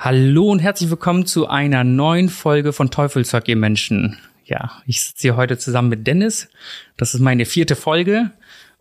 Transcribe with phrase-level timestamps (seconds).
[0.00, 4.16] Hallo und herzlich willkommen zu einer neuen Folge von Teufelszeug, ihr Menschen.
[4.44, 6.48] Ja, ich sitze hier heute zusammen mit Dennis.
[6.96, 8.30] Das ist meine vierte Folge.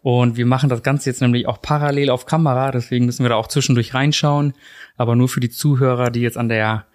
[0.03, 3.35] Und wir machen das Ganze jetzt nämlich auch parallel auf Kamera, deswegen müssen wir da
[3.35, 4.53] auch zwischendurch reinschauen.
[4.95, 6.85] Aber nur für die Zuhörer, die jetzt an der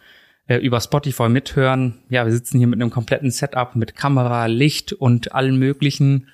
[0.47, 1.99] äh, über Spotify mithören.
[2.09, 6.29] Ja, wir sitzen hier mit einem kompletten Setup mit Kamera, Licht und allen möglichen.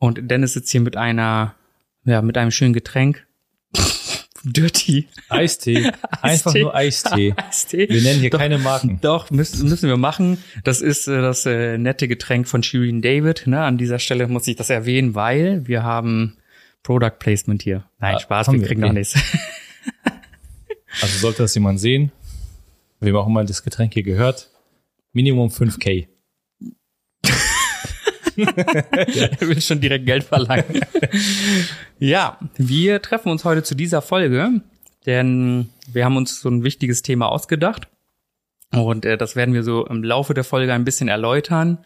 [0.00, 1.54] Und Dennis sitzt hier mit einer,
[2.04, 3.27] ja, mit einem schönen Getränk.
[4.44, 5.08] Dirty.
[5.28, 5.90] Eistee.
[6.22, 7.34] Einfach nur Eistee.
[7.48, 7.88] Eistee.
[7.88, 8.98] Wir nennen hier Doch, keine Marken.
[9.00, 10.42] Doch, müssen, müssen wir machen.
[10.64, 13.46] Das ist äh, das äh, nette Getränk von Shirin David.
[13.46, 13.60] Ne?
[13.62, 16.36] An dieser Stelle muss ich das erwähnen, weil wir haben
[16.82, 17.84] Product Placement hier.
[17.98, 18.88] Nein, Ah, Spaß, wir wir, kriegen okay.
[18.88, 19.14] noch nichts.
[21.00, 22.10] Also sollte das jemand sehen,
[22.98, 24.50] wem auch immer das Getränk hier gehört,
[25.12, 26.08] Minimum 5K.
[28.90, 30.80] er will schon direkt Geld verlangen.
[31.98, 34.60] ja, wir treffen uns heute zu dieser Folge,
[35.06, 37.88] denn wir haben uns so ein wichtiges Thema ausgedacht.
[38.72, 41.78] Und äh, das werden wir so im Laufe der Folge ein bisschen erläutern.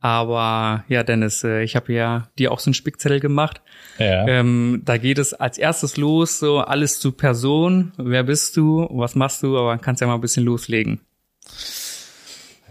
[0.00, 3.62] Aber ja, Dennis, äh, ich habe ja dir auch so einen Spickzettel gemacht.
[3.98, 4.26] Ja.
[4.26, 7.92] Ähm, da geht es als erstes los, so alles zu Person.
[7.96, 8.88] Wer bist du?
[8.90, 9.56] Was machst du?
[9.56, 11.00] Aber kannst ja mal ein bisschen loslegen.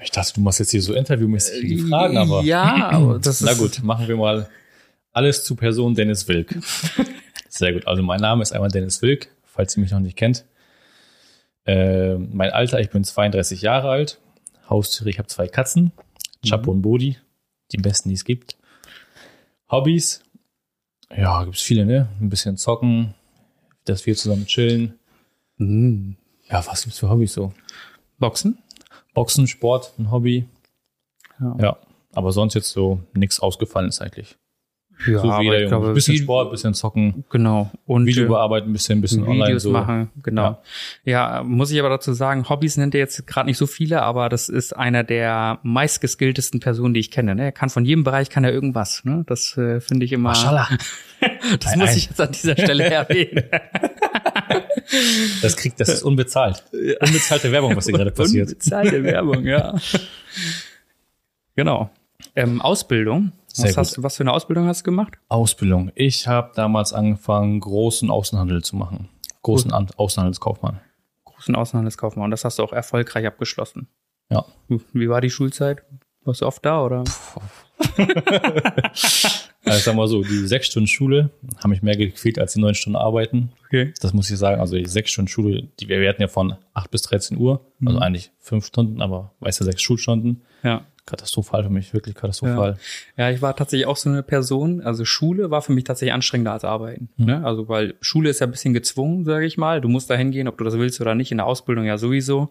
[0.06, 3.52] Ich dachte, du machst jetzt hier so interviewmäßig die Fragen, aber Ja, aber das na
[3.52, 4.48] ist gut, machen wir mal
[5.12, 6.56] alles zu Person Dennis Wilk.
[7.50, 7.88] Sehr gut.
[7.88, 10.46] Also mein Name ist einmal Dennis Wilk, falls ihr mich noch nicht kennt.
[11.66, 14.20] Äh, mein Alter, ich bin 32 Jahre alt.
[14.70, 15.92] Haustiere, ich habe zwei Katzen.
[16.48, 17.18] Chapo und Bodi,
[17.72, 18.56] die besten, die es gibt.
[19.72, 20.22] Hobbys,
[21.16, 22.10] ja, gibt's viele, ne?
[22.20, 23.16] Ein bisschen zocken,
[23.86, 25.00] dass wir zusammen chillen.
[25.58, 26.12] Mm.
[26.50, 27.54] Ja, was gibt's für Hobbys so?
[28.20, 28.60] Boxen.
[29.16, 30.46] Boxen, Sport, ein Hobby.
[31.40, 31.56] Ja.
[31.60, 31.78] Ja,
[32.14, 34.38] aber sonst jetzt so nichts ausgefallen ist eigentlich.
[35.08, 35.94] Ja, so wie jeder Junge.
[35.94, 37.70] bisschen Sport, bisschen zocken, Genau.
[37.86, 39.72] Und Video äh, bearbeiten, bisschen, bisschen online Videos so.
[39.72, 40.62] machen, genau.
[41.04, 41.44] Ja.
[41.44, 44.48] muss ich aber dazu sagen, Hobbys nennt er jetzt gerade nicht so viele, aber das
[44.48, 47.36] ist einer der meistgeskilltesten Personen, die ich kenne.
[47.36, 47.44] Ne?
[47.44, 49.04] Er kann von jedem Bereich kann er irgendwas.
[49.04, 49.24] Ne?
[49.28, 50.30] Das äh, finde ich immer.
[50.30, 50.70] Maschallah.
[51.60, 53.46] Das muss ich jetzt an dieser Stelle erwähnen.
[55.42, 56.64] Das kriegt, das ist unbezahlt.
[56.72, 58.50] Unbezahlte Werbung, was hier gerade passiert.
[58.50, 59.76] Unbezahlte Werbung, ja.
[61.56, 61.90] genau.
[62.36, 63.32] Ähm, Ausbildung.
[63.48, 63.78] Sehr Was, gut.
[63.78, 65.14] hast, was für eine Ausbildung hast du gemacht?
[65.30, 65.92] Ausbildung.
[65.96, 69.08] Ich habe damals angefangen, großen Außenhandel zu machen.
[69.44, 70.82] Großen An Außenhandelskaufmann.
[71.24, 72.26] Großen Außenhandelskaufmann.
[72.26, 73.88] Und das hast du auch erfolgreich abgeschlossen.
[74.30, 74.44] Ja.
[74.92, 75.84] Wie war die Schulzeit?
[76.24, 77.04] Warst du oft da oder?
[79.66, 82.76] Also sagen wir so, die sechs Stunden Schule haben mich mehr gequält als die neun
[82.76, 83.52] Stunden Arbeiten.
[83.66, 83.94] Okay.
[84.00, 84.62] Das muss ich sagen.
[84.62, 87.66] Also die sechs Stunden Schule, die wir hatten ja von acht bis 13 Uhr.
[87.84, 90.42] Also eigentlich fünf Stunden, aber weißt du, sechs Schulstunden.
[90.64, 90.86] Ja.
[91.06, 92.78] Katastrophal für mich, wirklich katastrophal.
[93.16, 94.82] Ja, ich war tatsächlich auch so eine Person.
[94.82, 97.10] Also Schule war für mich tatsächlich anstrengender als Arbeiten.
[97.18, 97.44] Ne?
[97.46, 99.82] Also weil Schule ist ja ein bisschen gezwungen, sage ich mal.
[99.82, 101.32] Du musst da hingehen, ob du das willst oder nicht.
[101.32, 102.50] In der Ausbildung ja sowieso.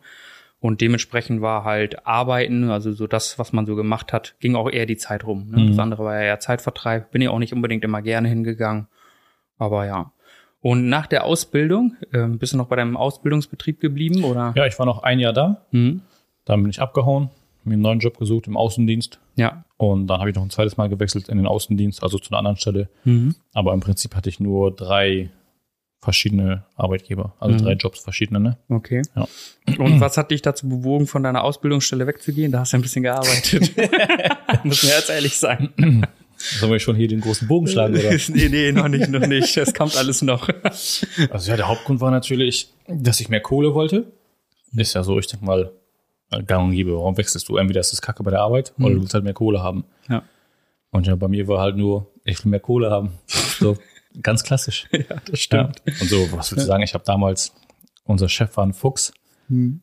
[0.65, 4.71] Und dementsprechend war halt Arbeiten, also so das, was man so gemacht hat, ging auch
[4.71, 5.51] eher die Zeit rum.
[5.51, 5.69] Ne?
[5.69, 7.11] Das andere war ja eher Zeitvertreib.
[7.11, 8.87] Bin ich auch nicht unbedingt immer gerne hingegangen.
[9.59, 10.13] Aber ja.
[10.63, 14.55] Und nach der Ausbildung, ähm, bist du noch bei deinem Ausbildungsbetrieb geblieben oder?
[14.57, 15.67] Ja, ich war noch ein Jahr da.
[15.73, 16.01] Hm?
[16.47, 17.29] Dann bin ich abgehauen,
[17.65, 19.21] mir einen neuen Job gesucht im Außendienst.
[19.37, 19.67] Ja.
[19.77, 22.39] Und dann habe ich noch ein zweites Mal gewechselt in den Außendienst, also zu einer
[22.39, 22.89] anderen Stelle.
[23.05, 23.35] Mhm.
[23.53, 25.29] Aber im Prinzip hatte ich nur drei
[26.05, 28.39] verschiedene Arbeitgeber, also drei Jobs verschiedene.
[28.39, 28.59] Ne?
[28.69, 29.03] Okay.
[29.17, 29.27] Ja.
[29.79, 32.53] Und was hat dich dazu bewogen, von deiner Ausbildungsstelle wegzugehen?
[32.53, 33.73] Da hast du ein bisschen gearbeitet.
[34.65, 35.71] Muss mir jetzt ehrlich sein.
[36.37, 37.95] Sollen wir schon hier den großen Bogen schlagen?
[37.95, 38.11] Oder?
[38.29, 39.57] nee, nee, noch nicht, noch nicht.
[39.57, 40.49] Das kommt alles noch.
[41.31, 44.13] Also ja, der Hauptgrund war natürlich, dass ich mehr Kohle wollte.
[44.77, 45.73] Ist ja so, ich denke mal,
[46.47, 47.57] gang und gäbe, warum wechselst du?
[47.57, 49.85] Entweder ist es Kacke bei der Arbeit oder du willst halt mehr Kohle haben.
[50.09, 50.23] Ja.
[50.91, 53.13] Und ja, bei mir war halt nur, ich will mehr Kohle haben.
[53.27, 53.77] So,
[54.23, 54.87] ganz klassisch.
[54.93, 55.71] Ja, das Ja.
[56.01, 56.83] Und so, was würdest du sagen?
[56.83, 57.55] Ich habe damals,
[58.05, 59.13] unser Chef war ein Fuchs.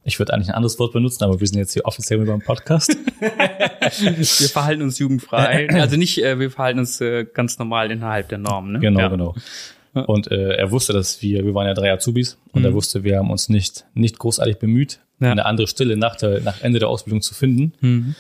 [0.04, 2.42] Ich würde eigentlich ein anderes Wort benutzen, aber wir sind jetzt hier offiziell mit beim
[2.42, 2.98] Podcast.
[3.20, 5.70] Wir verhalten uns jugendfrei.
[5.70, 8.72] Also nicht, äh, wir verhalten uns äh, ganz normal innerhalb der Norm.
[8.72, 8.80] Ne?
[8.80, 9.08] Genau, ja.
[9.10, 9.36] genau.
[9.94, 13.18] Und äh, er wusste, dass wir, wir waren ja drei Azubis und er wusste, wir
[13.18, 15.32] haben uns nicht, nicht großartig bemüht, Ja.
[15.32, 17.74] eine andere Stelle nach, der, nach Ende der Ausbildung zu finden.
[17.82, 18.16] Mhm.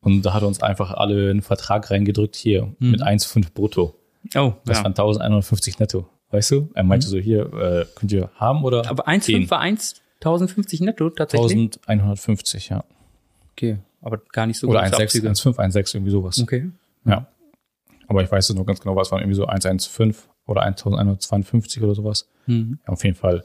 [0.00, 3.94] Und da hat er uns einfach alle einen Vertrag reingedrückt, hier, mit 1,5 brutto.
[4.34, 4.84] Oh, Das ja.
[4.84, 6.08] waren 1150 netto.
[6.30, 6.70] Weißt du?
[6.74, 8.88] Er meinte so, hier, äh, könnt ihr haben oder?
[8.88, 9.50] Aber 1,5 gehen?
[9.50, 11.52] war 1, 1050 netto tatsächlich?
[11.86, 12.84] 1150, ja.
[13.52, 15.28] Okay, aber gar nicht so Oder große 1,6, Abzüge.
[15.28, 16.40] 1,5, 1,6, irgendwie sowas.
[16.42, 16.70] Okay.
[17.04, 17.26] Ja.
[18.08, 20.14] Aber ich weiß es noch ganz genau, was waren irgendwie so 1,15
[20.46, 22.28] oder 1152 oder sowas.
[22.46, 22.78] Mhm.
[22.86, 23.44] Ja, auf jeden Fall.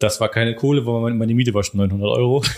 [0.00, 2.42] Das war keine Kohle, weil meine- Miete war schon 900 Euro.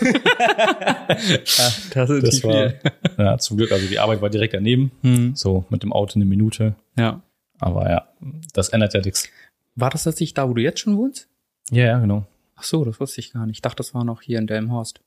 [1.09, 2.81] Das ist Das war, viel.
[3.19, 4.91] ja, zum Glück, also die Arbeit war direkt daneben.
[5.03, 5.35] Mhm.
[5.35, 6.75] So mit dem Auto eine Minute.
[6.99, 7.23] Ja.
[7.59, 8.09] Aber ja,
[8.53, 9.29] das ändert ja nichts.
[9.75, 11.29] War das tatsächlich da, wo du jetzt schon wohnst?
[11.71, 12.25] Ja, ja, genau.
[12.57, 13.57] Ach so, das wusste ich gar nicht.
[13.57, 15.01] Ich dachte, das war noch hier in Delmenhorst.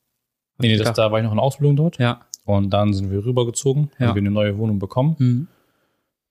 [0.60, 1.98] Nee, nee, das, da war ich noch in Ausbildung dort.
[2.00, 2.22] Ja.
[2.46, 4.08] Und dann sind wir rübergezogen, Ja.
[4.08, 5.16] haben wir eine neue Wohnung bekommen.
[5.20, 5.48] Mhm.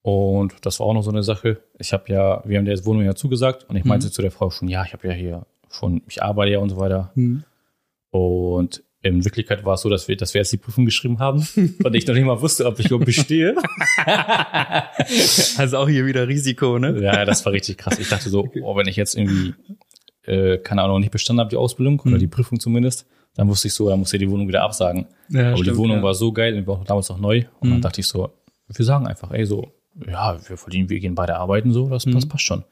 [0.03, 1.61] Und das war auch noch so eine Sache.
[1.79, 3.89] Ich habe ja, wir haben der Wohnung ja zugesagt und ich Mhm.
[3.91, 6.71] meinte zu der Frau schon, ja, ich habe ja hier schon, ich arbeite ja und
[6.71, 7.13] so weiter.
[7.15, 7.45] Mhm.
[8.11, 11.47] Und in Wirklichkeit war es so, dass wir, dass wir jetzt die Prüfung geschrieben haben
[11.85, 13.55] und ich noch nicht mal wusste, ob ich überhaupt bestehe.
[15.59, 17.01] Also auch hier wieder Risiko, ne?
[17.03, 17.99] ja, das war richtig krass.
[17.99, 19.55] Ich dachte so, oh, wenn ich jetzt irgendwie,
[20.25, 22.19] äh, keine Ahnung, nicht bestanden habe, die Ausbildung oder Mhm.
[22.19, 25.07] die Prüfung zumindest, dann wusste ich so, dann muss ich die Wohnung wieder absagen.
[25.29, 26.03] Ja, Aber stimmt, die Wohnung ja.
[26.03, 27.45] war so geil, die war damals noch neu.
[27.61, 27.73] Und Mhm.
[27.75, 28.33] dann dachte ich so,
[28.69, 29.73] wir sagen einfach, ey, so,
[30.07, 32.13] ja, wir verdienen, wir gehen beide arbeiten, so, das, Mhm.
[32.13, 32.65] das passt schon.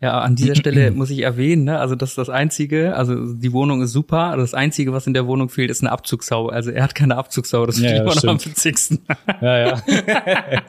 [0.00, 3.52] Ja, an dieser Stelle muss ich erwähnen, ne, also das ist das Einzige, also die
[3.52, 6.48] Wohnung ist super, das Einzige, was in der Wohnung fehlt, ist eine Abzugssau.
[6.48, 9.00] Also er hat keine Abzugssau, das Ja, finde ich ja, immer noch am witzigsten.
[9.42, 9.82] Ja, ja.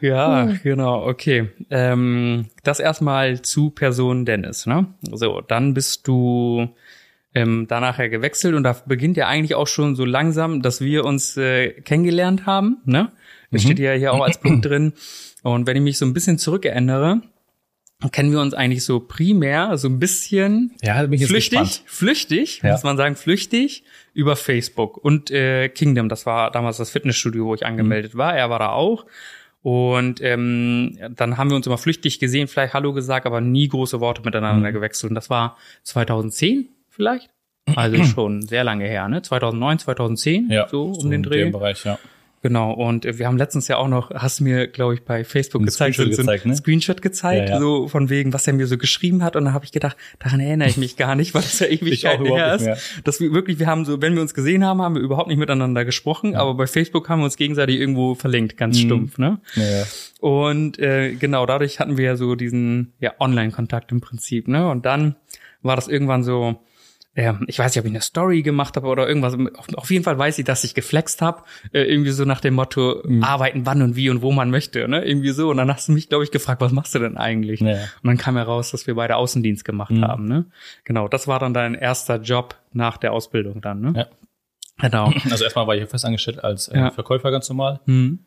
[0.00, 1.50] Ja, genau, okay.
[1.70, 4.86] Ähm, das erstmal zu Person Dennis, ne?
[5.12, 6.68] So, dann bist du
[7.34, 11.04] ähm, danach ja gewechselt und da beginnt ja eigentlich auch schon so langsam, dass wir
[11.04, 13.10] uns äh, kennengelernt haben, ne?
[13.52, 14.92] Das steht ja hier auch als Punkt drin.
[15.42, 17.20] Und wenn ich mich so ein bisschen zurückerinnere,
[18.10, 22.72] kennen wir uns eigentlich so primär so ein bisschen Ja, flüchtig, flüchtig, Ja.
[22.72, 23.84] muss man sagen, flüchtig
[24.14, 26.08] über Facebook und äh, Kingdom.
[26.08, 28.36] Das war damals das Fitnessstudio, wo ich angemeldet war.
[28.36, 29.06] Er war da auch.
[29.62, 34.00] Und ähm, dann haben wir uns immer flüchtig gesehen, vielleicht Hallo gesagt, aber nie große
[34.00, 34.74] Worte miteinander Mhm.
[34.74, 35.10] gewechselt.
[35.10, 37.30] Und das war 2010 vielleicht.
[37.76, 39.22] Also schon sehr lange her, ne?
[39.22, 41.50] 2009, 2010, Ja, so um so den in Dreh.
[41.50, 41.96] Bereich, ja.
[42.42, 45.66] Genau, und wir haben letztens ja auch noch, hast mir, glaube ich, bei Facebook Ein
[45.66, 46.56] gezeigt, Screenshot so ein gezeigt, ne?
[46.56, 47.60] Screenshot gezeigt, Ja, ja.
[47.60, 49.36] so von wegen, was er mir so geschrieben hat.
[49.36, 52.26] Und dann habe ich gedacht, daran erinnere ich mich gar nicht, weil das ja Ewigkeiten
[52.26, 52.68] her ist.
[53.04, 55.38] Dass wir wirklich, wir haben so, wenn wir uns gesehen haben, haben wir überhaupt nicht
[55.38, 58.86] miteinander gesprochen, aber bei Facebook haben wir uns gegenseitig irgendwo verlinkt, ganz Mhm.
[58.86, 59.38] stumpf, ne?
[59.54, 59.84] Ja, ja.
[60.20, 64.68] Und äh, genau, dadurch hatten wir ja so diesen ja, Online-Kontakt im Prinzip, ne?
[64.68, 65.14] Und dann
[65.62, 66.56] war das irgendwann so,
[67.14, 69.36] ähm, ich weiß nicht, ob ich eine Story gemacht habe oder irgendwas.
[69.76, 71.42] Auf, jeden Fall weiß ich, dass ich geflext habe,
[71.72, 73.22] äh, irgendwie so nach dem Motto, Mhm.
[73.22, 75.04] arbeiten wann und wie und wo man möchte, ne?
[75.04, 75.50] Irgendwie so.
[75.50, 77.60] Und dann hast du mich, glaube ich, gefragt, was machst du denn eigentlich?
[77.60, 77.72] Ja.
[77.74, 80.04] Und dann kam heraus, dass wir beide Außendienst gemacht Mhm.
[80.04, 80.46] haben, ne?
[80.84, 83.92] Genau, das war dann dein erster Job nach der Ausbildung dann, ne?
[83.96, 84.06] Ja.
[84.88, 85.12] Genau.
[85.30, 86.90] Also erstmal war ich festangestellt als äh, Ja.
[86.90, 88.20] Verkäufer ganz normal, Hm.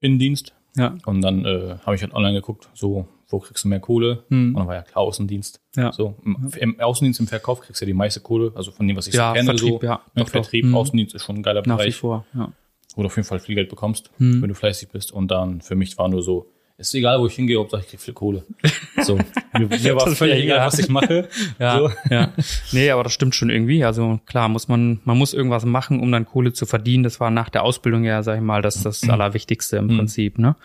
[0.00, 0.54] Innendienst.
[0.76, 0.94] Ja.
[1.06, 4.24] Und dann äh, habe ich halt online geguckt, so, wo kriegst du mehr Kohle?
[4.28, 4.48] Mhm.
[4.48, 5.60] Und dann war ja klar Außendienst.
[5.76, 5.92] Ja.
[5.92, 8.96] So, im, im Außendienst, im Verkauf kriegst du ja die meiste Kohle, also von dem,
[8.96, 9.46] was ich Ja, so kenne.
[9.46, 10.00] Vertrieb, so, ja.
[10.14, 10.26] Ne.
[10.26, 10.74] Vertrieb, Mhm.
[10.74, 12.52] Außendienst ist schon ein geiler Nach wie Bereich, vor, ja.
[12.96, 14.42] wo du auf jeden Fall viel Geld bekommst, Mhm.
[14.42, 15.12] wenn du fleißig bist.
[15.12, 18.00] Und dann für mich war nur so, ist egal, wo ich hingehe, Hauptsache ich krieg
[18.00, 18.44] viel Kohle.
[19.02, 19.14] So,
[19.56, 21.28] mir, mir war völlig egal, was ich mache.
[21.60, 21.90] Ja, So.
[22.10, 22.32] ja.
[22.72, 23.84] Nee, aber das stimmt schon irgendwie.
[23.84, 27.04] Also klar, muss man, man muss irgendwas machen, um dann Kohle zu verdienen.
[27.04, 30.56] Das war nach der Ausbildung ja, sag ich mal, das das Allerwichtigste im Prinzip, ne?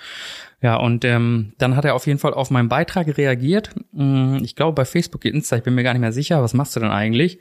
[0.62, 3.70] Ja, und ähm, dann hat er auf jeden Fall auf meinen Beitrag reagiert.
[3.96, 6.76] Hm, Ich glaube bei Facebook, Insta, ich bin mir gar nicht mehr sicher, was machst
[6.76, 7.40] du denn eigentlich?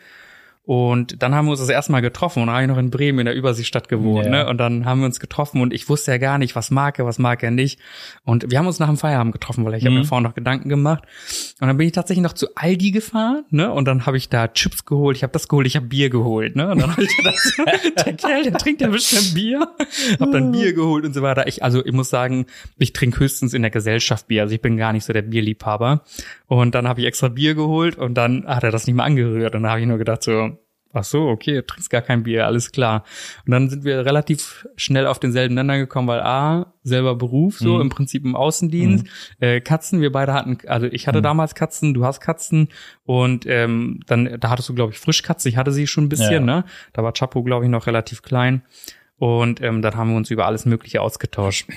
[0.68, 3.20] Und dann haben wir uns das erste Mal getroffen und habe ich noch in Bremen
[3.20, 4.30] in der Überseestadt gewohnt, Ja.
[4.30, 4.46] ne?
[4.48, 7.06] Und dann haben wir uns getroffen und ich wusste ja gar nicht, was mag er,
[7.06, 7.80] was mag er nicht.
[8.24, 10.00] Und wir haben uns nach dem Feierabend getroffen, weil ich habe Mhm.
[10.00, 11.04] mir vorhin noch Gedanken gemacht.
[11.58, 13.72] Und dann bin ich tatsächlich noch zu Aldi gefahren, ne?
[13.72, 16.54] Und dann habe ich da Chips geholt, ich habe das geholt, ich habe Bier geholt,
[16.54, 16.70] ne?
[16.70, 19.68] Und dann habe ich gedacht, der Kerl, der trinkt ja bestimmt Bier.
[20.20, 21.46] Hab dann Bier geholt und so weiter.
[21.46, 22.44] Ich, also ich muss sagen,
[22.76, 24.42] ich trinke höchstens in der Gesellschaft Bier.
[24.42, 26.02] Also ich bin gar nicht so der Bierliebhaber.
[26.46, 29.54] Und dann habe ich extra Bier geholt und dann hat er das nicht mehr angerührt.
[29.54, 30.57] Und dann habe ich nur gedacht so,
[30.94, 33.04] Ach so, okay, du trinkst gar kein Bier, alles klar.
[33.44, 37.74] Und dann sind wir relativ schnell auf denselben Nenner gekommen, weil A, selber Beruf, so
[37.76, 37.80] Mhm.
[37.82, 39.06] im Prinzip im Außendienst.
[39.38, 42.68] Äh, Katzen, wir beide hatten, also ich hatte damals Katzen, du hast Katzen
[43.04, 46.32] und ähm, dann, da hattest du, glaube ich, Frischkatze, ich hatte sie schon ein bisschen,
[46.32, 46.40] Ja.
[46.40, 46.64] ne?
[46.94, 48.62] Da war Chapo, glaube ich, noch relativ klein.
[49.18, 51.68] Und ähm, dann haben wir uns über alles Mögliche ausgetauscht.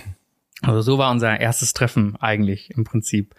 [0.62, 3.34] Also so war unser erstes Treffen eigentlich im Prinzip.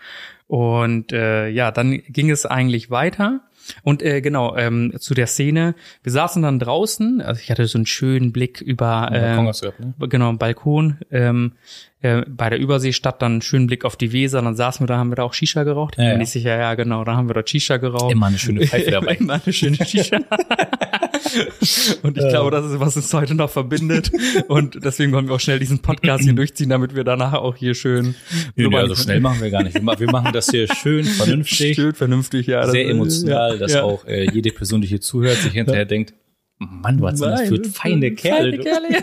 [0.48, 3.40] Und äh, ja, dann ging es eigentlich weiter.
[3.82, 5.74] Und äh, genau, ähm, zu der Szene.
[6.02, 10.08] Wir saßen dann draußen, also ich hatte so einen schönen Blick über äh, gehabt, ne?
[10.08, 10.98] genau, Balkon.
[11.10, 11.52] Ähm,
[12.02, 14.96] äh, bei der Überseestadt dann einen schönen Blick auf die Weser, dann saßen wir da,
[14.98, 15.94] haben wir da auch Shisha geraucht.
[15.94, 16.18] Ich Ja, bin ja.
[16.18, 18.12] nicht sicher, ja genau, da haben wir dort Shisha geraucht.
[18.12, 19.14] Immer eine schöne Pfeife dabei.
[19.14, 20.18] Immer eine schöne Shisha.
[22.02, 24.10] und ich glaube, das ist, was uns heute noch verbindet.
[24.48, 27.74] Und deswegen wollen wir auch schnell diesen Podcast hier durchziehen, damit wir danach auch hier
[27.74, 28.14] schön
[28.56, 29.74] Nee, nee, also schnell machen wir gar nicht.
[29.74, 32.66] Wir ma- wir machen das hier schön, vernünftig, schön vernünftig, ja.
[32.68, 33.82] sehr emotional, ja, dass ja.
[33.82, 36.14] auch äh, jede Person, die hier zuhört, sich hinterher denkt,
[36.70, 38.58] Mann, was sind das für feine Kerle.
[38.58, 38.62] du.
[38.62, 38.88] Kerle.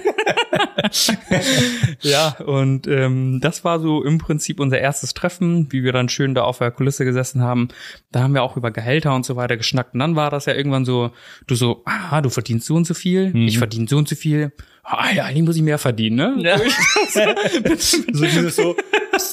[2.01, 6.35] ja, und ähm, das war so im Prinzip unser erstes Treffen, wie wir dann schön
[6.35, 7.69] da auf der Kulisse gesessen haben.
[8.11, 9.93] Da haben wir auch über Gehälter und so weiter geschnackt.
[9.93, 11.11] Und dann war das ja irgendwann so,
[11.47, 14.51] du so, ah, du verdienst so und so viel, ich verdiene so und so viel.
[14.91, 16.35] Ah, ja, eigentlich muss ich mehr verdienen, ne?
[16.39, 16.57] Ja.
[17.77, 18.75] so dieses so,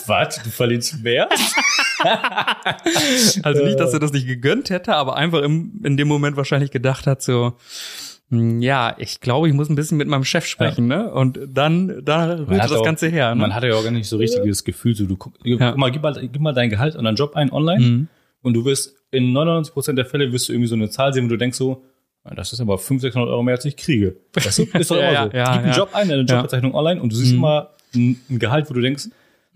[0.07, 1.29] was, du verdienst mehr?
[3.43, 6.71] Also nicht, dass er das nicht gegönnt hätte, aber einfach im, in dem Moment wahrscheinlich
[6.71, 7.55] gedacht hat, so,
[8.31, 11.13] ja, ich glaube, ich muss ein bisschen mit meinem Chef sprechen, ne?
[11.13, 13.41] Und dann, da rührt hat das auch- Ganze her, ne?
[13.43, 16.03] Man hatte ja auch gar nicht so richtiges Gefühl, so du guck, guck mal, gib
[16.03, 18.09] mal, gib mal dein Gehalt und deinen Job ein online Mhm.
[18.43, 21.29] und du wirst in 99% der Fälle wirst du irgendwie so eine Zahl sehen, wo
[21.29, 21.85] du denkst so,
[22.25, 24.17] "Ah, das ist aber 500, 600 Euro mehr, als ich kriege.
[24.33, 25.37] Das ist doch Ja, immer ja, so.
[25.37, 25.77] ja, Gib einen ja.
[25.77, 26.35] Job ein, deine Ja.
[26.37, 27.39] Jobbezeichnung online und du siehst Mhm.
[27.39, 29.05] immer ein Gehalt, wo du denkst,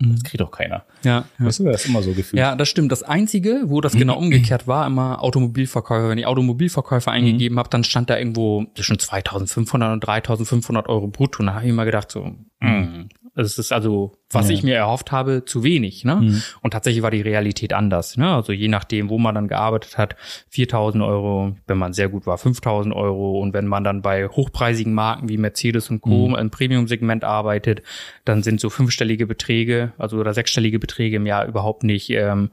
[0.09, 0.83] das kriegt doch keiner.
[1.03, 1.45] ja, ja.
[1.45, 2.39] Weißt du, das ist immer so gefühlt.
[2.39, 2.91] Ja, das stimmt.
[2.91, 6.09] Das Einzige, wo das genau umgekehrt war, immer Automobilverkäufer.
[6.09, 11.39] Wenn ich Automobilverkäufer eingegeben habe, dann stand da irgendwo zwischen 2500 und 3500 Euro brutto.
[11.39, 14.55] Und da habe ich immer gedacht so, mm, das ist also, was Ja.
[14.55, 16.03] ich mir erhofft habe, zu wenig.
[16.03, 16.15] Ne?
[16.17, 16.41] Mhm.
[16.61, 18.17] Und tatsächlich war die Realität anders.
[18.17, 18.29] Ne?
[18.33, 20.15] Also je nachdem, wo man dann gearbeitet hat,
[20.49, 23.39] 4000 Euro, wenn man sehr gut war, 5000 Euro.
[23.39, 26.35] Und wenn man dann bei hochpreisigen Marken wie Mercedes und Co.
[26.35, 27.81] im Premium-Segment arbeitet,
[28.25, 32.49] dann sind so fünfstellige Beträge, also oder sechsstellige Beträge im Jahr überhaupt nicht, ähm,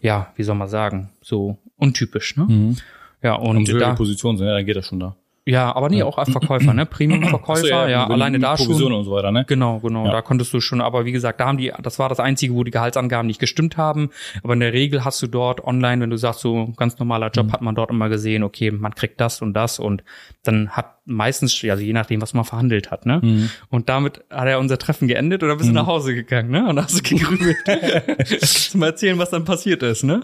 [0.00, 2.36] ja, wie soll man sagen, so untypisch.
[2.36, 2.44] Ne?
[2.48, 2.76] Mhm.
[3.22, 5.14] Ja, und Und höhere da, Positionen sind, ja, dann geht das schon da.
[5.46, 6.86] Ja, aber nee, auch als Verkäufer, ne?
[6.86, 8.92] Premium-Verkäufer, so, ja, wenn- alleine da Provision schon.
[8.92, 9.44] und so weiter, ne?
[9.48, 10.04] Genau, genau.
[10.04, 10.12] Ja.
[10.12, 12.62] Da konntest du schon, aber wie gesagt, da haben die, das war das Einzige, wo
[12.62, 14.10] die Gehaltsangaben nicht gestimmt haben.
[14.44, 17.46] Aber in der Regel hast du dort online, wenn du sagst, so ganz normaler Job,
[17.46, 17.52] Mhm.
[17.52, 20.04] hat man dort immer gesehen, okay, man kriegt das und das und
[20.44, 23.20] dann hat meistens, also je nachdem, was man verhandelt hat, ne?
[23.22, 23.50] Mhm.
[23.70, 26.68] Und damit hat er unser Treffen geendet dann bist du nach Hause gegangen, ne?
[26.68, 27.56] Und hast du gegrübelt.
[28.74, 30.20] Mal erzählen, was dann passiert ist, ne?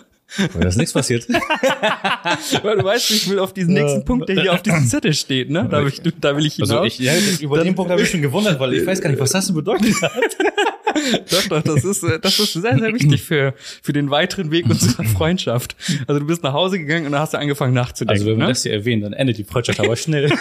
[0.59, 1.29] Da ist nichts passiert.
[2.63, 5.51] Weil du weißt, ich will auf diesen nächsten Punkt, der hier auf diesem Zettel steht,
[5.51, 5.69] ne?
[5.71, 6.71] Da will ich, da will ich hinaus.
[6.73, 9.21] Also ich, ja, über den Punkt habe ich schon gewundert, weil ich weiß gar nicht,
[9.21, 10.13] was das denn bedeutet hat.
[11.31, 14.65] Doch, doch, das ist, äh, das ist sehr, sehr wichtig für, für den weiteren Weg
[14.67, 15.77] unserer Freundschaft.
[16.07, 18.19] Also du bist nach Hause gegangen und dann hast du angefangen nachzudenken.
[18.19, 18.53] Also wenn wir ne?
[18.53, 20.33] das hier erwähnen, dann endet die Freundschaft aber schnell.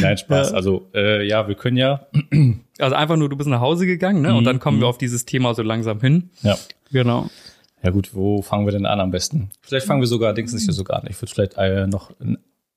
[0.00, 0.52] Nein, Spaß.
[0.52, 2.06] Also äh, ja, wir können ja.
[2.78, 4.34] also einfach nur, du bist nach Hause gegangen, ne?
[4.34, 6.30] Und dann kommen wir auf dieses Thema so langsam hin.
[6.42, 6.56] Ja.
[6.92, 7.28] Genau.
[7.86, 9.50] Ja gut, wo fangen wir denn an am besten?
[9.62, 11.06] Vielleicht fangen wir sogar, denkst du nicht sogar an.
[11.08, 12.10] Ich würde vielleicht äh, noch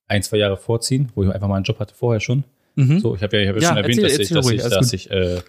[0.08, 2.44] ein, zwei Jahre vorziehen, wo ich einfach mal einen Job hatte vorher schon.
[2.75, 3.00] Mhm.
[3.00, 4.46] So, ich habe ja, ich hab ja, Ja, schon erwähnt, erzähl- dass ich, erzähl dass
[4.46, 5.42] ruhig, ich, dass ich äh,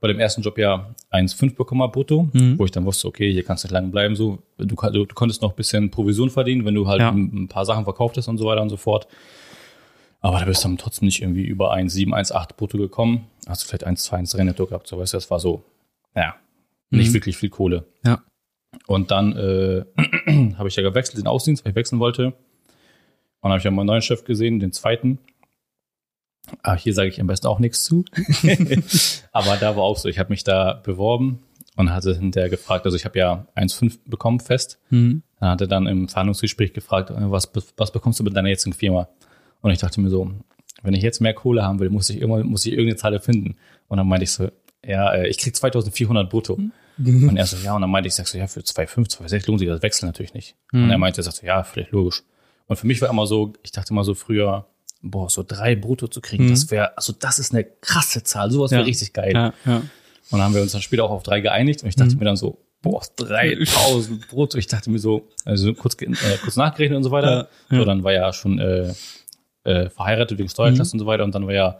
[0.00, 2.58] bei dem ersten Job ja 1,5 bekommen habe brutto, Mhm.
[2.58, 4.14] wo ich dann wusste, okay, hier kannst du nicht lange bleiben.
[4.16, 7.10] So, du, du, du konntest noch ein bisschen Provision verdienen, wenn du halt Ja.
[7.10, 9.06] ein, ein paar Sachen verkauft hast und so weiter und so fort.
[10.20, 13.26] Aber da bist du dann trotzdem nicht irgendwie über 1,7, 1,8 brutto gekommen.
[13.48, 14.86] Hast du vielleicht 1,2, 1,3 netto gehabt.
[14.86, 15.64] So, weißt du, das war so,
[16.14, 16.36] ja,
[16.90, 17.14] nicht Mhm.
[17.14, 17.84] wirklich viel Kohle.
[18.04, 18.22] Ja.
[18.86, 19.84] Und dann äh,
[20.56, 22.26] habe ich ja gewechselt, den Außendienst, weil ich wechseln wollte.
[22.26, 22.34] Und
[23.42, 25.18] dann habe ich ja meinen neuen Chef gesehen, den zweiten.
[26.62, 28.04] Ah, hier sage ich am besten auch nichts zu.
[29.32, 31.40] Aber da war auch so, ich habe mich da beworben
[31.76, 34.78] und hatte hinterher gefragt, also ich habe ja 1,5 bekommen fest.
[34.90, 35.22] Mhm.
[35.40, 38.74] Dann hat er dann im Verhandlungsgespräch gefragt, äh, was, was bekommst du mit deiner jetzigen
[38.74, 39.08] Firma?
[39.60, 40.32] Und ich dachte mir so,
[40.82, 43.56] wenn ich jetzt mehr Kohle haben will, muss ich irgendwann, muss ich irgendeine Zahl erfinden.
[43.88, 44.48] Und dann meinte ich so,
[44.84, 46.58] ja, äh, ich krieg 2400 brutto.
[46.98, 49.58] Und er so, ja, und dann meinte ich, sag so, ja, für 2,5, 2,6 lohnt
[49.60, 50.56] sich das Wechsel natürlich nicht.
[50.72, 52.22] Und er meinte, er sagt so, ja, vielleicht logisch.
[52.66, 54.66] Und für mich war immer so, ich dachte immer so früher,
[55.02, 58.70] boah, so drei brutto zu kriegen, das wäre, also das ist eine krasse Zahl, sowas
[58.70, 58.86] wäre Ja.
[58.86, 59.32] richtig geil.
[59.34, 59.76] Ja, ja.
[59.78, 59.86] Und
[60.30, 62.36] dann haben wir uns dann später auch auf drei geeinigt und ich dachte mir dann
[62.36, 64.58] so, boah, 3000 brutto.
[64.58, 66.06] Ich dachte mir so, also kurz, äh,
[66.42, 67.48] kurz nachgerechnet und so weiter.
[67.70, 68.92] So, dann war ja schon äh,
[69.64, 71.78] äh, verheiratet wegen Steuerklasse und so weiter und dann war ja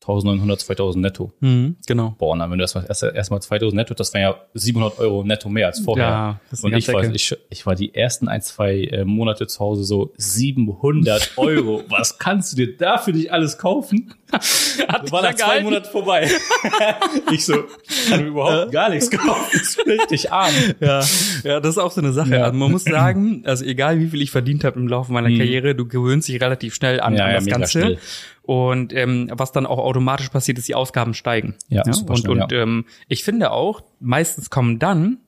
[0.00, 1.32] 1900, 2000 netto.
[1.40, 1.76] Mhm.
[1.86, 2.14] Genau.
[2.18, 4.98] Boah, und dann, wenn du erstmal erst, erst mal 2000 netto, das wären ja 700
[5.00, 6.06] Euro netto mehr als vorher.
[6.06, 7.10] Ja, das ist und ich Ecke.
[7.12, 11.82] ich, ich war die ersten ein, zwei äh, Monate zu Hause so 700 Euro.
[11.88, 14.14] Was kannst du dir da für dich alles kaufen?
[14.88, 16.30] Hat war nach zwei Monaten vorbei.
[17.32, 19.10] ich so, ich mir überhaupt gar nichts.
[19.10, 20.52] Das ist richtig arm.
[20.80, 21.02] Ja,
[21.44, 22.30] ja, das ist auch so eine Sache.
[22.30, 22.44] Ja.
[22.44, 25.74] Also man muss sagen, also egal wie viel ich verdient habe im Laufe meiner Karriere,
[25.74, 27.18] du gewöhnst dich relativ schnell an, Mhm.
[27.18, 27.70] Ja, an ja, das mega Ganze.
[27.70, 27.98] schnell.
[28.42, 31.54] Und ähm, was dann auch automatisch passiert, ist, die Ausgaben steigen.
[31.68, 32.62] Ja, super und schnell, und ja.
[32.62, 35.18] ähm, ich finde auch, meistens kommen dann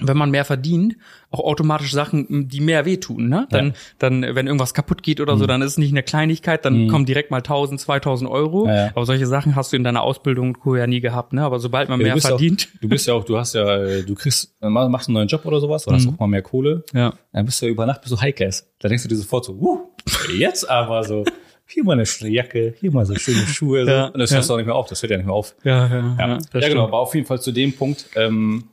[0.00, 0.96] wenn man mehr verdient,
[1.30, 3.46] auch automatisch Sachen, die mehr wehtun, ne?
[3.50, 3.72] Dann, Ja.
[3.98, 7.06] dann, wenn irgendwas kaputt geht oder so, dann ist es nicht eine Kleinigkeit, dann kommen
[7.06, 8.66] direkt mal 1000, 2000 Euro.
[8.66, 8.90] Ja, ja.
[8.94, 10.76] Aber solche Sachen hast du in deiner Ausbildung und Co.
[10.76, 11.42] ja nie gehabt, ne?
[11.42, 14.02] Aber sobald man Ja, mehr verdient, Auch, du bist ja auch, du hast ja, äh,
[14.02, 16.84] du kriegst, äh, machst einen neuen Job oder sowas, oder hast auch mal mehr Kohle.
[16.92, 17.12] ja.
[17.32, 18.68] Dann bist du ja über Nacht bist du High Class.
[18.80, 19.78] Da denkst du dir sofort so, uh,
[20.36, 21.24] jetzt aber so,
[21.66, 23.84] hier mal eine schöne Jacke, hier mal so schöne Schuhe.
[23.84, 23.90] So.
[23.92, 24.36] Ja, und das ja.
[24.36, 25.54] hörst du auch nicht mehr auf, das hört ja nicht mehr auf.
[25.62, 28.64] Ja, ja, Ja, ja, genau, aber auf jeden Fall zu dem Punkt, ähm,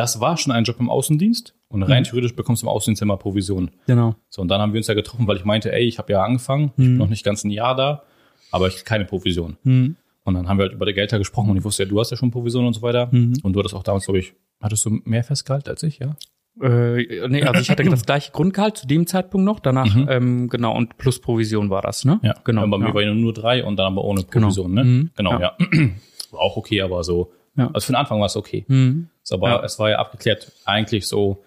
[0.00, 3.18] das war schon ein Job im Außendienst und rein theoretisch bekommst du im Außendienst immer
[3.18, 3.70] Provision.
[3.86, 4.14] Genau.
[4.30, 6.24] So, und dann haben wir uns ja getroffen, weil ich meinte, ey, ich habe ja
[6.24, 8.04] angefangen, ich bin noch nicht ganz ein Jahr da,
[8.50, 9.58] aber ich keine Provision.
[9.62, 9.96] Mhm.
[10.24, 12.10] Und dann haben wir halt über die Gelder gesprochen und ich wusste ja, du hast
[12.10, 13.10] ja schon Provision und so weiter.
[13.12, 16.16] Und du hattest auch damals, glaube ich, hattest du mehr Festgehalt als ich, ja?
[16.62, 20.74] Äh, nee, also ich hatte das gleiche Grundgehalt zu dem Zeitpunkt noch, danach, ähm, genau,
[20.76, 22.20] und plus Provision war das, ne?
[22.22, 22.66] Ja, genau.
[22.68, 22.94] Bei mir ja.
[22.94, 24.84] war ja nur drei und dann aber ohne Provision, ne?
[24.84, 25.10] Mhm.
[25.14, 25.56] Genau, Ja.
[25.58, 25.66] ja.
[26.32, 27.68] War auch okay, aber so, Ja.
[27.72, 28.64] also für den Anfang war es okay.
[28.68, 29.08] Mhm.
[29.22, 29.64] So, aber Ja.
[29.64, 31.42] es war ja abgeklärt, eigentlich so,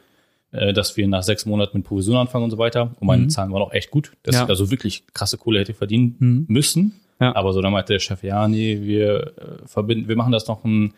[0.51, 2.91] äh, dass wir nach sechs Monaten mit Provision anfangen und so weiter.
[2.99, 4.37] Und meine Zahlen waren auch echt gut, dass Mhm.
[4.37, 4.41] Ja.
[4.43, 6.45] ich da so wirklich krasse Kohle hätte verdienen Mhm.
[6.47, 6.99] müssen.
[7.19, 7.35] Ja.
[7.35, 10.63] Aber so dann meinte der Chef, ja, nee, wir äh, verbinden, wir machen das noch
[10.65, 10.93] ein,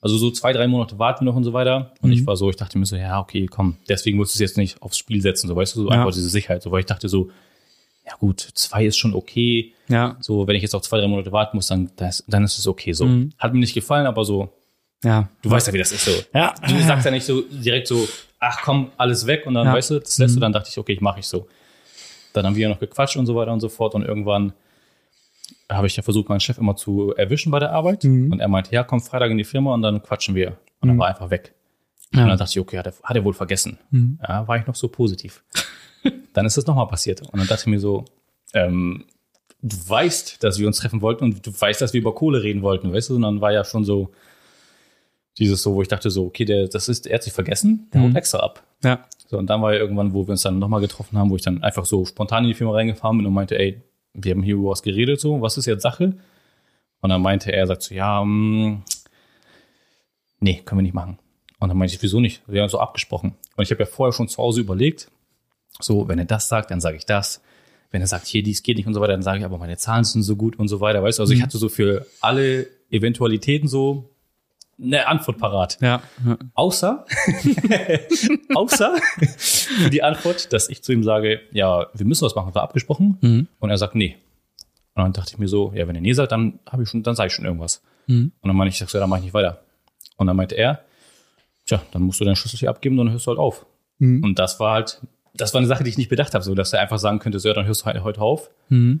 [0.00, 1.92] also so zwei, drei Monate warten wir noch und so weiter.
[2.02, 2.14] Und Mhm.
[2.16, 4.56] ich war so, ich dachte mir so, ja, okay, komm, deswegen musst du es jetzt
[4.58, 5.96] nicht aufs Spiel setzen, so weißt du, so Ja.
[6.00, 7.30] einfach diese Sicherheit, so weil ich dachte so,
[8.08, 9.74] ja gut, zwei ist schon okay.
[9.88, 12.58] Ja, So, wenn ich jetzt auch zwei, drei Monate warten muss, dann, das, dann ist
[12.58, 12.92] es okay.
[12.92, 13.06] So.
[13.06, 13.32] Mhm.
[13.38, 14.50] Hat mir nicht gefallen, aber so,
[15.04, 15.28] ja.
[15.42, 16.10] du weißt ja, wie das ist so.
[16.34, 16.54] Ja.
[16.66, 18.06] Du sagst ja nicht so direkt so,
[18.38, 19.72] ach komm, alles weg und dann, Ja.
[19.72, 19.76] Mhm.
[19.76, 21.46] weißt du, das lässt du, dann dachte ich, okay, ich mache ich so.
[22.34, 24.52] Dann haben wir ja noch gequatscht und so weiter und so fort und irgendwann
[25.70, 28.32] habe ich ja versucht, meinen Chef immer zu erwischen bei der Arbeit Mhm.
[28.32, 30.58] und er meinte, ja, komm Freitag in die Firma und dann quatschen wir.
[30.80, 31.54] Und dann war er einfach weg.
[32.14, 32.22] Ja.
[32.22, 33.78] Und dann dachte ich, okay, hat er, hat er wohl vergessen.
[33.90, 34.18] Mhm.
[34.26, 35.42] Ja, war ich noch so positiv.
[36.32, 37.20] Dann ist es nochmal passiert.
[37.22, 38.04] Und dann dachte ich mir so,
[38.54, 39.04] ähm,
[39.62, 42.62] du weißt, dass wir uns treffen wollten und du weißt, dass wir über Kohle reden
[42.62, 43.16] wollten, weißt du?
[43.16, 44.10] Und dann war ja schon so
[45.38, 48.00] dieses so, wo ich dachte so, okay, der, das ist, er hat sich vergessen, der
[48.00, 48.08] Mhm.
[48.08, 48.62] haut extra ab.
[48.82, 49.06] Ja.
[49.28, 51.42] So, und dann war ja irgendwann, wo wir uns dann nochmal getroffen haben, wo ich
[51.42, 53.82] dann einfach so spontan in die Firma reingefahren bin und meinte, ey,
[54.14, 56.14] wir haben hier über was geredet, so, was ist jetzt Sache?
[57.00, 58.82] Und dann meinte er, sagt so, ja, mm,
[60.40, 61.18] nee, können wir nicht machen.
[61.60, 62.42] Und dann meinte ich, wieso nicht?
[62.46, 63.34] Wir haben so abgesprochen.
[63.56, 65.10] Und ich habe ja vorher schon zu Hause überlegt,
[65.80, 67.42] so, wenn er das sagt, dann sage ich das.
[67.90, 69.76] Wenn er sagt, hier, dies geht nicht und so weiter, dann sage ich, aber meine
[69.76, 71.22] Zahlen sind so gut und so weiter, weißt du?
[71.22, 74.10] Also ich hatte so für alle Eventualitäten so
[74.80, 75.78] eine Antwort parat.
[75.80, 76.02] Ja.
[76.24, 76.38] ja.
[76.54, 77.04] Außer,
[78.54, 78.96] außer
[79.90, 83.18] die Antwort, dass ich zu ihm sage, ja, wir müssen was machen, war abgesprochen.
[83.20, 83.48] Mhm.
[83.58, 84.16] Und er sagt, nee.
[84.94, 87.02] Und dann dachte ich mir so, ja, wenn er nee sagt, dann habe ich schon,
[87.02, 87.82] dann sage ich schon irgendwas.
[88.06, 88.32] Mhm.
[88.40, 89.62] Und dann meinte ich, ich ja, dann mache ich nicht weiter.
[90.16, 90.84] Und dann meinte er,
[91.66, 93.66] tja, dann musst du deinen Schlüssel hier abgeben, dann hörst du halt auf.
[93.98, 94.22] Mhm.
[94.22, 95.00] Und das war halt,
[95.38, 97.38] das war eine Sache, die ich nicht bedacht habe, so, dass er einfach sagen könnte,
[97.38, 98.50] so, ja, dann hörst du halt heute auf.
[98.68, 99.00] Mhm.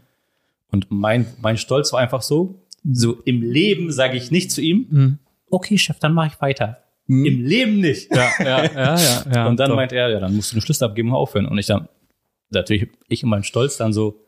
[0.70, 4.86] Und mein, mein Stolz war einfach so, so im Leben sage ich nicht zu ihm,
[4.90, 5.18] Mhm.
[5.50, 6.78] okay, Chef, dann mache ich weiter.
[7.06, 8.14] Im Leben nicht.
[8.14, 9.46] Ja, ja, ja, ja, ja.
[9.48, 9.76] und dann Doch.
[9.76, 11.46] meint er, ja, dann musst du den Schlüssel abgeben und aufhören.
[11.46, 11.88] Und ich dann,
[12.50, 14.20] natürlich, ich in meinem Stolz dann so,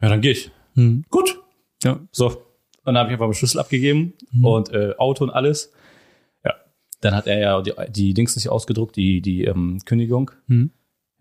[0.00, 0.50] ja, dann gehe ich.
[0.74, 1.04] Mhm.
[1.10, 1.40] Gut.
[1.82, 1.98] Ja.
[2.12, 2.28] So.
[2.28, 5.72] Und dann habe ich einfach den Schlüssel abgegeben und äh, Auto und alles.
[6.44, 6.54] Ja.
[7.00, 10.30] Dann hat er ja die, die Dings nicht ausgedruckt, die, die ähm, Kündigung.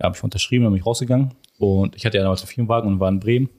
[0.03, 1.33] Ja, habe ich unterschrieben, bin ich rausgegangen.
[1.59, 3.49] Und ich hatte ja damals einen Firmenwagen und war in Bremen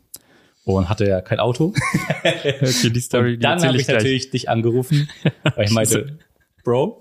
[0.64, 1.72] und hatte ja kein Auto.
[2.22, 3.96] Okay, die Story, Und dann habe ich gleich.
[3.96, 5.08] natürlich dich angerufen,
[5.56, 6.18] weil ich meinte,
[6.62, 7.00] Bro,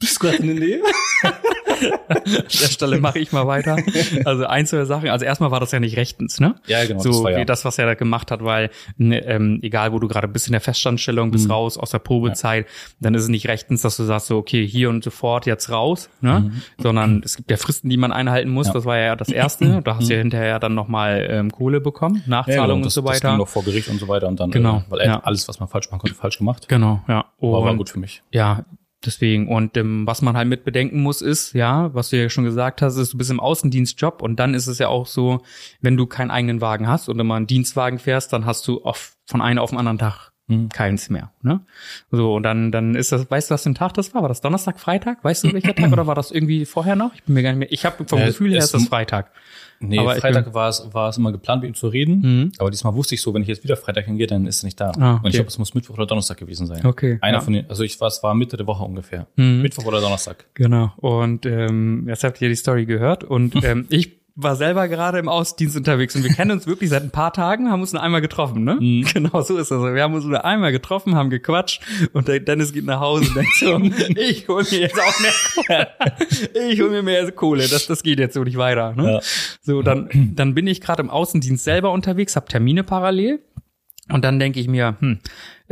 [0.00, 0.82] bist du gerade in der Nähe?
[2.08, 3.76] An der Stelle mache ich mal weiter.
[4.24, 5.08] Also einzelne Sachen.
[5.08, 6.54] Also erstmal war das ja nicht rechtens, ne?
[6.66, 9.24] Ja, genau, So das war ja- wie das, was er da gemacht hat, weil ne,
[9.26, 11.32] ähm, egal, wo du gerade bist in der Feststandstellung, Mhm.
[11.32, 12.66] bist raus aus der Probezeit,
[13.00, 16.08] dann ist es nicht rechtens, dass du sagst so, okay, hier und sofort jetzt raus,
[16.20, 16.52] ne?
[16.78, 18.66] Sondern es gibt ja Fristen, die man einhalten muss.
[18.66, 18.70] Mhm.
[18.70, 18.72] Ja.
[18.72, 18.78] Mhm.
[18.78, 19.80] Das war ja das Erste.
[19.82, 23.20] Da hast du ja hinterher dann nochmal ähm, Kohle bekommen, Nachzahlung das, und so Das
[23.20, 23.36] ging weiter.
[23.38, 25.12] noch vor Gericht und so weiter und dann, Genau, äh, weil er ja.
[25.14, 26.68] hat alles, was man falsch machen konnte, falsch gemacht.
[26.68, 27.24] Genau, ja.
[27.40, 28.22] Aber war Und- gut für mich.
[28.30, 28.64] Ja,
[29.06, 29.48] deswegen.
[29.48, 32.82] Und ähm, was man halt mit bedenken muss, ist, ja, was du ja schon gesagt
[32.82, 35.42] hast, ist, du bist im Außendienstjob und dann ist es ja auch so,
[35.80, 39.16] wenn du keinen eigenen Wagen hast und immer einen Dienstwagen fährst, dann hast du auf,
[39.26, 40.68] von einem auf den anderen Tag Mhm.
[40.68, 41.30] keins mehr.
[41.42, 41.60] Ne?
[42.10, 44.22] So, und dann, dann ist das, weißt du, was für ein Tag das war?
[44.22, 45.22] War das Donnerstag, Freitag?
[45.24, 47.14] Weißt du, welcher Tag oder war das irgendwie vorher noch?
[47.14, 47.72] Ich bin mir gar nicht mehr.
[47.72, 49.30] Ich habe vom Äh, Gefühl her es ist das Freitag.
[49.84, 52.20] Nee, Aber Freitag war es, war es immer geplant, mit ihm zu reden.
[52.20, 52.52] Mhm.
[52.58, 54.80] Aber diesmal wusste ich so, wenn ich jetzt wieder Freitag hingehe, dann ist er nicht
[54.80, 54.92] da.
[54.92, 55.30] Ah, Und ich okay.
[55.38, 56.86] glaube, es muss Mittwoch oder Donnerstag gewesen sein.
[56.86, 57.40] Okay, Einer ja.
[57.40, 59.26] von den, also ich war, es war Mitte der Woche ungefähr.
[59.34, 59.60] Mhm.
[59.62, 60.46] Mittwoch oder Donnerstag.
[60.54, 60.92] Genau.
[60.98, 63.24] Und ähm, jetzt habt ihr die Story gehört.
[63.24, 67.02] Und ähm, ich war selber gerade im Außendienst unterwegs und wir kennen uns wirklich seit
[67.02, 68.76] ein paar Tagen, haben uns nur einmal getroffen, ne?
[68.80, 69.04] Mhm.
[69.12, 69.82] Genau so ist das.
[69.82, 73.36] Wir haben uns nur einmal getroffen, haben gequatscht und der Dennis geht nach Hause und
[73.36, 73.78] denkt so,
[74.16, 75.88] ich hol mir jetzt auch mehr Kohle.
[76.70, 77.68] Ich hol mir mehr Kohle.
[77.68, 78.94] Das, das geht jetzt so nicht weiter.
[78.94, 79.14] Ne?
[79.14, 79.20] Ja.
[79.60, 83.40] So, dann, dann bin ich gerade im Außendienst selber unterwegs, habe Termine parallel.
[84.10, 85.18] Und dann denke ich mir, hm,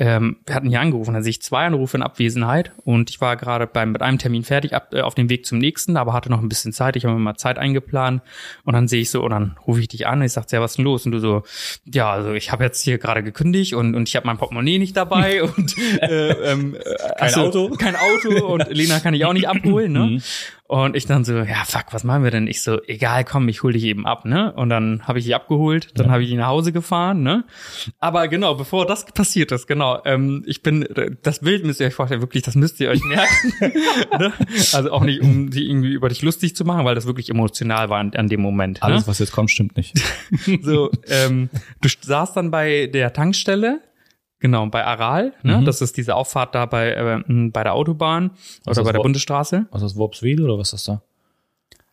[0.00, 3.36] ähm, wir hatten hier angerufen, dann sehe ich zwei Anrufe in Abwesenheit und ich war
[3.36, 6.30] gerade beim mit einem Termin fertig, ab, äh, auf dem Weg zum nächsten, aber hatte
[6.30, 6.96] noch ein bisschen Zeit.
[6.96, 8.22] Ich habe mir mal Zeit eingeplant
[8.64, 10.62] und dann sehe ich so und dann rufe ich dich an und ich sage, ja,
[10.62, 11.04] was ist denn los?
[11.04, 11.42] Und du so,
[11.84, 14.96] ja, also ich habe jetzt hier gerade gekündigt und, und ich habe mein Portemonnaie nicht
[14.96, 17.70] dabei und äh, ähm, Kein also, Auto.
[17.76, 20.22] kein Auto und Lena kann ich auch nicht abholen, ne?
[20.70, 22.46] Und ich dann so, ja, fuck, was machen wir denn?
[22.46, 24.52] Ich so, egal, komm, ich hol dich eben ab, ne?
[24.52, 26.12] Und dann habe ich die abgeholt, dann Ja.
[26.12, 27.42] habe ich die nach Hause gefahren, ne?
[27.98, 30.86] Aber genau, bevor das passiert ist, genau, ähm, ich bin,
[31.24, 33.52] das Bild müsst ihr euch vorstellen, wirklich, das müsst ihr euch merken.
[34.20, 34.32] ne?
[34.72, 37.90] Also auch nicht, um die irgendwie über dich lustig zu machen, weil das wirklich emotional
[37.90, 38.80] war an, an dem Moment.
[38.84, 39.08] Alles, ne?
[39.08, 40.00] was jetzt kommt, stimmt nicht.
[40.62, 43.80] So, ähm, du saßt dann bei der Tankstelle,
[44.40, 45.58] genau, bei Aral, ne?
[45.58, 45.64] Mhm.
[45.64, 48.32] Das ist diese Auffahrt da bei, äh, bei der Autobahn
[48.64, 49.66] Was oder bei der Wo- Bundesstraße.
[49.70, 51.02] Was ist das, Worpswede oder was ist das da?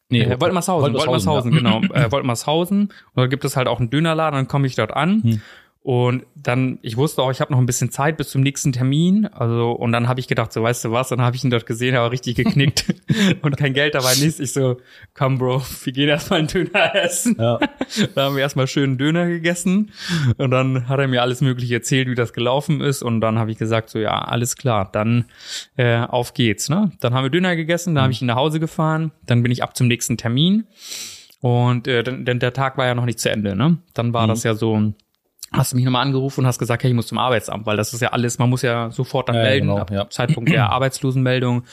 [0.10, 1.58] äh, Woltmarshausen, Woltmarshausen, ja.
[1.58, 1.82] genau.
[1.94, 2.80] Äh, Woltmarshausen.
[2.84, 5.22] Und da gibt es halt auch einen Dönerladen, dann komme ich dort an.
[5.24, 5.42] Hm.
[5.88, 9.26] Und dann, ich wusste auch, ich habe noch ein bisschen Zeit bis zum nächsten Termin.
[9.28, 11.66] Also, und dann habe ich gedacht, so weißt du was, dann habe ich ihn dort
[11.66, 12.94] gesehen, er war richtig geknickt
[13.42, 14.42] und kein Geld dabei nichts.
[14.42, 14.82] Ich so,
[15.14, 17.38] komm Bro, wir gehen erstmal einen Döner essen.
[17.40, 17.60] Ja.
[18.16, 19.92] Da haben wir erstmal schön einen Döner gegessen
[20.38, 23.52] und dann hat er mir alles Mögliche erzählt, wie das gelaufen ist und dann habe
[23.52, 25.24] ich gesagt so ja alles klar, dann
[25.78, 26.68] äh, auf geht's.
[26.68, 26.92] Ne?
[27.00, 29.64] Dann haben wir Döner gegessen, dann habe ich ihn nach Hause gefahren, dann bin ich
[29.64, 30.66] ab zum nächsten Termin
[31.40, 33.56] und äh, denn, denn der Tag war ja noch nicht zu Ende.
[33.56, 33.78] Ne?
[33.94, 34.32] Dann war Mhm.
[34.32, 34.94] das ja so.
[35.58, 37.94] Hast du mich nochmal angerufen und hast gesagt, hey, ich muss zum Arbeitsamt, weil das
[37.94, 40.10] ist ja alles, man muss ja sofort dann Ja, melden, genau, ab ja.
[40.10, 41.64] Zeitpunkt der Arbeitslosenmeldung.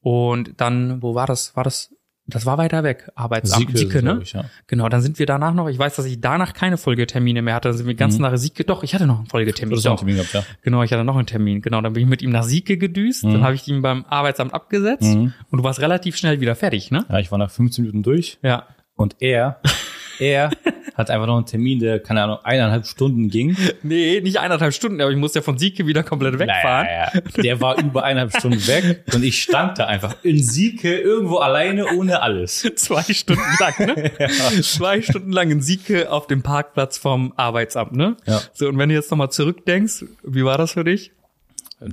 [0.00, 1.56] Und dann, wo war das?
[1.56, 1.90] War das,
[2.26, 4.20] das war weiter weg, Arbeitsamt, Sieke, Sieke, ne?
[4.22, 4.44] Ich, ja.
[4.66, 7.68] Genau, dann sind wir danach noch, ich weiß, dass ich danach keine Folgetermine mehr hatte,
[7.68, 9.76] dann sind wir ganz nach Sieke, doch, ich hatte noch einen Folgetermin.
[9.78, 9.82] Mhm.
[9.82, 9.96] Doch.
[9.98, 10.42] Termin gehabt, ja.
[10.62, 11.60] Genau, ich hatte noch einen Termin.
[11.60, 14.54] Genau, dann bin ich mit ihm nach Sieke gedüst, dann habe ich ihn beim Arbeitsamt
[14.54, 15.34] abgesetzt Mhm.
[15.50, 17.04] und du warst relativ schnell wieder fertig, ne?
[17.10, 18.68] Ja, ich war nach 15 Minuten durch Ja.
[18.94, 19.60] und er,
[20.18, 20.50] er
[20.94, 23.56] hat einfach noch einen Termin, der, keine Ahnung, eineinhalb Stunden ging.
[23.82, 26.86] Nee, nicht eineinhalb Stunden, aber ich musste ja von Sieke wieder komplett wegfahren.
[26.86, 27.42] Naja, ja.
[27.42, 31.86] Der war über eineinhalb Stunden weg und ich stand da einfach in Sieke irgendwo alleine
[31.96, 32.60] ohne alles.
[32.76, 34.12] Zwei Stunden lang, ne?
[34.62, 38.16] Zwei Stunden lang in Sieke auf dem Parkplatz vom Arbeitsamt, ne?
[38.26, 38.40] Ja.
[38.52, 41.10] So, und wenn du jetzt nochmal zurückdenkst, wie war das für dich?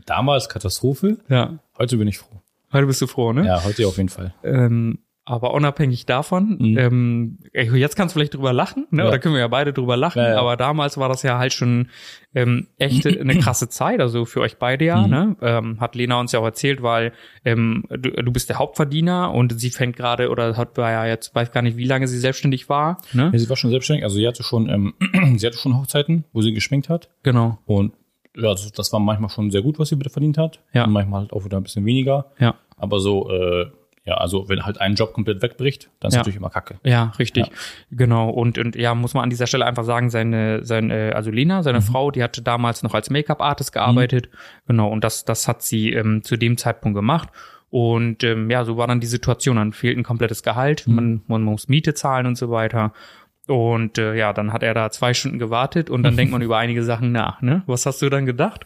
[0.06, 1.58] Damals Katastrophe, Ja.
[1.78, 2.42] heute bin ich froh.
[2.72, 3.46] Heute bist du froh, ne?
[3.46, 4.34] Ja, heute auf jeden Fall.
[4.44, 6.78] Ähm, aber unabhängig davon, Mhm.
[6.80, 9.04] ähm, jetzt kannst du vielleicht drüber lachen, ne?
[9.04, 9.08] Ja.
[9.08, 10.40] Oder können wir ja beide drüber lachen, Ja, ja.
[10.40, 11.90] aber damals war das ja halt schon
[12.34, 15.10] ähm, echt eine krasse Zeit, also für euch beide ja, Mhm.
[15.10, 15.36] ne?
[15.42, 17.14] Ähm, hat Lena uns ja auch erzählt, weil
[17.46, 21.36] ähm, du, du bist der Hauptverdiener und sie fängt gerade oder hat war ja jetzt
[21.36, 23.30] weiß gar nicht, wie lange sie selbstständig war, ne?
[23.32, 24.94] Ja, sie war schon selbstständig, also sie hatte schon, ähm,
[25.38, 27.10] sie hatte schon Hochzeiten, wo sie geschminkt hat.
[27.24, 27.60] Genau.
[27.66, 27.94] Und
[28.36, 30.62] ja, das, das war manchmal schon sehr gut, was sie bitte verdient hat.
[30.74, 30.86] Ja.
[30.86, 32.32] Und manchmal halt auch wieder ein bisschen weniger.
[32.40, 32.56] Ja.
[32.78, 33.66] Aber so, äh,
[34.04, 36.20] ja, also wenn halt ein Job komplett wegbricht, dann ist Ja.
[36.22, 36.80] natürlich immer Kacke.
[36.84, 37.48] Ja, richtig.
[37.92, 38.30] Genau.
[38.30, 41.82] Und, und ja, muss man an dieser Stelle einfach sagen, seine, seine, also Lena, seine
[41.82, 44.30] Frau, die hatte damals noch als Make-up-Artist gearbeitet.
[44.68, 44.90] Genau.
[44.90, 47.30] Und das, das hat sie ähm, zu dem Zeitpunkt gemacht.
[47.70, 49.56] Und ähm, ja, so war dann die Situation.
[49.58, 52.94] Dann fehlt ein komplettes Gehalt, man, man muss Miete zahlen und so weiter.
[53.48, 56.58] Und äh, ja, dann hat er da zwei Stunden gewartet und dann denkt man über
[56.58, 57.42] einige Sachen nach.
[57.42, 57.64] Ne?
[57.68, 58.66] Was hast du dann gedacht?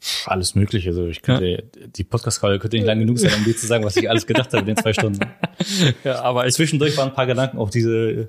[0.00, 0.90] Pff, alles Mögliche.
[0.90, 1.64] Also ich könnte,
[1.96, 4.52] die Podcast-Call könnte nicht lang genug sein, um dir zu sagen, was ich alles gedacht
[4.52, 5.20] habe in den zwei Stunden.
[6.04, 8.28] Ja, aber Zwischendurch waren ein paar Gedanken auf diese,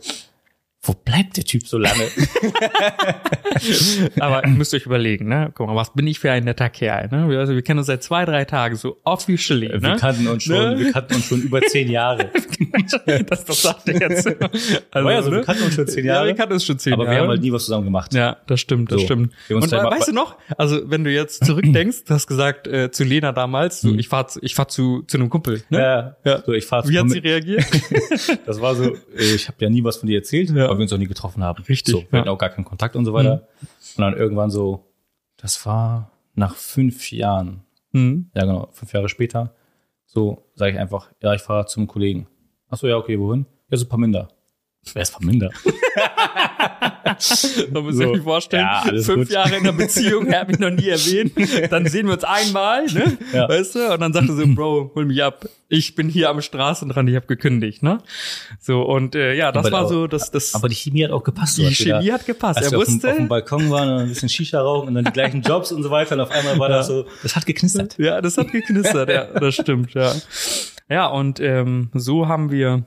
[0.87, 2.03] wo bleibt der Typ so lange?
[4.19, 5.51] Aber ihr müsst euch überlegen, ne?
[5.53, 7.29] Guck mal, was bin ich für ein netter Kerl, ne?
[7.29, 9.97] Wir, also, wir kennen uns seit zwei, drei Tagen so officially, Wir ne?
[9.99, 10.79] kannten uns schon, Ne?
[10.79, 12.29] wir kannten uns schon über zehn Jahre.
[13.27, 14.25] das, das sagt er jetzt.
[14.91, 16.27] Also, ja, also wir kannten uns schon zehn Ja, Jahre.
[16.27, 17.15] wir kannten uns schon zehn Aber Jahre.
[17.15, 18.13] wir haben halt nie was zusammen gemacht.
[18.13, 19.05] ja, das stimmt, das So.
[19.05, 19.33] stimmt.
[19.47, 23.03] Wir Und weißt du noch, also wenn du jetzt zurückdenkst, du hast gesagt äh, zu
[23.03, 25.79] Lena damals, so, ich fahr, zu- ich fahr zu, zu einem Kumpel, ne?
[25.79, 26.43] Ja, Ja.
[26.45, 27.65] So, ich fahr Wie hat sie reagiert?
[28.45, 30.69] Das war so, äh, ich habe ja nie was von dir erzählt, Ja.
[30.75, 31.63] Weil wir uns auch nie getroffen haben.
[31.63, 32.19] Richtig, So, wir ja.
[32.19, 33.47] hatten auch gar keinen Kontakt und so weiter.
[33.61, 34.91] Und dann irgendwann so,
[35.37, 37.61] das war nach fünf Jahren,
[37.91, 38.29] hm.
[38.33, 39.53] ja genau, fünf Jahre später,
[40.05, 42.27] so sage ich einfach, ja, ich fahre zum Kollegen.
[42.69, 43.45] Ach so, ja, okay, wohin?
[43.69, 44.27] Ja, so Paminda.
[44.93, 45.49] Wer ist Paminda?
[47.71, 48.03] Da muss So.
[48.03, 49.29] ich mir vorstellen, Ja, fünf gut.
[49.29, 51.33] Jahre in der Beziehung, er hat mich noch nie erwähnt.
[51.71, 53.17] Dann sehen wir uns einmal, ne?
[53.31, 53.47] Ja.
[53.47, 53.93] Weißt du?
[53.93, 55.45] Und dann sagt er so, Bro, hol mich ab.
[55.69, 57.99] Ich bin hier am Straßenrand, ich habe gekündigt, ne?
[58.59, 61.11] So, und äh, ja, das Aber war auch- so, das, das Aber die Chemie hat
[61.11, 61.57] auch gepasst.
[61.57, 62.59] die als wir da- Chemie hat gepasst.
[62.61, 64.95] Er wir auf dem, auf dem wusste, Balkon waren und ein bisschen Shisha rauchen und
[64.95, 67.45] dann die gleichen Jobs und so weiter und auf einmal war das so, das hat
[67.45, 67.97] geknistert.
[67.99, 70.11] ja, das hat geknistert, ja, das stimmt, ja.
[70.89, 72.83] Ja, und ähm, so haben wir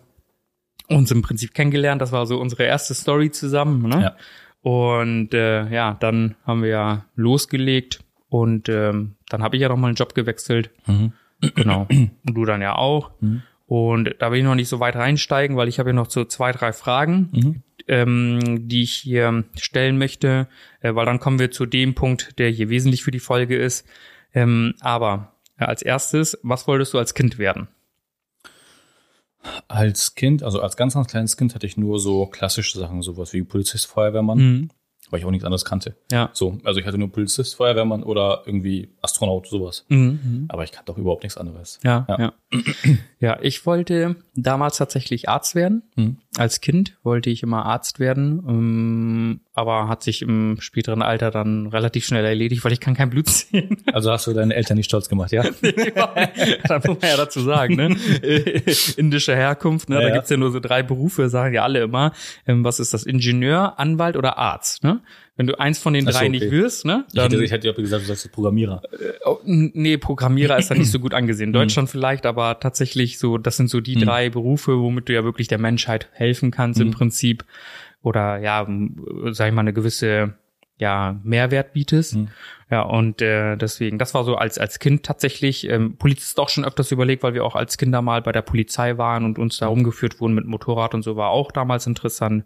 [0.89, 2.03] uns im Prinzip kennengelernt.
[2.03, 4.03] Das war so unsere erste Story zusammen, ne?
[4.03, 4.17] Ja.
[4.61, 9.77] Und äh, ja, dann haben wir ja losgelegt und ähm, dann habe ich ja noch
[9.77, 10.71] mal einen Job gewechselt.
[10.87, 11.13] Mhm.
[11.55, 11.87] Genau.
[11.89, 13.13] Und du dann ja auch.
[13.21, 13.43] Mhm.
[13.67, 16.25] Und da will ich noch nicht so weit reinsteigen, weil ich habe ja noch so
[16.25, 17.63] zwei, drei Fragen, Mhm.
[17.87, 20.49] ähm, die ich hier stellen möchte,
[20.81, 23.87] äh, weil dann kommen wir zu dem Punkt, der hier wesentlich für die Folge ist.
[24.35, 27.69] Ähm, aber äh, als erstes, was wolltest du als Kind werden?
[29.69, 33.33] Als Kind, also als ganz, ganz kleines Kind hatte ich nur so klassische Sachen, sowas
[33.33, 34.71] wie Polizist, Feuerwehrmann, Mhm.
[35.11, 35.97] weil ich auch nichts anderes kannte.
[36.11, 36.31] Ja.
[36.33, 39.85] So, also ich hatte nur Polizist, Feuerwehrmann oder irgendwie Astronaut, sowas.
[39.89, 40.47] Mhm.
[40.49, 41.79] Aber ich kannte auch überhaupt nichts anderes.
[41.85, 42.19] Ja, ja.
[42.21, 42.33] Ja.
[43.21, 45.83] Ja, ich wollte damals tatsächlich Arzt werden.
[45.97, 46.17] Mhm.
[46.37, 51.67] Als Kind wollte ich immer Arzt werden, ähm, aber hat sich im späteren Alter dann
[51.67, 53.79] relativ schnell erledigt, weil ich kann kein Blut sehen.
[53.93, 55.43] Also hast du deine Eltern nicht stolz gemacht, ja?
[56.69, 57.97] da muss man ja dazu sagen, ne?
[58.97, 59.97] Indische Herkunft, ne?
[59.97, 60.15] Ja, da ja.
[60.15, 62.13] gibt's ja nur so drei Berufe, sagen ja alle immer.
[62.47, 63.05] Ähm, was ist das?
[63.05, 65.01] Ingenieur, Anwalt oder Arzt, ne?
[65.39, 66.29] Wenn du eins von den Ach drei okay.
[66.31, 67.05] nicht wirst, ne?
[67.15, 68.83] Ich hätte, ich hätte ja gesagt, du sagst Programmierer.
[69.25, 71.17] Oh, n- nee, Programmierer ist da nicht so gut Mhm.
[71.19, 71.53] angesehen.
[71.55, 75.49] Deutschland vielleicht, aber tatsächlich so, das sind so die drei Berufe, womit du ja wirklich
[75.49, 76.87] der Menschheit helfen kannst Mhm.
[76.89, 77.45] im Prinzip.
[78.03, 78.67] Oder ja,
[79.31, 80.35] sag ich mal, eine gewisse
[80.81, 82.17] ja, Mehrwert bietest.
[82.17, 82.29] Mhm.
[82.71, 86.65] Ja, und äh, deswegen, das war so als, als Kind tatsächlich, ähm, Polizist auch schon
[86.65, 89.67] öfters überlegt, weil wir auch als Kinder mal bei der Polizei waren und uns da
[89.69, 92.45] rumgeführt wurden mit Motorrad und so, war auch damals interessant.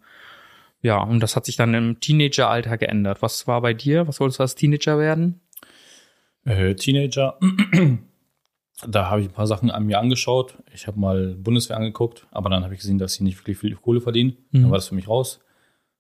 [0.83, 3.23] Ja, und das hat sich dann im Teenageralter geändert.
[3.23, 4.09] Was war bei dir?
[4.09, 5.41] Was wolltest du als Teenager werden?
[6.45, 7.39] Äh, Teenager,
[8.89, 10.59] da habe ich ein paar Sachen an mir angeschaut.
[10.75, 13.77] Ich habe mal Bundeswehr angeguckt, aber dann habe ich gesehen, dass sie nicht wirklich viel
[13.77, 14.37] Kohle verdienen.
[14.51, 14.63] Mhm.
[14.63, 15.41] Dann war das für mich raus.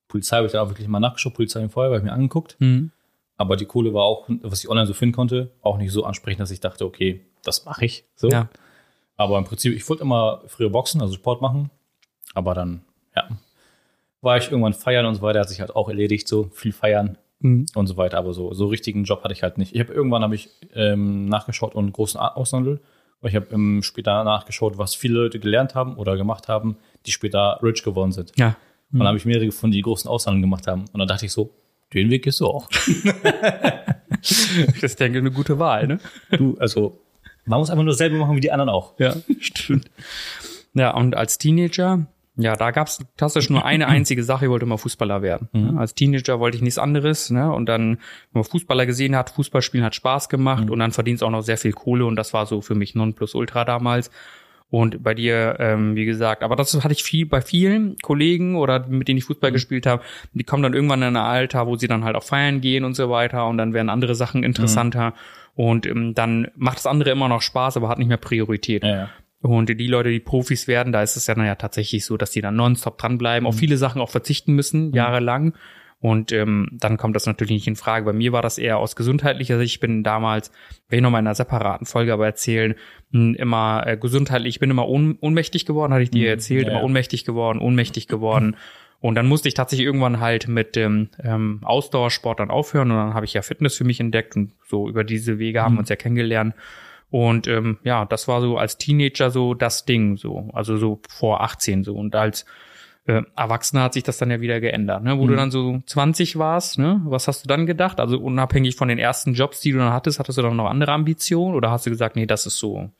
[0.08, 2.56] Polizei habe ich dann auch wirklich mal nachgeschaut, Polizei und Feuerwehr habe ich mir angeguckt.
[2.58, 2.90] Mhm.
[3.36, 6.40] Aber die Kohle war auch, was ich online so finden konnte, auch nicht so ansprechend,
[6.40, 8.04] dass ich dachte, okay, das mache ich.
[8.14, 8.28] So.
[8.28, 8.48] Ja.
[9.16, 11.70] Aber im Prinzip, ich wollte immer früher boxen, also Sport machen.
[12.34, 12.82] Aber dann,
[13.14, 13.28] ja,
[14.22, 17.18] war ich irgendwann feiern und so weiter, hat sich halt auch erledigt, so viel feiern
[17.40, 17.66] Mhm.
[17.74, 18.18] und so weiter.
[18.18, 19.74] Aber so, so richtigen Job hatte ich halt nicht.
[19.74, 22.80] Ich habe irgendwann habe ich ähm, nachgeschaut und einen großen A- Außenhandel.
[23.20, 27.10] Und ich habe ähm, später nachgeschaut, was viele Leute gelernt haben oder gemacht haben, die
[27.10, 28.32] später rich geworden sind.
[28.36, 28.56] Ja.
[28.92, 30.82] Und dann habe ich mehrere gefunden, die großen Außenhandel gemacht haben.
[30.92, 31.50] Und dann dachte ich so,
[31.94, 32.68] den Weg gehst du auch.
[34.20, 35.98] Das ist, denke ich, eine gute Wahl, ne?
[36.30, 37.00] Du, also,
[37.44, 38.94] man muss einfach nur dasselbe machen wie die anderen auch.
[39.00, 39.90] Ja, stimmt.
[40.74, 42.06] Ja, und als Teenager,
[42.36, 45.48] ja, da gab's klassisch nur eine einzige Sache, ich wollte immer Fußballer werden.
[45.52, 45.78] Mhm.
[45.78, 47.52] Als Teenager wollte ich nichts anderes, ne?
[47.52, 47.98] Und dann, wenn
[48.40, 50.70] man Fußballer gesehen hat, Fußballspielen hat Spaß gemacht Mhm.
[50.70, 53.64] und dann verdienst auch noch sehr viel Kohle und das war so für mich Nonplusultra
[53.64, 54.10] damals.
[54.70, 58.86] Und bei dir, ähm, wie gesagt, aber das hatte ich viel bei vielen Kollegen oder
[58.88, 59.54] mit denen ich Fußball Mhm.
[59.54, 62.62] gespielt habe, die kommen dann irgendwann in ein Alter, wo sie dann halt auch feiern
[62.62, 65.12] gehen und so weiter und dann werden andere Sachen interessanter
[65.54, 68.82] und ähm, dann macht das andere immer noch Spaß, aber hat nicht mehr Priorität.
[68.82, 69.08] Ja, ja.
[69.42, 72.30] Und die Leute, die Profis werden, da ist es ja dann ja tatsächlich so, dass
[72.30, 75.54] die dann nonstop dranbleiben, auf viele Sachen auch verzichten müssen, jahrelang.
[76.00, 78.04] Und ähm, dann kommt das natürlich nicht in Frage.
[78.04, 79.74] Bei mir war das eher aus gesundheitlicher Sicht.
[79.74, 80.50] Ich bin damals,
[80.88, 82.74] werde ich noch mal in einer separaten Folge aber erzählen,
[83.10, 86.70] mh, immer äh, gesundheitlich, ich bin immer ohn ohnmächtig geworden, hatte ich dir erzählt, ja,
[86.70, 86.84] immer ja.
[86.84, 88.56] ohnmächtig geworden, ohnmächtig geworden.
[89.02, 93.14] Und dann musste ich tatsächlich irgendwann halt mit dem ähm, Ausdauersport dann aufhören und dann
[93.14, 95.88] habe ich ja Fitness für mich entdeckt und so über diese Wege haben wir uns
[95.88, 96.54] ja kennengelernt.
[97.12, 101.42] Und ähm, ja, das war so als Teenager so das Ding, so, also so vor
[101.42, 101.94] 18 so.
[101.94, 102.46] Und als
[103.04, 105.18] äh, Erwachsener hat sich das dann ja wieder geändert, ne?
[105.18, 107.02] Wo du dann so 20 warst, ne?
[107.04, 108.00] Was hast du dann gedacht?
[108.00, 110.92] Also unabhängig von den ersten Jobs, die du dann hattest, hattest du dann noch andere
[110.92, 112.90] Ambitionen oder hast du gesagt, nee, das ist so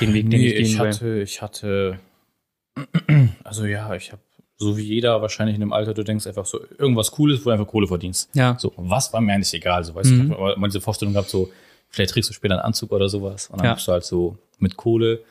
[0.00, 0.88] den Weg, den Nee, ich gehen ich will?
[0.90, 1.98] hatte, ich hatte,
[3.44, 4.22] also ja, ich habe,
[4.56, 7.50] so wie jeder wahrscheinlich in dem Alter, du denkst einfach so, irgendwas Cooles, wo du
[7.50, 8.30] einfach Kohle verdienst.
[8.34, 8.56] Ja.
[8.58, 10.28] So, was war mir eigentlich egal, so, weißt Mhm.
[10.30, 11.50] du, ich hab mal diese Vorstellung gehabt, so,
[11.92, 13.74] vielleicht trägst du später einen Anzug oder sowas und dann Ja.
[13.74, 15.22] bist du halt so mit Kohle.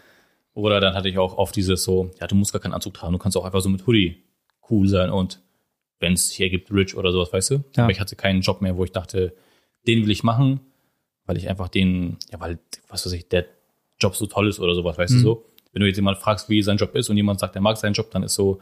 [0.54, 3.13] Oder dann hatte ich auch oft dieses so, ja, du musst gar keinen Anzug tragen,
[3.13, 4.17] du kannst auch einfach so mit Hoodie
[4.69, 5.39] cool sein und
[6.00, 7.63] wenn es hier gibt, rich oder sowas, weißt du?
[7.76, 7.84] Ja.
[7.84, 9.34] Aber ich hatte keinen Job mehr, wo ich dachte,
[9.88, 10.60] den will ich machen,
[11.26, 12.58] weil ich einfach den, ja, weil,
[12.89, 13.45] was weiß ich, der
[14.00, 15.21] Job so toll ist oder sowas, weißt du Mhm.
[15.21, 15.45] so?
[15.71, 17.93] Wenn du jetzt jemand fragst, wie sein Job ist und jemand sagt, er mag seinen
[17.93, 18.60] Job, dann ist so,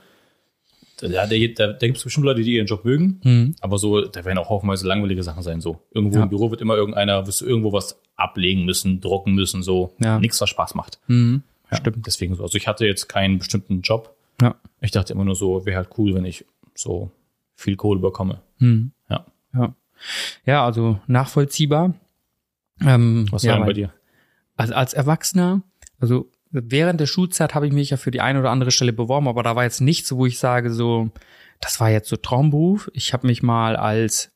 [1.07, 3.55] da, da, da gibt es bestimmt Leute, die ihren Job mögen, Mhm.
[3.62, 5.79] aber so, da werden auch haufenweise langweilige Sachen sein, so.
[5.91, 6.23] Irgendwo Ja.
[6.23, 9.93] im Büro wird immer irgendeiner, wirst du irgendwo was ablegen müssen, drucken müssen, so.
[9.99, 10.19] Ja.
[10.19, 10.99] Nichts, was Spaß macht.
[11.07, 11.43] Mhm.
[11.71, 12.05] Ja, Stimmt.
[12.07, 12.43] Deswegen so.
[12.43, 14.15] Also ich hatte jetzt keinen bestimmten Job.
[14.41, 14.55] Ja.
[14.81, 17.12] Ich dachte immer nur so, wäre halt cool, wenn ich so
[17.55, 18.41] viel Kohle bekomme.
[18.57, 18.91] Mhm.
[19.09, 19.25] Ja.
[19.53, 19.75] Ja.
[20.45, 21.93] Ja, also nachvollziehbar.
[22.81, 23.93] Ähm, Was ja, war denn bei dir?
[24.55, 25.62] Also als Erwachsener,
[25.99, 29.27] also während der Schulzeit habe ich mich ja für die eine oder andere Stelle beworben,
[29.27, 31.09] aber da war jetzt nichts, wo ich sage so,
[31.62, 32.89] das war jetzt so Traumberuf.
[32.93, 34.31] Ich habe mich mal als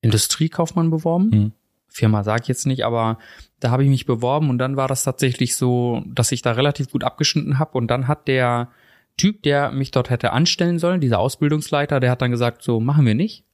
[0.00, 1.30] Industriekaufmann beworben.
[1.30, 1.52] Mhm.
[1.88, 3.18] Firma sag ich jetzt nicht, aber
[3.60, 6.90] da habe ich mich beworben und dann war das tatsächlich so, dass ich da relativ
[6.90, 8.70] gut abgeschnitten habe und dann hat der
[9.18, 13.04] Typ, der mich dort hätte anstellen sollen, dieser Ausbildungsleiter, der hat dann gesagt, so machen
[13.04, 13.44] wir nicht,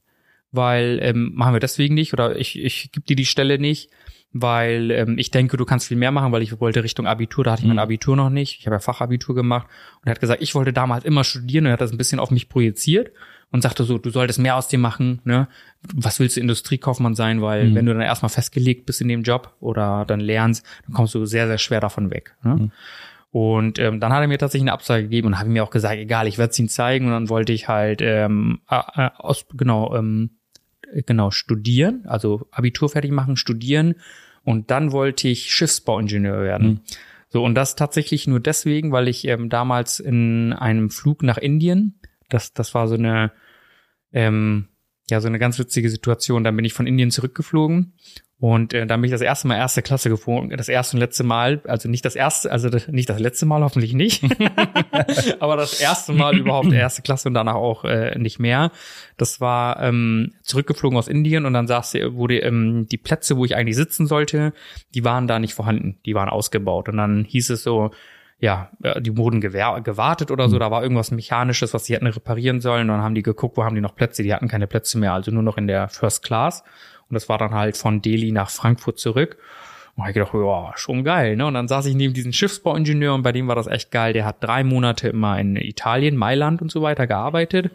[0.51, 3.89] weil ähm, machen wir deswegen nicht oder ich, ich gebe dir die Stelle nicht,
[4.31, 7.51] weil ähm, ich denke, du kannst viel mehr machen, weil ich wollte Richtung Abitur, da
[7.53, 7.81] hatte ich mein Mhm.
[7.83, 8.59] Abitur noch nicht.
[8.59, 9.67] Ich habe ja Fachabitur gemacht
[10.01, 12.19] und er hat gesagt, ich wollte damals immer studieren und er hat das ein bisschen
[12.19, 13.11] auf mich projiziert
[13.51, 15.47] und sagte so, du solltest mehr aus dir machen, ne?
[15.95, 17.75] Was willst du Industriekaufmann sein, weil Mhm.
[17.75, 21.25] wenn du dann erstmal festgelegt bist in dem Job oder dann lernst, dann kommst du
[21.25, 22.35] sehr, sehr schwer davon weg.
[22.43, 22.55] Ne?
[22.55, 22.71] Mhm.
[23.31, 25.97] Und ähm, dann hat er mir tatsächlich eine Absage gegeben und habe mir auch gesagt,
[25.97, 27.05] egal, ich werde es ihm zeigen.
[27.05, 30.38] Und dann wollte ich halt ähm, äh, aus, genau, ähm, äh,
[31.05, 33.95] genau studieren, also Abitur fertig machen, studieren.
[34.43, 36.67] Und dann wollte ich Schiffsbauingenieur werden.
[36.67, 36.79] Mhm.
[37.29, 41.99] So, und das tatsächlich nur deswegen, weil ich ähm, damals in einem Flug nach Indien,
[42.29, 43.31] das, das war so eine,
[44.11, 44.67] ähm,
[45.09, 46.43] ja, so eine ganz witzige Situation.
[46.43, 47.93] Dann bin ich von Indien zurückgeflogen
[48.39, 51.25] und äh, dann bin ich das erste Mal erste Klasse geflogen, das erste und letzte
[51.25, 54.23] Mal, also nicht das erste, also nicht das letzte Mal, hoffentlich nicht,
[55.41, 58.71] aber das erste Mal überhaupt erste Klasse und danach auch äh, nicht mehr.
[59.17, 63.57] Das war ähm, zurückgeflogen aus Indien und dann saß, wurde ähm, die Plätze, wo ich
[63.57, 64.53] eigentlich sitzen sollte,
[64.95, 67.91] die waren da nicht vorhanden, die waren ausgebaut und dann hieß es so,
[68.39, 72.61] ja, äh, die wurden gewartet oder so, da war irgendwas Mechanisches, was sie hätten reparieren
[72.61, 72.89] sollen.
[72.89, 74.23] Und dann haben die geguckt, wo haben die noch Plätze?
[74.23, 76.63] Die hatten keine Plätze mehr, also nur noch in der First Class.
[77.09, 79.37] Und das war dann halt von Delhi nach Frankfurt zurück.
[79.95, 81.45] Und ich gedacht, ja, schon geil, ne?
[81.45, 84.13] Und dann saß ich neben diesem Schiffsbauingenieur und bei dem war das echt geil.
[84.13, 87.71] Der hat drei Monate immer in Italien, Mailand und so weiter gearbeitet.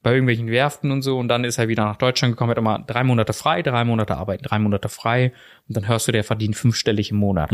[0.00, 1.18] Bei irgendwelchen Werften und so.
[1.18, 4.16] Und dann ist er wieder nach Deutschland gekommen, hat immer drei Monate frei, drei Monate
[4.16, 5.32] arbeiten, drei Monate frei.
[5.68, 7.50] Und dann hörst du, der verdient fünfstellig im Monat.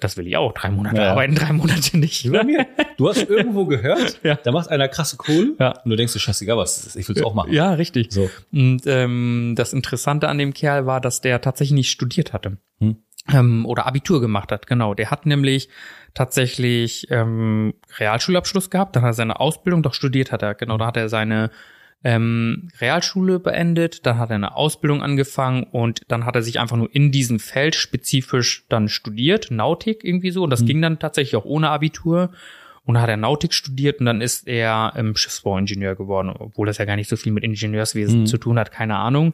[0.00, 0.52] Das will ich auch.
[0.54, 1.10] Drei Monate Ja.
[1.10, 2.24] arbeiten, drei Monate nicht.
[2.24, 2.66] Mir.
[2.96, 4.36] Du hast irgendwo gehört, Ja.
[4.42, 5.78] da macht einer krasse Kohle Ja.
[5.84, 7.52] und du denkst dir, scheißegal, was ich will es auch machen.
[7.52, 8.10] Ja, richtig.
[8.12, 8.30] So.
[8.50, 12.56] Und ähm, das Interessante an dem Kerl war, dass der tatsächlich nicht studiert hatte.
[12.80, 12.96] Hm.
[13.32, 14.92] Ähm, oder Abitur gemacht hat, genau.
[14.92, 15.70] Der hat nämlich
[16.12, 20.86] tatsächlich ähm, Realschulabschluss gehabt, dann hat er seine Ausbildung, doch studiert hat er, genau, da
[20.86, 21.50] hat er seine
[22.04, 26.76] ähm, Realschule beendet, dann hat er eine Ausbildung angefangen und dann hat er sich einfach
[26.76, 30.42] nur in diesem Feld spezifisch dann studiert, Nautik irgendwie so.
[30.44, 32.30] Und das ging dann tatsächlich auch ohne Abitur.
[32.86, 36.84] Und hat er Nautik studiert und dann ist er ähm, Schiffsbauingenieur geworden, obwohl das ja
[36.84, 38.26] gar nicht so viel mit Ingenieurswesen Mhm.
[38.26, 39.32] zu tun hat, keine Ahnung.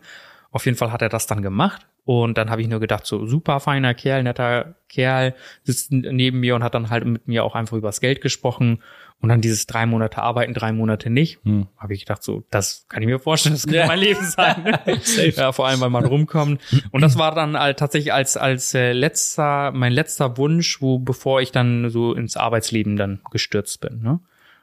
[0.53, 3.27] Auf jeden Fall hat er das dann gemacht und dann habe ich nur gedacht, so
[3.27, 7.55] super feiner Kerl, netter Kerl, sitzt neben mir und hat dann halt mit mir auch
[7.55, 8.83] einfach übers Geld gesprochen
[9.21, 11.39] und dann dieses drei Monate arbeiten, drei Monate nicht.
[11.45, 11.69] Hm.
[11.77, 13.87] Habe ich gedacht, so, das kann ich mir vorstellen, das könnte Ja.
[13.87, 14.79] mein Leben sein.
[15.37, 16.61] Ja, vor allem, weil man rumkommt.
[16.91, 21.43] Und das war dann halt tatsächlich als, als äh, letzter, mein letzter Wunsch, wo, bevor
[21.43, 24.21] ich dann so ins Arbeitsleben dann gestürzt bin, ne?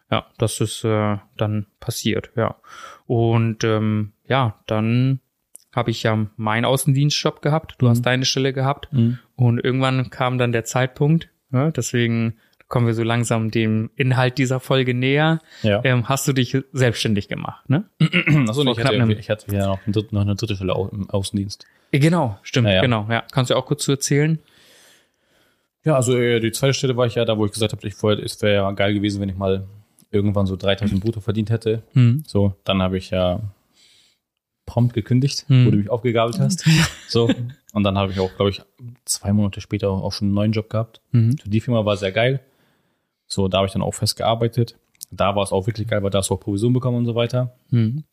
[0.09, 2.55] Ja, das ist äh, dann passiert, ja.
[3.07, 5.19] Und ähm, ja, dann
[5.77, 9.19] habe ich ja meinen Außendienstjob gehabt, du hast deine Stelle gehabt Mhm.
[9.37, 12.33] und irgendwann kam dann der Zeitpunkt, ne, deswegen
[12.67, 15.39] kommen wir so langsam dem Inhalt dieser Folge näher.
[15.63, 15.79] Ja.
[15.85, 17.85] Ähm, hast du dich selbstständig gemacht, ne?
[18.49, 21.65] Achso, ich hatte, ich hatte ja noch, dritten- noch eine dritte Stelle au- im Außendienst.
[21.93, 22.81] Äh, Genau, stimmt, Ja, ja.
[22.81, 23.23] genau, ja.
[23.31, 24.39] Kannst du auch kurz zu erzählen?
[25.85, 27.93] Ja, also äh, die zweite Stelle war ich ja da, wo ich gesagt habe, ich
[27.95, 29.65] vorher, es wäre ja geil gewesen, wenn ich mal
[30.11, 31.83] irgendwann so 3000 brutto verdient hätte.
[31.93, 32.23] Hm.
[32.27, 33.39] So, dann habe ich ja
[34.67, 35.65] prompt gekündigt, Hm.
[35.65, 36.63] wo du mich aufgegabelt hast.
[37.09, 37.29] So,
[37.73, 38.61] und dann habe ich auch, glaube ich,
[39.05, 40.99] zwei Monate später auch schon einen neuen Job gehabt.
[41.11, 41.37] Mhm.
[41.37, 42.41] Für die Firma war sehr geil.
[43.27, 44.75] So, da habe ich dann auch fest gearbeitet.
[45.09, 47.15] Da war es auch wirklich geil, weil da hast du auch Provision bekommen und so
[47.15, 47.55] weiter.
[47.71, 48.03] Mhm.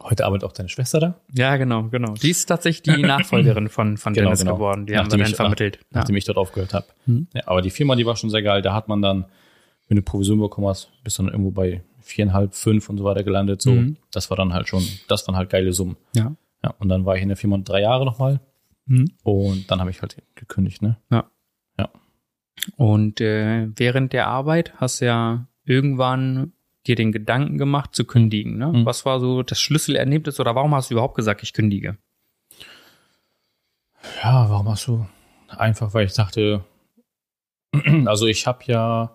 [0.00, 1.14] Heute arbeitet auch deine Schwester da.
[1.32, 2.14] Ja, genau, genau.
[2.14, 4.54] Die ist tatsächlich die Nachfolgerin von, von Genau, Dennis genau.
[4.54, 4.86] geworden.
[4.86, 5.76] Die haben wir Nachdem dann vermittelt.
[5.76, 5.98] Ja.
[6.00, 6.86] nachdem ich dort aufgehört habe.
[7.06, 7.26] Mhm.
[7.34, 8.62] Ja, aber die Firma, die war schon sehr geil.
[8.62, 9.24] Da hat man dann,
[9.88, 13.62] wenn du Provision bekommen hast, bist dann irgendwo bei viereinhalb, fünf und so weiter gelandet.
[13.62, 13.96] So, Mhm.
[14.12, 15.96] das war dann halt schon, das waren halt geile Summen.
[16.14, 16.34] Ja.
[16.62, 18.40] Ja, und dann war ich in der Firma drei Jahre nochmal
[18.86, 19.06] Mhm.
[19.22, 20.96] und dann habe ich halt gekündigt, ne?
[22.76, 26.52] Und äh, während der Arbeit hast du ja irgendwann
[26.86, 28.56] dir den Gedanken gemacht zu kündigen.
[28.58, 28.68] Ne?
[28.68, 28.86] Mhm.
[28.86, 31.98] Was war so das Schlüsselerlebnis oder warum hast du überhaupt gesagt, ich kündige?
[34.22, 35.06] Ja, warum hast du?
[35.48, 36.64] Einfach, weil ich dachte,
[38.06, 39.14] also ich habe ja,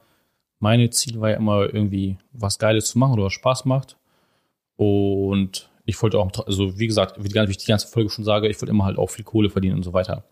[0.60, 3.98] meine Ziel war ja immer irgendwie was Geiles zu machen oder was Spaß macht.
[4.76, 8.62] Und ich wollte auch, also wie gesagt, wie ich die ganze Folge schon sage, ich
[8.62, 10.26] wollte immer halt auch viel Kohle verdienen und so weiter.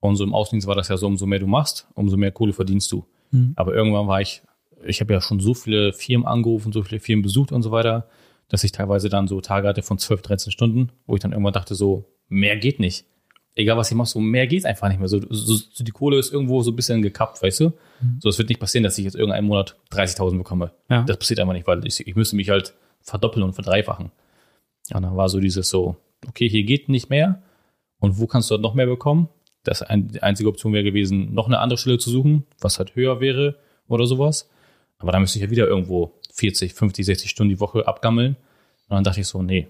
[0.00, 2.52] Und so im Außendienst war das ja so, umso mehr du machst, umso mehr Kohle
[2.52, 3.06] verdienst du.
[3.30, 3.52] Mhm.
[3.56, 4.42] Aber irgendwann war ich,
[4.84, 8.08] ich habe ja schon so viele Firmen angerufen, so viele Firmen besucht und so weiter,
[8.48, 11.54] dass ich teilweise dann so Tage hatte von 12, 13 Stunden, wo ich dann irgendwann
[11.54, 13.06] dachte, so, mehr geht nicht.
[13.56, 15.08] Egal was ich mache, so mehr geht einfach nicht mehr.
[15.08, 17.72] So, so, so die Kohle ist irgendwo so ein bisschen gekappt, weißt du?
[18.18, 20.72] So, es wird nicht passieren, dass ich jetzt irgendeinen Monat 30.000 bekomme.
[20.90, 21.02] Ja.
[21.04, 24.10] Das passiert einfach nicht, weil ich, ich müsste mich halt verdoppeln und verdreifachen.
[24.88, 27.42] Ja, und dann war so dieses so, okay, hier geht nicht mehr.
[28.00, 29.28] Und wo kannst du dort noch mehr bekommen?
[29.62, 32.96] Das ein, die einzige Option wäre gewesen, noch eine andere Stelle zu suchen, was halt
[32.96, 33.56] höher wäre
[33.88, 34.50] oder sowas.
[34.98, 38.36] Aber da müsste ich ja wieder irgendwo 40, 50, 60 Stunden die Woche abgammeln.
[38.88, 39.68] Und dann dachte ich so, nee,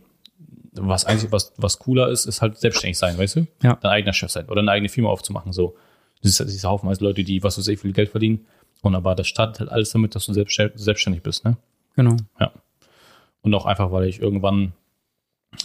[0.75, 3.47] was eigentlich, was, was cooler ist, ist halt selbstständig sein, weißt du?
[3.63, 3.77] Ja.
[3.81, 5.77] Dein eigener Chef sein oder eine eigene Firma aufzumachen, so.
[6.23, 8.47] Das ist, ist haufenweise Leute, die, was weiß ich, viel Geld verdienen.
[8.83, 11.57] Und aber das startet halt alles damit, dass du selbstständig, selbstständig bist, ne?
[11.97, 12.17] Genau.
[13.43, 14.73] Und auch einfach, weil ich irgendwann,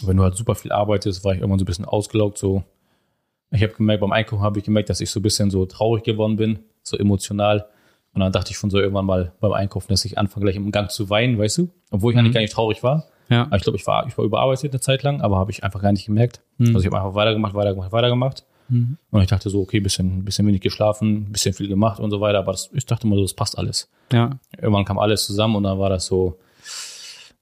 [0.02, 2.62] wenn du halt super viel arbeitest, war ich irgendwann so ein bisschen ausgelaugt, so.
[3.50, 6.04] Ich habe gemerkt, beim Einkaufen habe ich gemerkt, dass ich so ein bisschen so traurig
[6.04, 7.66] geworden bin, so emotional.
[8.12, 10.70] Und dann dachte ich von so irgendwann mal beim Einkaufen, dass ich anfange gleich im
[10.70, 11.70] Gang zu weinen, weißt du?
[11.90, 12.34] Obwohl ich eigentlich Mhm.
[12.34, 13.06] gar nicht traurig war.
[13.30, 13.44] Ja.
[13.44, 15.80] Aber ich glaube, ich war, ich war überarbeitet eine Zeit lang, aber habe ich einfach
[15.80, 16.42] gar nicht gemerkt.
[16.58, 16.74] Mhm.
[16.74, 18.44] Also ich habe einfach weitergemacht, weitergemacht, weitergemacht.
[18.68, 18.98] Mhm.
[19.10, 22.40] Und ich dachte so, okay, bisschen, bisschen wenig geschlafen, bisschen viel gemacht und so weiter.
[22.40, 23.88] Aber das, ich dachte immer so, das passt alles.
[24.12, 24.38] Ja.
[24.60, 26.38] Irgendwann kam alles zusammen und dann war das so,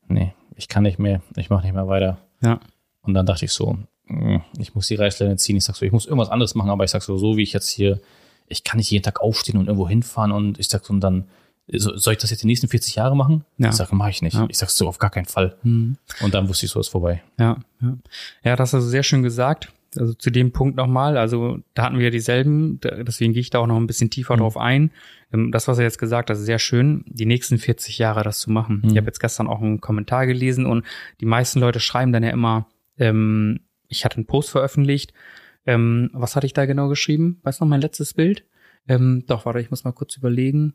[0.09, 2.18] nee, ich kann nicht mehr, ich mache nicht mehr weiter.
[2.43, 2.61] Ja.
[3.03, 5.57] Und dann dachte ich so, mh, ich muss die Reißleine ziehen.
[5.57, 7.55] Ich sag so, ich muss irgendwas anderes machen, aber ich sag so, so wie ich
[7.55, 8.01] jetzt hier,
[8.47, 11.28] ich kann nicht jeden Tag aufstehen und irgendwo hinfahren und ich sag so, und dann,
[11.77, 13.45] so, soll ich das jetzt die nächsten 40 Jahre machen?
[13.59, 13.69] Ja.
[13.69, 14.35] Ich sag, mache ich nicht.
[14.35, 14.47] Ja.
[14.49, 15.57] Ich sag so, auf gar keinen Fall.
[15.62, 15.97] Mhm.
[16.23, 17.23] Und dann wusste ich so, ist vorbei.
[17.39, 17.97] Ja, ja.
[18.43, 19.73] Ja, das hast du sehr schön gesagt.
[19.97, 23.59] Also zu dem Punkt nochmal, also da hatten wir ja dieselben, deswegen gehe ich da
[23.59, 24.41] auch noch ein bisschen tiefer Mhm.
[24.41, 24.91] drauf ein.
[25.33, 28.39] Ähm, Das, was er jetzt gesagt hat, ist sehr schön, die nächsten 40 Jahre das
[28.41, 28.83] zu machen.
[28.85, 28.91] Mhm.
[28.91, 30.85] Ich habe jetzt gestern auch einen Kommentar gelesen und
[31.21, 32.66] die meisten Leute schreiben dann ja immer,
[32.99, 35.12] ähm, ich hatte einen Post veröffentlicht.
[35.66, 37.41] Ähm, was hatte ich da genau geschrieben?
[37.43, 38.45] Weißt du noch mein letztes Bild?
[38.89, 40.75] Ähm, doch, warte, ich muss mal kurz überlegen.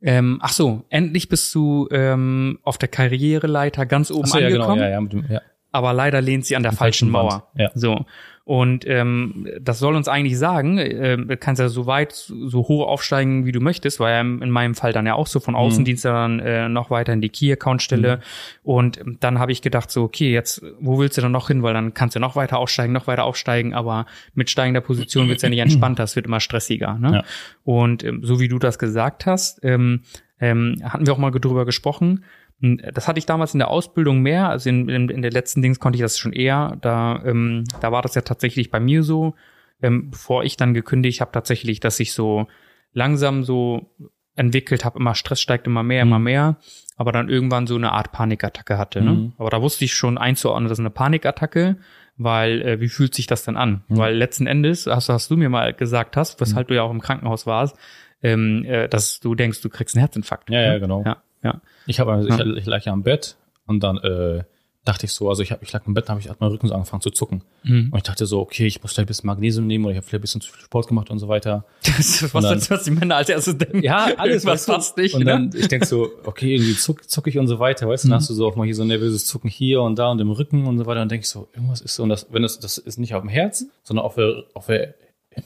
[0.00, 4.74] Ähm, ach so, endlich bist du ähm, auf der Karriereleiter ganz oben so, ja, angekommen
[4.76, 5.42] genau, ja, ja, dem, ja.
[5.72, 7.50] aber leider lehnt sie an der falschen falschen Mauer.
[7.56, 7.70] Ja.
[7.74, 8.04] So.
[8.48, 12.88] Und ähm, das soll uns eigentlich sagen, äh, du kannst ja so weit, so hoch
[12.88, 15.54] aufsteigen, wie du möchtest, war ja in in meinem Fall dann ja auch so von
[15.54, 18.20] Außendienst dann äh, noch weiter in die Key-Account-Stelle.
[18.62, 21.62] Und ähm, dann habe ich gedacht, so, okay, jetzt, wo willst du dann noch hin?
[21.62, 25.42] Weil dann kannst du noch weiter aufsteigen, noch weiter aufsteigen, aber mit steigender Position wird's
[25.42, 26.94] ja nicht entspannter, es wird immer stressiger.
[26.94, 27.16] Ne?
[27.16, 27.24] Ja.
[27.64, 30.04] Und ähm, so wie du das gesagt hast, ähm,
[30.40, 32.24] ähm, hatten wir auch mal drüber gesprochen.
[32.60, 35.78] Das hatte ich damals in der Ausbildung mehr, also in, in, in der letzten Dings
[35.78, 36.76] konnte ich das schon eher.
[36.80, 39.34] Da, ähm, da war das ja tatsächlich bei mir so,
[39.80, 42.48] ähm, bevor ich dann gekündigt habe, tatsächlich, dass ich so
[42.92, 43.94] langsam so
[44.34, 46.56] entwickelt habe, immer Stress steigt immer mehr, immer mehr,
[46.96, 49.02] aber dann irgendwann so eine Art Panikattacke hatte.
[49.02, 49.12] Ne?
[49.12, 49.32] Mhm.
[49.36, 51.76] Aber da wusste ich schon einzuordnen, das ist eine Panikattacke,
[52.16, 53.82] weil äh, wie fühlt sich das denn an?
[53.88, 53.96] Mhm.
[53.96, 57.00] Weil letzten Endes, hast, hast du mir mal gesagt hast, weshalb du ja auch im
[57.00, 57.76] Krankenhaus warst,
[58.22, 60.50] ähm, äh, dass du denkst, du kriegst einen Herzinfarkt.
[60.50, 60.80] Ja, ja, ne?
[60.80, 61.02] genau.
[61.04, 61.60] Ja, ja.
[61.86, 62.40] Ich, hab, also, Ja.
[62.40, 63.36] ich, ich lag ja am Bett
[63.66, 64.44] und dann äh,
[64.84, 66.66] dachte ich so, also ich, hab, ich lag im Bett, habe ich hat mein Rücken
[66.66, 67.42] so angefangen zu zucken.
[67.62, 67.88] Mhm.
[67.92, 70.06] Und ich dachte so, okay, ich muss vielleicht ein bisschen Magnesium nehmen oder ich habe
[70.06, 71.64] vielleicht ein bisschen zu viel Sport gemacht und so weiter.
[71.84, 73.82] Das ist was, dann- was die Männer als erstes denken.
[73.84, 74.72] was weißt du?
[74.72, 75.14] passt nicht.
[75.14, 75.26] Und ne?
[75.26, 78.16] dann, ich denk so, okay, irgendwie zuck, zuck ich und so weiter, weißt du, dann
[78.16, 78.20] Mhm.
[78.20, 80.30] hast du so auch mal hier so ein nervöses Zucken hier und da und im
[80.30, 81.02] Rücken und so weiter.
[81.02, 83.20] Und denk ich so, irgendwas ist so, und das, wenn das, das ist nicht auf
[83.22, 84.94] dem Herz, sondern auf der, auf der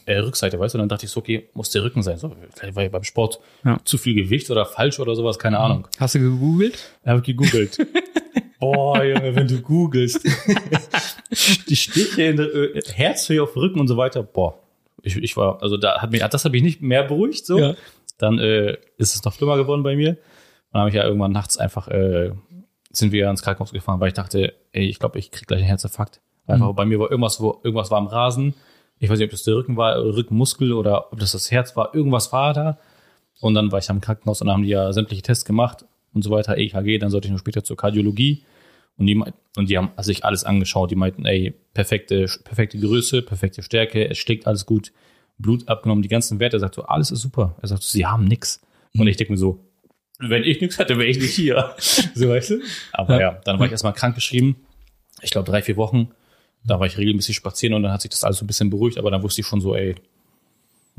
[0.07, 2.19] äh, Rückseite, weißt du, und dann dachte ich so, okay, muss der Rücken sein.
[2.19, 3.79] So, vielleicht war ja beim Sport Ja.
[3.85, 5.89] zu viel Gewicht oder falsch oder sowas, keine Ahnung.
[5.99, 6.79] Hast du gegoogelt?
[7.05, 7.79] Habe ich gegoogelt.
[8.61, 10.25] Boah, Junge, wenn du googelst.
[11.69, 14.23] Die Stiche in der äh, Herzhöhe auf dem Rücken und so weiter.
[14.23, 14.59] Boah,
[15.03, 17.59] ich, ich war, also da hat mich, das hat mich nicht mehr beruhigt, so.
[17.59, 17.75] Ja.
[18.19, 20.17] Dann äh, ist es noch schlimmer geworden bei mir.
[20.73, 22.31] Dann habe ich ja irgendwann nachts einfach, äh,
[22.93, 25.67] sind wir ins Krankenhaus gefahren, weil ich dachte, ey, ich glaube, ich krieg gleich einen
[25.69, 26.21] Herzinfarkt.
[26.47, 28.55] Einfach bei mir war irgendwas, wo irgendwas war am Rasen.
[28.99, 31.95] Ich weiß nicht, ob das der Rücken war, Rückenmuskel oder ob das das Herz war.
[31.95, 32.79] Irgendwas war da.
[33.41, 36.23] Und dann war ich am Krankenhaus und dann haben die ja sämtliche Tests gemacht und
[36.23, 38.45] so weiter, EKG, dann sollte ich noch später zur Kardiologie.
[38.97, 39.17] Und die,
[39.57, 40.91] und die haben sich alles angeschaut.
[40.91, 44.93] Die meinten, ey, perfekte, perfekte Größe, perfekte Stärke, es schlägt alles gut,
[45.39, 46.59] Blut abgenommen, die ganzen Werte.
[46.59, 47.57] Er sagt so, alles ist super.
[47.61, 48.61] Er sagt so, sie haben nix.
[48.97, 49.59] Und ich denke mir so,
[50.19, 51.75] wenn ich nichts hätte, wäre ich nicht hier.
[51.79, 52.61] so weißt du?
[52.93, 54.57] Aber ja, dann war ich erstmal krankgeschrieben.
[55.21, 56.11] Ich glaube drei, vier Wochen.
[56.65, 58.99] Da war ich regelmäßig spazieren und dann hat sich das alles so ein bisschen beruhigt,
[58.99, 59.95] aber dann wusste ich schon so, ey,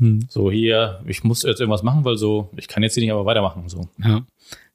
[0.00, 0.26] Hm.
[0.28, 3.26] so hier, ich muss jetzt irgendwas machen, weil so, ich kann jetzt hier nicht aber
[3.26, 3.68] weitermachen.
[3.68, 3.88] So.
[4.02, 4.22] Ja.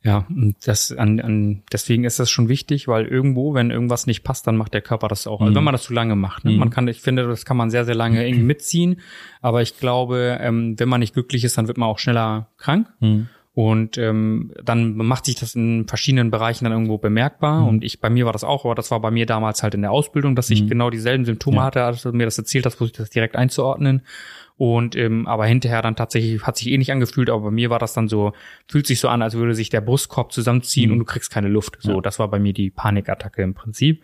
[0.02, 4.24] Ja, und das an, an deswegen ist das schon wichtig, weil irgendwo, wenn irgendwas nicht
[4.24, 5.42] passt, dann macht der Körper das auch.
[5.42, 5.56] Also Mhm.
[5.58, 6.46] wenn man das zu lange macht.
[6.46, 6.52] Ne?
[6.52, 6.58] Mhm.
[6.60, 9.02] Man kann, ich finde, das kann man sehr, sehr lange irgendwie mitziehen.
[9.42, 12.88] Aber ich glaube, ähm, wenn man nicht glücklich ist, dann wird man auch schneller krank.
[13.62, 17.64] Und ähm, dann macht sich das in verschiedenen Bereichen dann irgendwo bemerkbar.
[17.64, 17.68] Mhm.
[17.68, 19.82] Und ich, bei mir war das auch, aber das war bei mir damals halt in
[19.82, 20.70] der Ausbildung, dass ich Mhm.
[20.70, 21.64] genau dieselben Symptome Ja.
[21.64, 24.04] hatte, als du mir das erzählt hast, ich das direkt einzuordnen.
[24.56, 27.80] Und ähm, aber hinterher dann tatsächlich hat sich eh nicht angefühlt, aber bei mir war
[27.80, 28.32] das dann so,
[28.68, 30.94] fühlt sich so an, als würde sich der Brustkorb zusammenziehen Mhm.
[30.94, 31.78] und du kriegst keine Luft.
[31.82, 32.02] So, Ja.
[32.02, 34.04] das war bei mir die Panikattacke im Prinzip.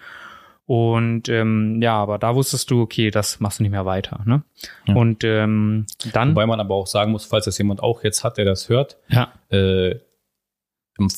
[0.68, 4.22] Und ähm, ja, aber da wusstest du, okay, das machst du nicht mehr weiter.
[4.26, 4.43] Ne?
[4.88, 4.95] Ja.
[4.95, 8.38] Und ähm, dann, Wobei man aber auch sagen muss, falls das jemand auch jetzt hat,
[8.38, 9.95] der das hört, ja, äh,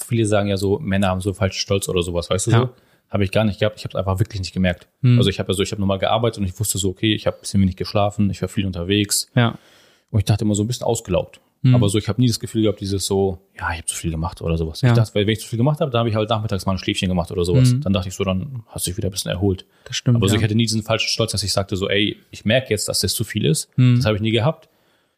[0.06, 2.60] viele sagen ja so, Männer haben so falschen Stolz oder sowas, weißt du Ja.
[2.60, 2.70] so?
[3.10, 3.78] Habe ich gar nicht gehabt.
[3.78, 4.90] Ich habe es einfach wirklich nicht gemerkt.
[5.02, 5.18] Hm.
[5.18, 7.38] Also ich habe also ich habe nochmal gearbeitet und ich wusste so, okay, ich habe
[7.38, 9.58] ein bisschen wenig geschlafen, ich war viel unterwegs ja,
[10.10, 11.40] und ich dachte immer so ein bisschen ausgelaugt.
[11.62, 11.76] Mhm.
[11.76, 14.12] Aber so, ich habe nie das Gefühl gehabt, dieses so, ja, ich habe zu viel
[14.12, 14.82] gemacht oder sowas.
[14.82, 14.90] Ja.
[14.90, 16.78] Ich dachte, wenn ich zu viel gemacht habe, dann habe ich halt nachmittags mal ein
[16.78, 17.72] Schläfchen gemacht oder sowas.
[17.72, 17.82] Mhm.
[17.82, 19.66] Dann dachte ich so, dann hast du dich wieder ein bisschen erholt.
[19.86, 20.18] Das stimmt.
[20.18, 20.40] Aber so, ja.
[20.40, 23.00] ich hatte nie diesen falschen Stolz, dass ich sagte so, ey, ich merke jetzt, dass
[23.00, 23.70] das zu viel ist.
[23.78, 23.98] Mhm.
[23.98, 24.70] Das habe ich nie gehabt.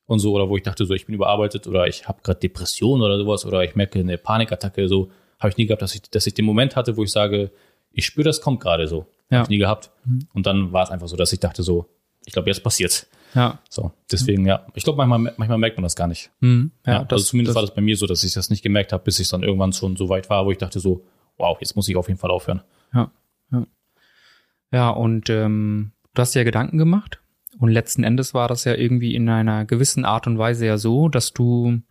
[0.06, 3.02] Und so, oder wo ich dachte so, ich bin überarbeitet oder ich habe gerade Depression
[3.02, 6.26] oder sowas oder ich merke eine Panikattacke, so habe ich nie gehabt, dass ich, dass
[6.26, 7.52] ich den Moment hatte, wo ich sage,
[7.92, 9.06] ich spüre, das kommt gerade so.
[9.30, 9.38] Ja.
[9.38, 9.92] Habe ich nie gehabt.
[10.34, 11.86] Und dann war es einfach so, dass ich dachte so,
[12.26, 13.08] ich glaube, jetzt passiert's.
[13.36, 13.59] Ja.
[13.69, 14.65] So, deswegen, ja.
[14.73, 16.32] Ich glaube, manchmal, manchmal merkt man das gar nicht.
[16.39, 16.71] Mhm.
[16.86, 19.03] Ja, ja, also zumindest war das bei mir so, dass ich das nicht gemerkt habe,
[19.03, 21.05] bis ich dann irgendwann schon so weit war, wo ich dachte so,
[21.38, 22.61] wow, jetzt muss ich auf jeden Fall aufhören.
[22.93, 23.11] Ja,
[23.51, 23.67] ja.
[24.71, 27.19] ja und ähm, du hast dir ja Gedanken gemacht
[27.59, 31.09] und letzten Endes war das ja irgendwie in einer gewissen Art und Weise ja so,
[31.09, 31.82] dass du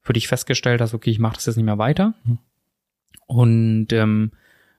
[0.00, 2.14] für dich festgestellt hast, okay, ich mache das jetzt nicht mehr weiter.
[2.24, 2.38] Mhm.
[3.26, 4.32] Und ähm,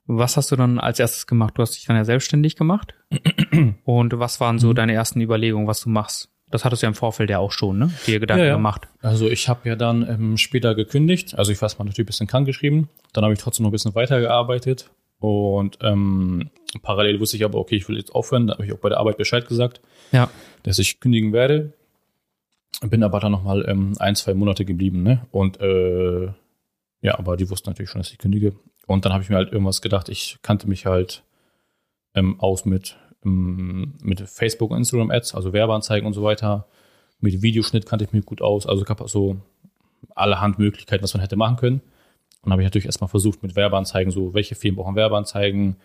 [0.07, 1.53] was hast du dann als erstes gemacht?
[1.57, 2.93] Du hast dich dann ja selbstständig gemacht.
[3.85, 4.75] und was waren so Mhm.
[4.75, 6.29] deine ersten Überlegungen, was du machst?
[6.51, 7.91] Das hattest du ja im Vorfeld ja auch schon, ne?
[8.05, 8.55] Dir Gedanken Ja, ja.
[8.55, 8.87] gemacht.
[9.01, 11.37] Also ich habe ja dann ähm, später gekündigt.
[11.37, 12.87] Also ich war erstmal natürlich ein bisschen krank geschrieben.
[13.13, 14.91] Dann habe ich trotzdem noch ein bisschen weitergearbeitet.
[15.19, 16.51] Und ähm,
[16.83, 18.45] parallel wusste ich aber, okay, ich will jetzt aufhören.
[18.47, 19.81] Da habe ich auch bei der Arbeit Bescheid gesagt,
[20.11, 20.29] Ja.
[20.63, 21.73] dass ich kündigen werde.
[22.81, 25.01] Bin aber dann nochmal ähm, ein, zwei Monate geblieben.
[25.01, 25.25] Ne?
[25.31, 26.25] Und äh,
[27.01, 28.53] ja, aber die wussten natürlich schon, dass ich kündige.
[28.87, 30.09] Und dann habe ich mir halt irgendwas gedacht.
[30.09, 31.23] Ich kannte mich halt
[32.13, 36.67] ähm, aus mit, ähm, mit Facebook und Instagram Ads, also Werbeanzeigen und so weiter.
[37.19, 38.67] Mit Videoschnitt kannte ich mich gut aus.
[38.67, 39.37] Also gab es so
[40.13, 41.81] allerhand Möglichkeiten, was man hätte machen können.
[42.43, 45.77] Und habe ich natürlich erstmal versucht mit Werbeanzeigen, so welche Firmen brauchen Werbeanzeigen,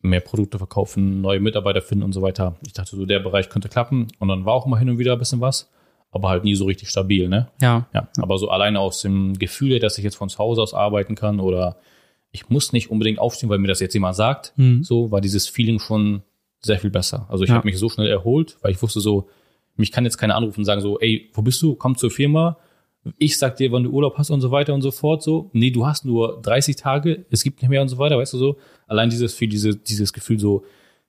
[0.00, 2.56] mehr Produkte verkaufen, neue Mitarbeiter finden und so weiter.
[2.64, 4.08] Ich dachte so, der Bereich könnte klappen.
[4.18, 5.70] Und dann war auch immer hin und wieder ein bisschen was,
[6.12, 7.48] aber halt nie so richtig stabil, ne?
[7.60, 7.88] Ja.
[7.92, 11.14] Ja, aber so alleine aus dem Gefühl, dass ich jetzt von zu Hause aus arbeiten
[11.14, 11.76] kann oder
[12.32, 14.82] ich muss nicht unbedingt aufstehen, weil mir das jetzt jemand sagt, Mhm.
[14.82, 16.22] so war dieses Feeling schon
[16.60, 17.26] sehr viel besser.
[17.28, 17.56] Also ich Ja.
[17.56, 19.28] habe mich so schnell erholt, weil ich wusste so,
[19.76, 21.74] mich kann jetzt keiner anrufen und sagen so, ey, wo bist du?
[21.74, 22.56] Komm zur Firma.
[23.18, 25.22] Ich sag dir, wann du Urlaub hast und so weiter und so fort.
[25.22, 28.32] So, nee, du hast nur 30 Tage, es gibt nicht mehr und so weiter, weißt
[28.34, 28.56] du so.
[28.86, 30.64] Allein dieses, viel, diese, dieses Gefühl so,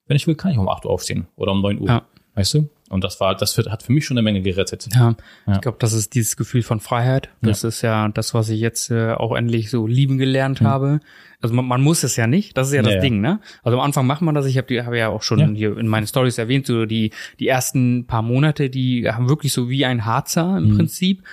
[0.08, 1.88] wenn ich will, kann ich um 8 Uhr aufstehen oder um 9 Uhr.
[1.88, 2.06] Ja.
[2.36, 2.70] Weißt du?
[2.90, 4.88] Und das war, das hat für mich schon eine Menge gerettet.
[4.94, 5.16] Ja,
[5.48, 5.54] Ja.
[5.56, 7.30] ich glaube, das ist dieses Gefühl von Freiheit.
[7.42, 11.00] Das ist ja das, was ich jetzt äh, auch endlich so lieben gelernt habe.
[11.42, 13.02] Also man, man muss es ja nicht, das ist ja das Ja, ja.
[13.02, 13.40] Ding, ne?
[13.64, 14.46] Also am Anfang macht man das.
[14.46, 15.48] Ich habe hab ja auch schon Ja.
[15.48, 19.70] hier in meinen Stories erwähnt, so die die ersten paar Monate, die haben wirklich so
[19.70, 21.24] wie ein Harzer im Prinzip.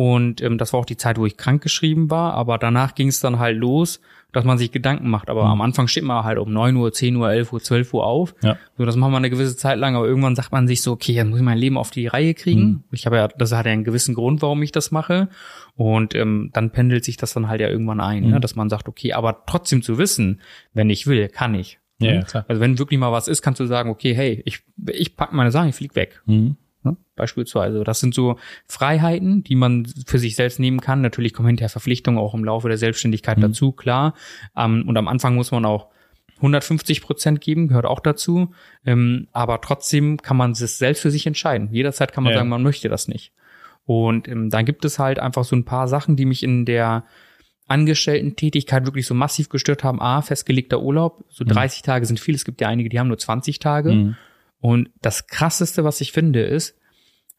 [0.00, 2.32] Und ähm, das war auch die Zeit, wo ich krank geschrieben war.
[2.34, 5.28] Aber danach ging es dann halt los, dass man sich Gedanken macht.
[5.28, 8.06] Aber am Anfang steht man halt um 9 Uhr, 10 Uhr, 11 Uhr, 12 Uhr
[8.06, 8.32] auf.
[8.40, 8.56] Ja.
[8.76, 11.14] So, das macht man eine gewisse Zeit lang, aber irgendwann sagt man sich so, okay,
[11.14, 12.62] jetzt muss ich mein Leben auf die Reihe kriegen.
[12.62, 12.84] Mhm.
[12.92, 15.30] Ich habe ja, das hat ja einen gewissen Grund, warum ich das mache.
[15.74, 18.30] Und ähm, dann pendelt sich das dann halt ja irgendwann ein, Mhm.
[18.30, 18.40] ne?
[18.40, 20.40] dass man sagt, okay, aber trotzdem zu wissen,
[20.74, 21.80] wenn ich will, kann ich.
[21.98, 22.16] Ja, Ne?
[22.18, 22.44] ja, klar.
[22.46, 24.60] Also wenn wirklich mal was ist, kannst du sagen, okay, hey, ich,
[24.92, 26.22] ich pack meine Sachen, ich flieg weg.
[26.26, 26.54] Mhm.
[26.82, 26.96] Ne?
[27.16, 27.82] Beispielsweise.
[27.84, 31.00] Das sind so Freiheiten, die man für sich selbst nehmen kann.
[31.00, 34.14] Natürlich kommen hinterher Verpflichtungen auch im Laufe der Selbstständigkeit dazu, klar.
[34.56, 35.88] Ähm, und am Anfang muss man auch
[36.36, 38.52] 150 Prozent geben, gehört auch dazu.
[38.86, 41.68] Ähm, aber trotzdem kann man es selbst für sich entscheiden.
[41.72, 42.38] Jederzeit kann man Ja.
[42.38, 43.32] sagen, man möchte das nicht.
[43.84, 47.04] Und ähm, dann gibt es halt einfach so ein paar Sachen, die mich in der
[47.66, 50.00] Angestellten-Tätigkeit wirklich so massiv gestört haben.
[50.00, 51.24] A, festgelegter Urlaub.
[51.28, 52.34] So 30 Tage sind viel.
[52.34, 53.92] Es gibt ja einige, die haben nur 20 Tage.
[53.92, 54.16] Mhm.
[54.60, 56.78] Und das krasseste, was ich finde, ist,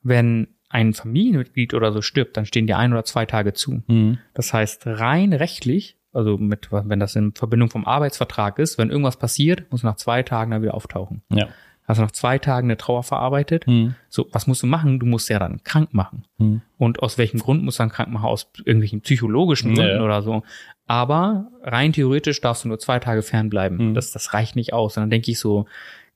[0.02, 3.84] wenn ein Familienmitglied oder so stirbt, dann stehen dir ein oder zwei Tage zu.
[3.88, 4.20] Mhm.
[4.34, 9.18] Das heißt, rein rechtlich, also mit, wenn das in Verbindung vom Arbeitsvertrag ist, wenn irgendwas
[9.18, 11.24] passiert, muss nach zwei Tagen dann wieder auftauchen.
[11.32, 11.48] Ja.
[11.90, 13.66] Hast du nach zwei Tagen eine Trauer verarbeitet?
[13.66, 13.96] Mhm.
[14.10, 15.00] So, was musst du machen?
[15.00, 16.24] Du musst ja dann krank machen.
[16.38, 16.62] Mhm.
[16.78, 18.26] Und aus welchem Grund musst du dann krank machen?
[18.26, 20.04] Aus irgendwelchen psychologischen Gründen ja.
[20.04, 20.44] oder so.
[20.86, 23.90] Aber rein theoretisch darfst du nur zwei Tage fernbleiben.
[23.90, 23.94] Mhm.
[23.96, 24.98] Das, das reicht nicht aus.
[24.98, 25.66] Und dann denke ich so,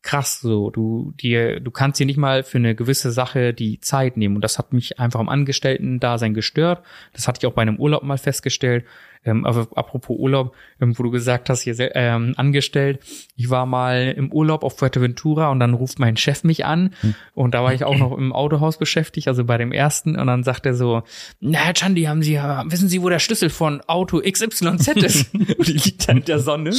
[0.04, 4.18] krass, so, du, dir, du kannst dir nicht mal für eine gewisse Sache die Zeit
[4.18, 4.36] nehmen.
[4.36, 6.86] Und das hat mich einfach am Angestellten-Dasein gestört.
[7.14, 8.86] Das hatte ich auch bei einem Urlaub mal festgestellt.
[9.26, 13.00] Ähm, aber apropos Urlaub, ähm, wo du gesagt hast, hier ähm, angestellt,
[13.36, 16.94] ich war mal im Urlaub auf Fuerteventura und dann ruft mein Chef mich an
[17.34, 20.44] und da war ich auch noch im Autohaus beschäftigt, also bei dem ersten und dann
[20.44, 21.04] sagt er so,
[21.40, 24.62] na Herr Chandi, haben Sie, ja- wissen Sie, wo der Schlüssel von Auto XYZ
[24.98, 25.34] ist?
[25.34, 26.72] und ich liegt da in der Sonne,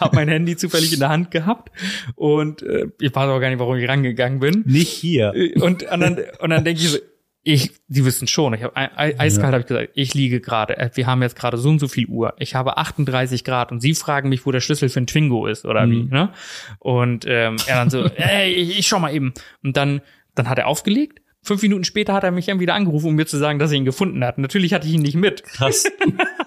[0.00, 1.70] hab mein Handy zufällig in der Hand gehabt
[2.16, 4.62] und äh, ich weiß auch gar nicht, warum ich rangegangen bin.
[4.66, 5.32] Nicht hier.
[5.34, 6.98] Äh, Und, und dann, und dann denke ich so,
[7.42, 11.06] ich, die wissen schon, ich habe eiskalt habe ich gesagt, ich liege gerade, äh, wir
[11.06, 14.28] haben jetzt gerade so und so viel Uhr, ich habe 38 Grad und sie fragen
[14.28, 16.32] mich, wo der Schlüssel für ein Twingo ist oder wie, ne?
[16.78, 19.32] Und ähm, er dann so, ey, ich, ich schau mal eben.
[19.62, 20.02] Und dann,
[20.34, 21.20] dann hat er aufgelegt.
[21.42, 23.78] Fünf Minuten später hat er mich dann wieder angerufen, um mir zu sagen, dass er
[23.78, 24.36] ihn gefunden hat.
[24.36, 25.42] Natürlich hatte ich ihn nicht mit.
[25.42, 25.84] Krass.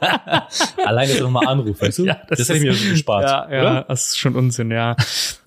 [0.86, 2.06] Alleine, nochmal anruft, weißt du?
[2.06, 3.24] Ja, das, das hätte ich mir schon gespart.
[3.24, 3.86] Ja, ja, Oder?
[3.88, 4.96] das ist schon Unsinn, ja.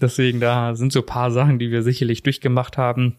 [0.01, 3.19] Deswegen, da sind so ein paar Sachen, die wir sicherlich durchgemacht haben.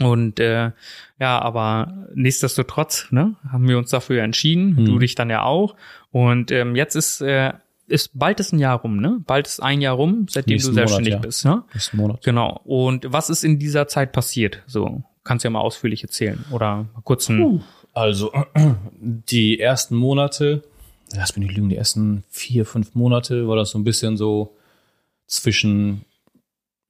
[0.00, 0.72] Und äh,
[1.18, 4.84] ja, aber nichtsdestotrotz ne, haben wir uns dafür entschieden, Mhm.
[4.86, 5.74] du dich dann ja auch.
[6.12, 7.52] Und ähm, jetzt ist äh,
[7.88, 9.20] ist bald ist ein Jahr rum, ne?
[9.26, 11.26] Bald ist ein Jahr rum, seitdem Nächsten du selbstständig Monat, ja.
[11.28, 11.64] bist, ne?
[11.72, 12.22] Nächsten Monat.
[12.24, 12.60] Genau.
[12.64, 14.62] Und was ist in dieser Zeit passiert?
[14.66, 18.32] So, kannst ja mal ausführlich erzählen oder mal kurz ein, Also,
[19.00, 20.62] die ersten Monate,
[21.14, 24.56] lass mich nicht lügen, die ersten vier, fünf Monate war das so ein bisschen so
[25.26, 26.04] zwischen,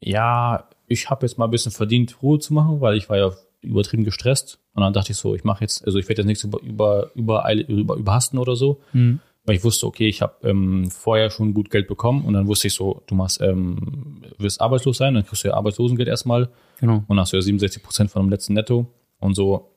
[0.00, 3.32] ja, ich habe jetzt mal ein bisschen verdient, Ruhe zu machen, weil ich war ja
[3.61, 4.59] übertrieben gestresst.
[4.74, 7.11] Und dann dachte ich so, ich mache jetzt, also ich werde jetzt nichts über, über,
[7.16, 8.80] übereil- über, überhasten oder so.
[8.93, 9.20] Hm.
[9.45, 12.66] Weil ich wusste, okay, ich habe ähm, vorher schon gut Geld bekommen und dann wusste
[12.66, 16.49] ich so, du machst, ähm, wirst arbeitslos sein, dann kriegst du ja Arbeitslosengeld erstmal
[16.80, 16.97] genau.
[16.97, 18.87] und dann hast du ja 67 Prozent von dem letzten Netto
[19.20, 19.70] und so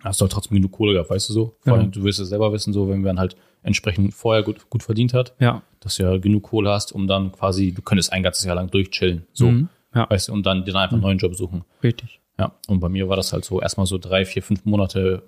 [0.00, 1.56] hast du halt trotzdem genug Kohle gehabt, weißt du so?
[1.60, 1.78] Vor Ja.
[1.78, 5.14] allem, du wirst es selber wissen, so, wenn man halt entsprechend vorher gut, gut verdient
[5.14, 5.62] hat, Ja.
[5.78, 8.70] dass du ja genug Kohle hast, um dann quasi, du könntest ein ganzes Jahr lang
[8.70, 9.68] durchchillen, so, Mhm.
[9.94, 11.64] Ja, weißt du, und dann dir dann einfach einen neuen Job suchen.
[11.82, 12.20] richtig.
[12.38, 15.22] Ja, und bei mir war das halt so erstmal so drei, vier, fünf Monate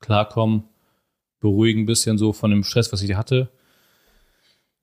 [0.00, 0.64] klarkommen,
[1.38, 3.48] beruhigen ein bisschen so von dem Stress, was ich hatte.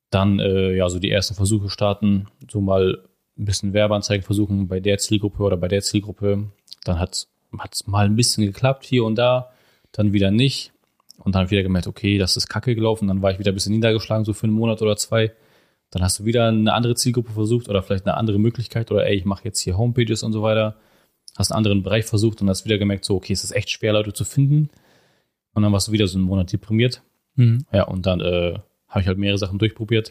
[0.10, 3.04] Dann äh, ja so die ersten Versuche starten, so mal
[3.38, 6.50] ein bisschen Werbeanzeigen versuchen bei der Zielgruppe oder bei der Zielgruppe.
[6.86, 7.28] Dann hat
[7.72, 9.52] es mal ein bisschen geklappt hier und da,
[9.92, 10.72] dann wieder nicht.
[11.18, 13.08] Und dann wieder gemerkt, okay, das ist kacke gelaufen.
[13.08, 15.34] Dann war ich wieder ein bisschen niedergeschlagen, so für einen Monat oder zwei.
[15.96, 19.16] Dann hast du wieder eine andere Zielgruppe versucht oder vielleicht eine andere Möglichkeit oder ey,
[19.16, 20.76] ich mache jetzt hier Homepages und so weiter.
[21.38, 23.94] Hast einen anderen Bereich versucht und hast wieder gemerkt, so, okay, es ist echt schwer,
[23.94, 24.70] Leute zu finden.
[25.54, 27.02] Und dann warst du wieder so einen Monat deprimiert.
[27.36, 27.66] Mhm.
[27.72, 30.10] Ja, und dann äh, habe ich halt mehrere Sachen durchprobiert.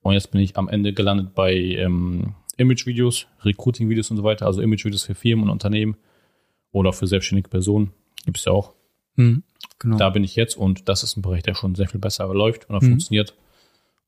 [0.00, 4.46] Und jetzt bin ich am Ende gelandet bei ähm, Image-Videos, Recruiting-Videos und so weiter.
[4.46, 5.98] Also Image-Videos für Firmen und Unternehmen
[6.72, 7.90] oder für selbstständige Personen.
[8.24, 8.72] Gibt es ja auch.
[9.16, 9.42] Mhm.
[9.78, 9.98] Genau.
[9.98, 12.70] Da bin ich jetzt und das ist ein Bereich, der schon sehr viel besser läuft
[12.70, 12.92] und auch Mhm.
[12.92, 13.34] funktioniert.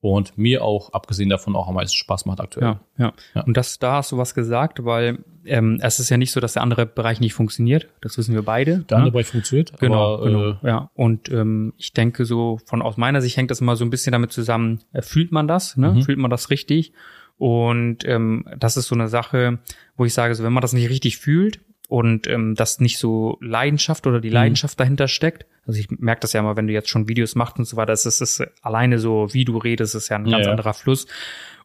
[0.02, 2.66] Und mir auch, abgesehen davon, auch am meisten Spaß macht aktuell.
[2.66, 3.42] Ja, ja, Ja.
[3.42, 6.54] Und das, da hast du was gesagt, weil ähm, es ist ja nicht so, dass
[6.54, 7.88] der andere Bereich nicht funktioniert.
[8.00, 8.78] Das wissen wir beide.
[8.78, 9.12] Der andere ne?
[9.12, 10.50] Bereich funktioniert, Genau, aber genau.
[10.50, 10.90] Äh, ja.
[10.94, 14.12] Und ähm, ich denke so, von aus meiner Sicht hängt das immer so ein bisschen
[14.12, 15.92] damit zusammen, äh, fühlt man das, ne?
[15.92, 16.02] Mhm.
[16.02, 16.92] Fühlt man das richtig?
[17.36, 19.58] Und ähm, das ist so eine Sache,
[19.96, 21.60] wo ich sage, so wenn man das nicht richtig fühlt
[21.90, 24.34] und ähm, das nicht so Leidenschaft oder die Mhm.
[24.34, 27.58] Leidenschaft dahinter steckt, also ich merke das ja immer, wenn du jetzt schon Videos machst
[27.58, 30.46] und so weiter, das ist, ist alleine so, wie du redest, ist ja ein ganz
[30.46, 30.52] ja.
[30.52, 31.06] anderer Fluss.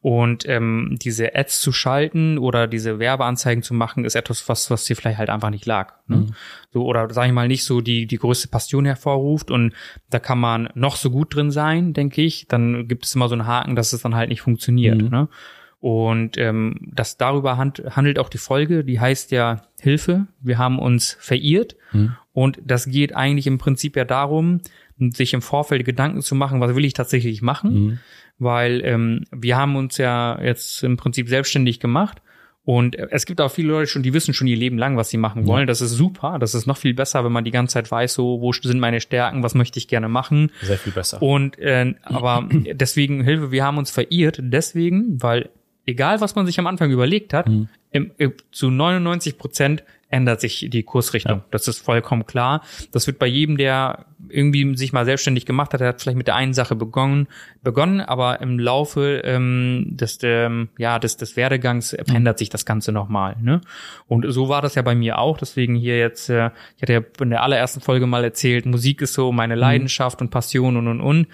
[0.01, 4.85] Und ähm, diese Ads zu schalten oder diese Werbeanzeigen zu machen, ist etwas, was, was
[4.85, 5.93] dir vielleicht halt einfach nicht lag.
[6.07, 6.17] Ne?
[6.17, 6.27] Mhm.
[6.71, 9.73] So, oder sage ich mal, nicht so die, die größte Passion hervorruft und
[10.09, 12.47] da kann man noch so gut drin sein, denke ich.
[12.47, 15.01] Dann gibt es immer so einen Haken, dass es dann halt nicht funktioniert.
[15.01, 15.09] Mhm.
[15.09, 15.29] Ne?
[15.79, 20.27] Und ähm, das darüber hand, handelt auch die Folge, die heißt ja Hilfe.
[20.41, 21.75] Wir haben uns verirrt.
[21.91, 22.15] Mhm.
[22.33, 24.61] Und das geht eigentlich im Prinzip ja darum,
[24.97, 27.99] sich im Vorfeld Gedanken zu machen, was will ich tatsächlich machen Mhm.
[28.39, 32.21] weil ähm, wir haben uns ja jetzt im Prinzip selbstständig gemacht
[32.63, 35.17] und es gibt auch viele Leute schon, die wissen schon ihr Leben lang, was sie
[35.17, 35.67] machen wollen.
[35.67, 36.39] Das ist super.
[36.39, 39.01] Das ist noch viel besser, wenn man die ganze Zeit weiß, so wo sind meine
[39.01, 40.49] Stärken, was möchte ich gerne machen.
[40.63, 41.21] sehr viel besser.
[41.21, 45.49] Und äh, aber deswegen Hilfe, wir haben uns verirrt, deswegen, weil
[45.85, 47.67] egal was man sich am Anfang überlegt hat, Mhm.
[47.91, 51.39] im, im, zu 99 Prozent ändert sich die Kursrichtung.
[51.39, 51.45] Ja.
[51.51, 52.61] Das ist vollkommen klar.
[52.91, 56.27] Das wird bei jedem, der irgendwie sich mal selbstständig gemacht hat, der hat vielleicht mit
[56.27, 57.27] der einen Sache begonnen,
[57.63, 62.91] begonnen, aber im Laufe ähm, des, ähm, ja, des, des Werdegangs verändert sich das Ganze
[62.91, 63.35] nochmal.
[63.41, 63.61] Ne?
[64.07, 65.37] Und so war das ja bei mir auch.
[65.37, 69.13] Deswegen hier jetzt, äh, ich hatte ja in der allerersten Folge mal erzählt, Musik ist
[69.13, 71.27] so meine Leidenschaft und Passion und und und.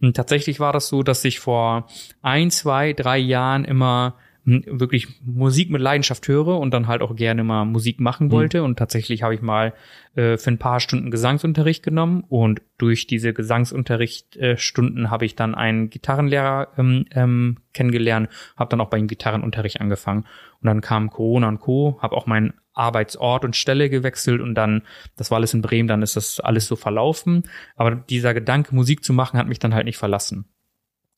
[0.00, 1.88] Und tatsächlich war das so, dass ich vor
[2.22, 4.14] ein, zwei, drei Jahren immer
[4.48, 8.62] wirklich Musik mit Leidenschaft höre und dann halt auch gerne mal Musik machen wollte.
[8.62, 9.74] Und tatsächlich habe ich mal
[10.14, 15.54] äh, für ein paar Stunden Gesangsunterricht genommen und durch diese Gesangsunterrichtstunden äh, habe ich dann
[15.54, 20.24] einen Gitarrenlehrer ähm, ähm, kennengelernt, habe dann auch bei ihm Gitarrenunterricht angefangen.
[20.60, 24.82] Und dann kam Corona und Co., habe auch meinen Arbeitsort und Stelle gewechselt und dann,
[25.16, 27.42] das war alles in Bremen, dann ist das alles so verlaufen.
[27.76, 30.46] Aber dieser Gedanke, Musik zu machen, hat mich dann halt nicht verlassen.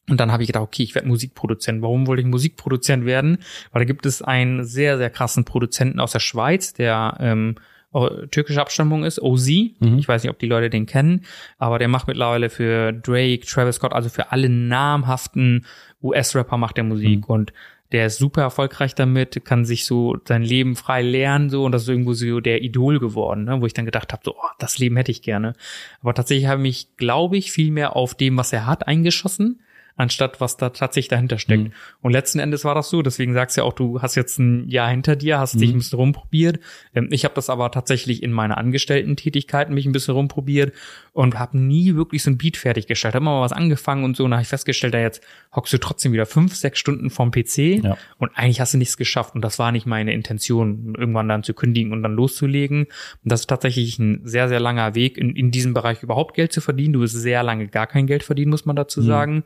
[0.09, 1.83] Und dann habe ich gedacht, okay, ich werde Musikproduzent.
[1.83, 3.39] Warum wollte ich Musikproduzent werden?
[3.71, 7.57] Weil da gibt es einen sehr, sehr krassen Produzenten aus der Schweiz, der ähm,
[7.93, 9.49] äh, türkische Abstammung ist, OZ.
[9.79, 9.99] Mhm.
[9.99, 11.25] Ich weiß nicht, ob die Leute den kennen,
[11.59, 15.67] aber der macht mittlerweile für Drake, Travis Scott, also für alle namhaften
[16.03, 17.53] US-Rapper macht der Musik und
[17.93, 21.83] der ist super erfolgreich damit, kann sich so sein Leben frei lernen so und das
[21.83, 23.61] ist irgendwo so der Idol geworden, ne?
[23.61, 25.55] wo ich dann gedacht habe, so oh, das Leben hätte ich gerne.
[26.01, 29.61] Aber tatsächlich habe ich mich, glaube ich, viel mehr auf dem, was er hat, eingeschossen,
[30.01, 31.65] anstatt was da tatsächlich dahinter steckt.
[31.65, 31.73] Mhm.
[32.01, 34.69] Und letzten Endes war das so, deswegen sagst du ja auch, du hast jetzt ein
[34.69, 35.77] Jahr hinter dir, hast dich Mhm.
[35.77, 36.61] ein bisschen rumprobiert.
[36.95, 40.73] Ähm, ich habe das aber tatsächlich in meiner Angestellten-Tätigkeiten mich ein bisschen rumprobiert
[41.13, 43.15] und habe nie wirklich so ein Beat fertiggestellt.
[43.15, 45.23] Hab immer mal was angefangen und so, und da habe ich festgestellt, da jetzt
[45.55, 47.97] hockst du trotzdem wieder fünf, sechs Stunden vorm PC Ja.
[48.19, 49.35] und eigentlich hast du nichts geschafft.
[49.35, 52.85] Und das war nicht meine Intention, irgendwann dann zu kündigen und dann loszulegen.
[52.85, 52.89] Und
[53.25, 56.61] das ist tatsächlich ein sehr, sehr langer Weg, in, in diesem Bereich überhaupt Geld zu
[56.61, 56.93] verdienen.
[56.95, 59.45] Du wirst sehr lange gar kein Geld verdienen, muss man dazu sagen.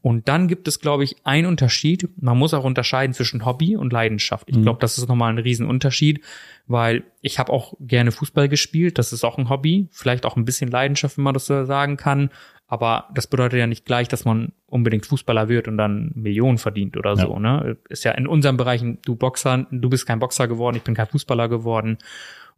[0.00, 2.08] Und dann gibt es, glaube ich, einen Unterschied.
[2.20, 4.44] Man muss auch unterscheiden zwischen Hobby und Leidenschaft.
[4.48, 6.20] Ich glaube, das ist nochmal ein Riesenunterschied,
[6.68, 8.98] weil ich habe auch gerne Fußball gespielt.
[8.98, 11.96] Das ist auch ein Hobby, vielleicht auch ein bisschen Leidenschaft, wenn man das so sagen
[11.96, 12.30] kann.
[12.68, 16.96] Aber das bedeutet ja nicht gleich, dass man unbedingt Fußballer wird und dann Millionen verdient
[16.96, 17.26] oder Ja.
[17.26, 17.38] so.
[17.38, 17.76] Ne?
[17.88, 21.06] Ist ja in unseren Bereichen, du Boxer, du bist kein Boxer geworden, ich bin kein
[21.06, 21.98] Fußballer geworden.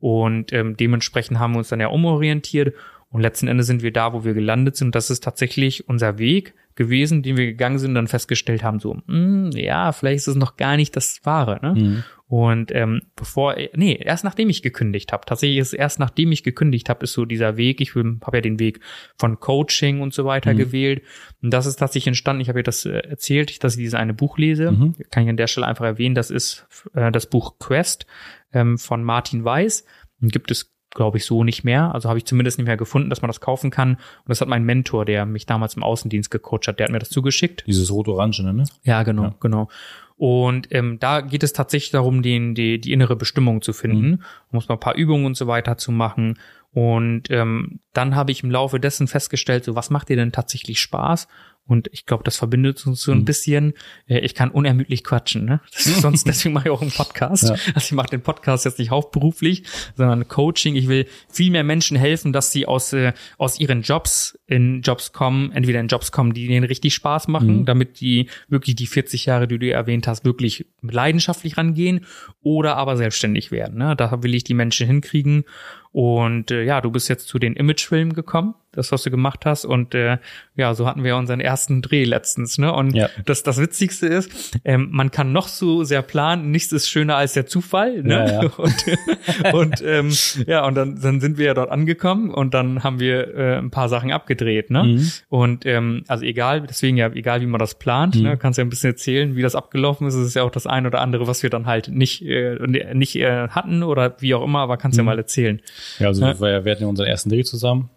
[0.01, 2.74] Und ähm, dementsprechend haben wir uns dann ja umorientiert.
[3.11, 4.95] Und letzten Endes sind wir da, wo wir gelandet sind.
[4.95, 8.97] Das ist tatsächlich unser Weg gewesen, den wir gegangen sind und dann festgestellt haben, so,
[9.07, 11.61] hm, ja, vielleicht ist es noch gar nicht das Wahre.
[11.61, 11.74] Ne?
[11.78, 12.05] Mhm.
[12.26, 16.89] Und ähm, bevor, nee, erst nachdem ich gekündigt habe, tatsächlich ist erst nachdem ich gekündigt
[16.89, 18.81] habe, ist so dieser Weg, ich habe ja den Weg
[19.18, 20.59] von Coaching und so weiter Mhm.
[20.59, 21.03] gewählt.
[21.43, 24.14] Und das ist tatsächlich entstanden, ich habe ja das äh, erzählt, dass ich dieses eine
[24.14, 24.72] Buch lese.
[24.72, 24.95] Mhm.
[25.11, 28.07] Kann ich an der Stelle einfach erwähnen, das ist äh, das Buch Quest
[28.55, 29.85] ähm, von Martin Weiß.
[30.22, 31.95] Und gibt es glaube ich, so nicht mehr.
[31.95, 33.95] Also habe ich zumindest nicht mehr gefunden, dass man das kaufen kann.
[33.95, 36.99] Und das hat mein Mentor, der mich damals im Außendienst gecoacht hat, der hat mir
[36.99, 37.64] das zugeschickt.
[37.66, 38.64] Dieses rot-orange, ne?
[38.82, 39.34] Ja, genau, Ja.
[39.41, 39.68] genau.
[40.16, 44.03] Und ähm, da geht es tatsächlich darum, den, die, die innere Bestimmung zu finden.
[44.11, 44.16] Mhm.
[44.18, 46.38] Man muss mal ein paar Übungen und so weiter zu machen.
[46.72, 50.78] Und ähm, dann habe ich im Laufe dessen festgestellt, so was macht dir denn tatsächlich
[50.80, 51.26] Spaß?
[51.66, 53.24] Und ich glaube, das verbindet uns so ein Mhm.
[53.24, 53.74] bisschen.
[54.08, 55.61] Äh, Ich kann unermüdlich quatschen, ne?
[55.70, 57.44] Sonst deswegen mache ich auch einen Podcast.
[57.44, 57.52] Ja.
[57.74, 59.62] Also ich mache den Podcast jetzt nicht hauptberuflich,
[59.96, 60.74] sondern Coaching.
[60.74, 65.12] Ich will viel mehr Menschen helfen, dass sie aus äh, aus ihren Jobs in Jobs
[65.12, 67.64] kommen, entweder in Jobs kommen, die denen richtig Spaß machen, Mhm.
[67.66, 72.04] damit die wirklich die 40 Jahre, die du erwähnt hast, wirklich leidenschaftlich rangehen
[72.42, 73.78] oder aber selbstständig werden.
[73.78, 73.94] Ne?
[73.96, 75.44] Da will ich die Menschen hinkriegen.
[75.93, 79.64] Und äh, ja, du bist jetzt zu den Imagefilmen gekommen, das, was du gemacht hast.
[79.64, 80.18] Und äh,
[80.55, 82.59] ja, so hatten wir unseren ersten Dreh letztens.
[82.59, 82.72] Ne?
[82.72, 83.09] Und Ja.
[83.24, 87.32] das, das Witzigste ist, ähm, man kann noch so sehr planen, nichts ist schöner als
[87.32, 88.05] der Zufall.
[88.05, 88.24] Ne?
[88.32, 88.51] Ja, ja.
[88.57, 90.12] Und, und ähm,
[90.47, 93.70] ja, und dann, dann sind wir ja dort angekommen und dann haben wir äh, ein
[93.70, 94.70] paar Sachen abgedreht.
[94.70, 94.84] Ne?
[94.84, 95.11] Mhm.
[95.28, 98.22] Und ähm, also egal, deswegen ja, egal wie man das plant, Mhm.
[98.22, 100.14] ne, kannst ja ein bisschen erzählen, wie das abgelaufen ist.
[100.14, 102.57] Es ist ja auch das ein oder andere, was wir dann halt nicht, äh,
[102.95, 105.07] nicht äh, hatten oder wie auch immer, aber kannst ja Mhm.
[105.07, 105.61] mal erzählen.
[105.99, 106.39] Ja, also Ja.
[106.41, 107.91] Wir, wir hatten ja unseren ersten Dreh zusammen.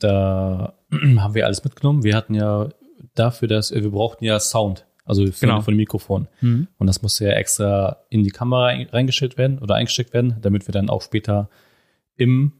[0.00, 2.04] Da haben wir alles mitgenommen.
[2.04, 2.68] Wir hatten ja
[3.14, 5.60] dafür, dass wir brauchten ja Sound, also für, Genau.
[5.60, 6.28] von dem Mikrofon.
[6.42, 10.66] Und das musste ja extra in die Kamera ein- reingestellt werden oder eingesteckt werden, damit
[10.68, 11.48] wir dann auch später
[12.16, 12.52] im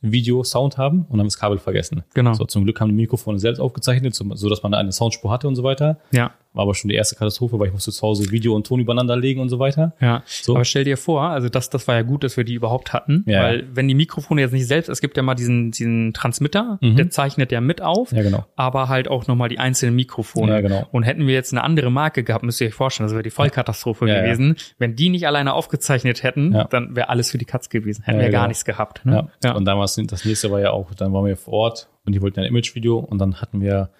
[0.00, 2.04] Video Sound haben und haben das Kabel vergessen.
[2.14, 2.32] Genau.
[2.32, 5.56] So, zum Glück haben die Mikrofone selbst aufgezeichnet, so dass man eine Soundspur hatte und
[5.56, 5.98] so weiter.
[6.12, 8.80] Ja, War aber schon die erste Katastrophe, weil ich musste zu Hause Video und Ton
[8.80, 9.92] übereinander legen und so weiter.
[10.00, 10.24] ja.
[10.26, 10.56] So.
[10.56, 13.22] Aber stell dir vor, also das, das war ja gut, dass wir die überhaupt hatten,
[13.28, 13.44] Ja.
[13.44, 16.96] weil wenn die Mikrofone jetzt nicht selbst, es gibt ja mal diesen, diesen Transmitter, Mhm.
[16.96, 18.44] der zeichnet ja mit auf, Ja, genau.
[18.56, 20.50] aber halt auch nochmal die einzelnen Mikrofone.
[20.50, 20.88] Ja, genau.
[20.90, 23.30] Und hätten wir jetzt eine andere Marke gehabt, müsst ihr euch vorstellen, das wäre die
[23.30, 24.56] Vollkatastrophe Ja, gewesen.
[24.78, 28.02] Wenn die nicht alleine aufgezeichnet hätten, dann wäre alles für die Katz gewesen.
[28.02, 28.48] Hätten Ja, wir gar genau.
[28.48, 29.06] nichts gehabt.
[29.06, 29.28] Ne?
[29.44, 29.52] Ja.
[29.54, 32.40] Und damals, das nächste war ja auch, dann waren wir vor Ort und die wollten
[32.40, 33.90] ein Imagevideo und dann hatten wir,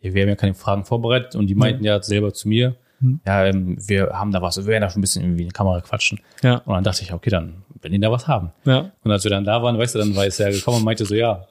[0.00, 3.20] wir haben ja keine Fragen vorbereitet und die meinten ja selber zu mir, Mhm.
[3.24, 5.52] ja, ähm, wir haben da was, wir werden da schon ein bisschen irgendwie in die
[5.52, 6.18] Kamera quatschen.
[6.42, 6.56] ja.
[6.64, 8.50] Und dann dachte ich, okay, dann, wenn die da was haben.
[8.64, 8.90] ja.
[9.04, 11.04] Und als wir dann da waren, weißt du, dann war es ja gekommen und meinte
[11.04, 11.46] so, ja,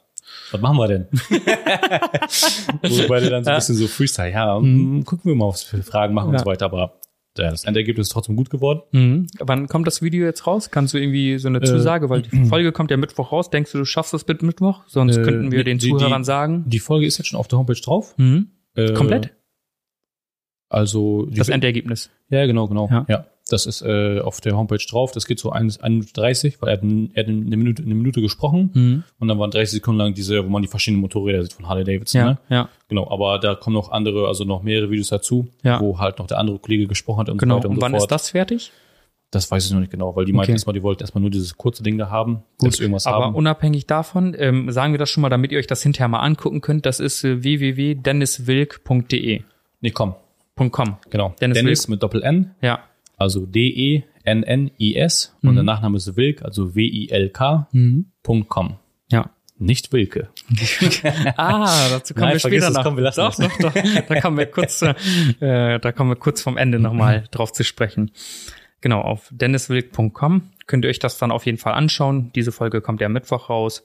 [0.52, 1.08] was machen wir denn?
[1.12, 5.72] Wo wir beide dann so ein bisschen so Freestyle, ja, mm, gucken wir mal, was
[5.72, 6.40] wir für Fragen machen und Ja.
[6.40, 6.92] so weiter, aber ja,
[7.38, 8.82] das Endergebnis ist trotzdem gut geworden.
[8.92, 9.28] Mhm.
[9.40, 10.72] Wann kommt das Video jetzt raus?
[10.72, 13.50] Kannst du irgendwie so eine Zusage, weil die Folge kommt ja Mittwoch raus.
[13.50, 14.84] Denkst du, du schaffst das mit Mittwoch?
[14.88, 16.64] Sonst Äh, könnten wir die- den Zuhörern die- sagen.
[16.68, 18.14] Die Folge ist jetzt schon auf der Homepage drauf.
[18.18, 18.50] Mhm.
[18.76, 19.34] Äh, Komplett?
[20.70, 22.10] Also, Das Endergebnis.
[22.30, 22.90] Ja, genau, genau.
[22.92, 23.06] Ja.
[23.08, 23.26] Ja.
[23.48, 25.12] Das ist äh, auf der Homepage drauf.
[25.14, 27.96] Das geht so 1 1 Minute 30, weil er hat, er hat eine, Minute, eine
[27.96, 29.04] Minute gesprochen Mhm.
[29.20, 31.84] und dann waren 30 Sekunden lang diese, wo man die verschiedenen Motorräder sieht von Harley
[31.84, 32.20] Davidson.
[32.20, 32.38] Ja, Ne?
[32.50, 35.80] ja, Genau, aber da kommen noch andere, also noch mehrere Videos dazu, Ja.
[35.80, 37.56] wo halt noch der andere Kollege gesprochen hat und genau.
[37.56, 38.12] so weiter und, Und wann so ist fort.
[38.12, 38.72] das fertig?
[39.32, 40.52] Das weiß ich noch nicht genau, weil die meinten Okay.
[40.54, 43.36] erstmal, die wollten erstmal nur dieses kurze Ding da haben, dass wir irgendwas Aber haben.
[43.36, 46.62] unabhängig davon, ähm, sagen wir das schon mal, damit ihr euch das hinterher mal angucken
[46.62, 46.86] könnt.
[46.86, 49.42] Das ist äh, www.denniswilk.de.
[49.82, 50.16] Nee, komm,
[50.72, 50.98] .com.
[51.10, 51.36] genau.
[51.42, 52.80] Dennis Dennis, mit Doppel-N, Ja.
[53.18, 57.68] Also D-E-N-N-I-S und der Nachname ist Wilk, also W-I-L-K,
[58.24, 58.78] Punkt .com.
[59.12, 59.32] Ja.
[59.60, 60.30] Nicht Wilke.
[61.36, 62.84] Ah, dazu kommen Nein, wir später es, noch.
[62.84, 63.74] komm, wir lassen doch, doch, doch.
[64.08, 64.82] Da kommen wir kurz,
[65.40, 68.12] äh, da kommen wir kurz vom Ende nochmal drauf zu sprechen.
[68.82, 72.32] Genau, auf denniswilk.com könnt ihr euch das dann auf jeden Fall anschauen.
[72.36, 73.84] Diese Folge kommt ja Mittwoch raus.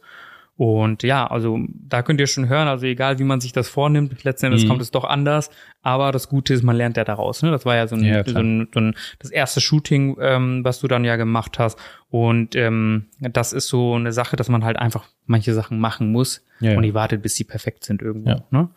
[0.56, 4.22] Und ja, also da könnt ihr schon hören, also egal wie man sich das vornimmt,
[4.22, 4.68] letzten Endes Mhm.
[4.68, 5.50] kommt es doch anders.
[5.80, 7.42] Aber das Gute ist, man lernt ja daraus.
[7.42, 7.50] Ne?
[7.50, 10.78] Das war ja so ein, Ja, so ein, so ein das erste Shooting, ähm, was
[10.80, 11.78] du dann ja gemacht hast.
[12.10, 16.44] Und ähm, das ist so eine Sache, dass man halt einfach manche Sachen machen muss
[16.60, 16.76] Ja, ja.
[16.76, 18.28] und die wartet, bis sie perfekt sind irgendwo.
[18.30, 18.42] Ja.
[18.50, 18.68] Ne?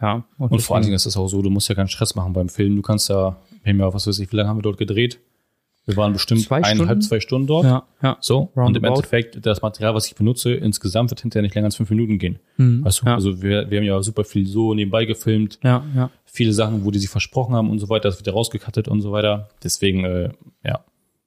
[0.00, 2.32] ja Und vor allen Dingen ist es auch so, du musst ja keinen Stress machen
[2.32, 2.76] beim Film.
[2.76, 5.18] Du kannst ja, wir haben ja, was weiß ich, wie lange haben wir dort gedreht?
[5.86, 7.02] Wir waren bestimmt Zwei eineinhalb, Stunden?
[7.02, 7.64] zwei Stunden dort.
[7.64, 8.16] ja, ja.
[8.20, 8.50] So.
[8.54, 8.84] Und im.
[8.84, 12.38] Endeffekt, das Material, was ich benutze, insgesamt wird hinterher nicht länger als fünf Minuten gehen.
[12.56, 12.84] Mhm.
[12.84, 13.06] Weißt du?
[13.06, 13.14] ja.
[13.14, 15.58] Also wir, wir haben ja super viel so nebenbei gefilmt.
[15.62, 16.10] ja, ja.
[16.24, 19.02] Viele Sachen, wo die sich versprochen haben und so weiter, das wird ja rausgekattet und
[19.02, 19.50] so weiter.
[19.62, 20.30] Deswegen, äh,
[20.64, 20.80] ja,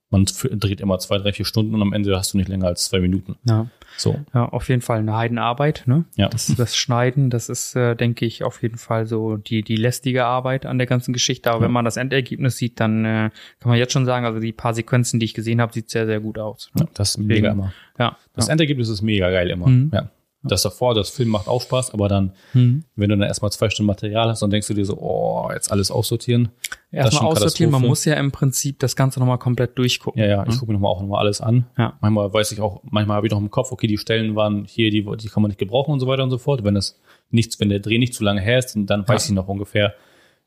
[0.10, 2.86] man dreht immer zwei, drei, vier Stunden und am Ende hast du nicht länger als
[2.86, 3.36] zwei Minuten.
[3.45, 3.68] ja.
[3.97, 4.19] So.
[4.33, 6.05] Ja, auf jeden Fall eine Heidenarbeit, ne?
[6.15, 6.29] Ja.
[6.29, 10.25] Das, das Schneiden, das ist, äh, denke ich, auf jeden Fall so die, die lästige
[10.25, 11.49] Arbeit an der ganzen Geschichte.
[11.49, 11.65] Aber Ja.
[11.65, 13.29] wenn man das Endergebnis sieht, dann äh,
[13.59, 16.05] kann man jetzt schon sagen, also die paar Sequenzen, die ich gesehen habe, sieht sehr,
[16.05, 16.69] sehr gut aus.
[16.77, 16.89] Ja, Ne?
[16.93, 17.73] das ist mega immer.
[17.99, 18.17] Ja.
[18.35, 18.51] Das ja.
[18.51, 19.67] Endergebnis ist mega geil immer.
[19.67, 19.91] Mhm.
[19.93, 20.09] Ja.
[20.47, 22.83] Das davor, das Film macht auch Spaß, aber dann, Mhm.
[22.95, 25.71] wenn du dann erstmal zwei Stunden Material hast, dann denkst du dir so, oh, jetzt
[25.71, 26.49] alles aussortieren.
[26.91, 30.21] Erstmal aussortieren, man muss ja im Prinzip das Ganze nochmal komplett durchgucken.
[30.21, 30.59] Ja, ja, ich ne?
[30.59, 31.65] gucke mir nochmal auch nochmal alles an.
[31.77, 31.97] Ja.
[32.01, 34.89] Manchmal weiß ich auch, manchmal habe ich noch im Kopf, okay, die Stellen waren hier,
[34.91, 36.63] die, die kann man nicht gebrauchen und so weiter und so fort.
[36.63, 39.31] Wenn das nichts, wenn der Dreh nicht zu lange her ist, dann weiß Ja.
[39.31, 39.93] ich noch ungefähr,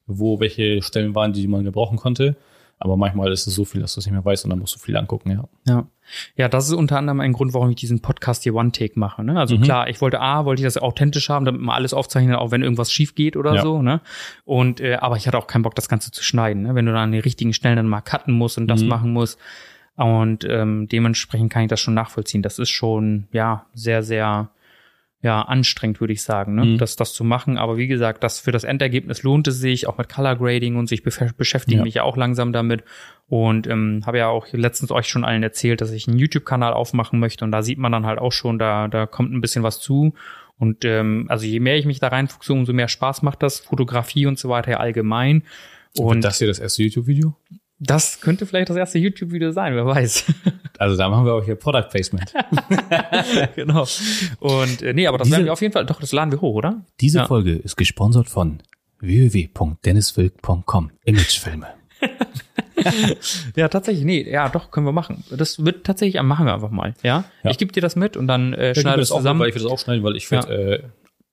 [0.07, 2.36] wo welche Stellen waren, die man gebrauchen konnte.
[2.83, 4.74] Aber manchmal ist es so viel, dass du es nicht mehr weißt und dann musst
[4.74, 5.45] du viel angucken, ja.
[5.68, 5.87] Ja.
[6.35, 9.22] Ja, das ist unter anderem ein Grund, warum ich diesen Podcast hier One-Take mache.
[9.22, 9.39] Ne?
[9.39, 9.62] Also Mhm.
[9.62, 12.62] klar, ich wollte A, wollte ich das authentisch haben, damit man alles aufzeichnet, auch wenn
[12.62, 13.62] irgendwas schief geht oder Ja.
[13.62, 13.83] so.
[13.83, 14.01] Ne?
[14.45, 16.62] Und äh, aber ich hatte auch keinen Bock, das Ganze zu schneiden.
[16.62, 16.74] Ne?
[16.74, 18.89] Wenn du dann an den richtigen Stellen dann mal cutten musst und das Mhm.
[18.89, 19.39] machen musst.
[19.97, 22.41] Und ähm, dementsprechend kann ich das schon nachvollziehen.
[22.43, 24.49] Das ist schon ja sehr, sehr
[25.23, 26.64] ja, anstrengend, würde ich sagen, ne?
[26.64, 26.79] Mhm.
[26.79, 27.59] das, das zu machen.
[27.59, 30.89] Aber wie gesagt, das für das Endergebnis lohnt es sich, auch mit Color Grading und
[30.89, 30.95] so.
[30.95, 31.83] ich befe- beschäftige Ja.
[31.85, 32.85] mich ja auch langsam damit.
[33.29, 37.21] Und ähm, habe ja auch letztens euch schon allen erzählt, dass ich einen YouTube-Kanal aufmachen
[37.21, 37.45] möchte.
[37.45, 40.14] Und da sieht man dann halt auch schon, da, da kommt ein bisschen was zu.
[40.59, 44.25] Und ähm, also je mehr ich mich da reinfuchse, umso mehr Spaß macht das, Fotografie
[44.27, 45.43] und so weiter ja allgemein.
[45.99, 47.35] Und Und das hier das erste YouTube-Video?
[47.81, 50.24] Das könnte vielleicht das erste YouTube-Video sein, wer weiß.
[50.78, 52.33] Also da machen wir auch hier Product Placement.
[53.55, 53.87] genau.
[54.39, 56.41] Und äh, nee, aber das Diese- werden wir auf jeden Fall, doch, das laden wir
[56.41, 56.87] hoch, oder?
[57.03, 57.26] Diese Ja.
[57.26, 58.62] Folge ist gesponsert von
[59.01, 61.66] www.denniswilk.com Imagefilme.
[63.57, 65.22] Ja, tatsächlich, nee, ja, doch, können wir machen.
[65.31, 67.24] Das wird tatsächlich, äh, machen wir einfach mal, ja?
[67.43, 67.51] Ja.
[67.51, 69.39] Ich gebe dir das mit und dann äh, Ich schneide das zusammen.
[69.41, 70.83] weil ich werde das auch schneiden, weil ich werde äh,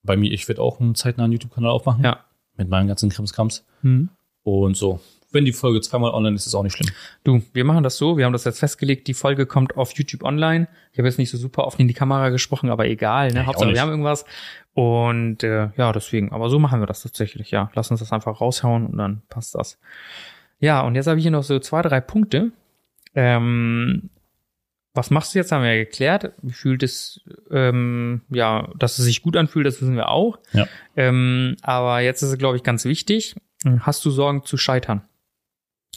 [0.04, 2.04] bei mir, ich werde auch einen zeitnahen YouTube-Kanal aufmachen.
[2.04, 2.26] Ja.
[2.58, 3.66] Mit meinen ganzen Krimskrams.
[3.82, 4.10] Mhm.
[4.44, 5.00] Und so.
[5.32, 6.90] Wenn die Folge zweimal online ist, ist es auch nicht schlimm.
[7.24, 10.24] Du, wir machen das so, wir haben das jetzt festgelegt, die Folge kommt auf YouTube
[10.24, 10.68] online.
[10.94, 13.42] Ich habe jetzt nicht so super oft in die Kamera gesprochen, aber egal, ne?
[13.42, 14.24] Auch Hauptsache wir haben irgendwas.
[14.74, 17.70] Und äh, ja, deswegen, aber so machen wir das tatsächlich, ja.
[17.74, 19.80] Lass uns das einfach raushauen und dann passt das.
[20.60, 22.52] Ja, und jetzt habe ich hier noch so zwei, drei Punkte.
[23.14, 24.10] Ähm,
[24.94, 26.32] was machst du jetzt, haben wir ja geklärt.
[26.42, 27.22] Wie fühlt es,
[27.52, 30.40] ähm, ja, dass es sich gut anfühlt, das wissen wir auch.
[30.54, 30.68] Ja.
[30.96, 33.36] Ähm, aber jetzt ist es, glaube ich, ganz wichtig.
[33.82, 35.02] Hast du Sorgen zu scheitern?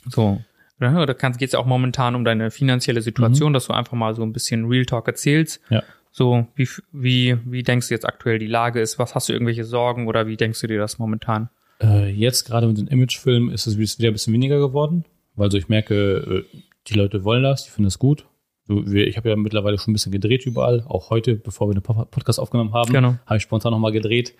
[0.08, 0.40] So.
[0.80, 4.14] Ja, da geht es ja auch momentan um deine finanzielle Situation, dass du einfach mal
[4.14, 5.60] so ein bisschen Real Talk erzählst.
[5.68, 5.82] Ja.
[6.10, 8.98] So, wie, wie, wie denkst du jetzt aktuell die Lage ist?
[8.98, 11.50] Was hast du irgendwelche Sorgen oder wie denkst du dir das momentan?
[11.82, 15.58] Äh, jetzt gerade mit den Imagefilmen ist es wieder ein bisschen weniger geworden, weil so
[15.58, 18.26] ich merke, äh, die Leute wollen das, die finden es gut.
[18.66, 22.04] Ich habe ja mittlerweile schon ein bisschen gedreht überall, auch heute, bevor wir den Po-
[22.06, 23.16] Podcast aufgenommen haben, Genau.
[23.26, 24.34] habe ich spontan nochmal gedreht.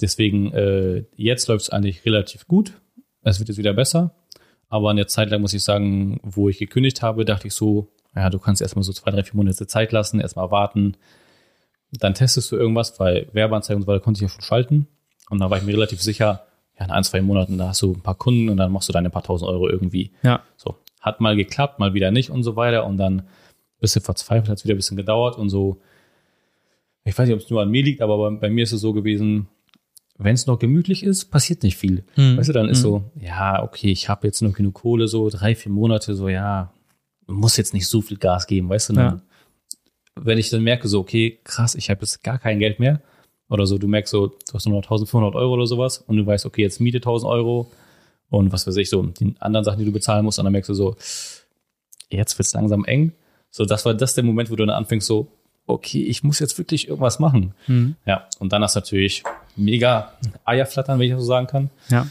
[0.00, 2.74] Deswegen, äh, jetzt läuft es eigentlich relativ gut.
[3.22, 4.14] Es wird jetzt wieder besser.
[4.68, 7.88] Aber in der Zeit lang muss ich sagen, wo ich gekündigt habe, dachte ich so,
[8.14, 10.96] ja, du kannst erstmal so zwei, drei, vier Monate Zeit lassen, erstmal warten.
[11.92, 14.88] Dann testest du irgendwas, weil Werbeanzeigen und so weiter konnte ich ja schon schalten.
[15.30, 16.44] Und dann war ich mir relativ sicher,
[16.78, 18.92] ja, in ein, zwei Monaten, da hast du ein paar Kunden und dann machst du
[18.92, 20.12] deine paar tausend Euro irgendwie.
[20.22, 20.42] Ja.
[20.56, 20.76] So.
[21.00, 22.86] Hat mal geklappt, mal wieder nicht und so weiter.
[22.86, 23.22] Und dann
[23.80, 25.80] bist du verzweifelt, hat es wieder ein bisschen gedauert und so.
[27.04, 28.80] Ich weiß nicht, ob es nur an mir liegt, aber bei, bei mir ist es
[28.80, 29.48] so gewesen,
[30.18, 32.04] wenn es noch gemütlich ist, passiert nicht viel.
[32.16, 32.36] Mhm.
[32.36, 32.82] Weißt du, dann ist Mhm.
[32.82, 36.72] so, ja, okay, ich habe jetzt noch genug Kohle, so drei, vier Monate, so, ja,
[37.26, 38.92] muss jetzt nicht so viel Gas geben, weißt du?
[38.94, 39.22] Dann,
[40.16, 43.00] Wenn ich dann merke, so, okay, krass, ich habe jetzt gar kein Geld mehr,
[43.48, 46.24] oder so, du merkst so, du hast nur noch 1500 Euro oder sowas und du
[46.24, 47.70] weißt, okay, jetzt Miete 1000 Euro
[48.30, 50.70] und was weiß ich, so, die anderen Sachen, die du bezahlen musst, und dann merkst
[50.70, 50.96] du so,
[52.10, 53.12] jetzt wird's langsam eng.
[53.50, 55.26] So, das war das der Moment, wo du dann anfängst, so,
[55.66, 57.54] okay, ich muss jetzt wirklich irgendwas machen.
[57.66, 57.96] Mhm.
[58.06, 59.22] Ja, und dann hast du natürlich
[59.56, 60.12] mega
[60.44, 61.70] Eierflattern, wenn ich das so sagen kann.
[61.88, 62.06] Ja.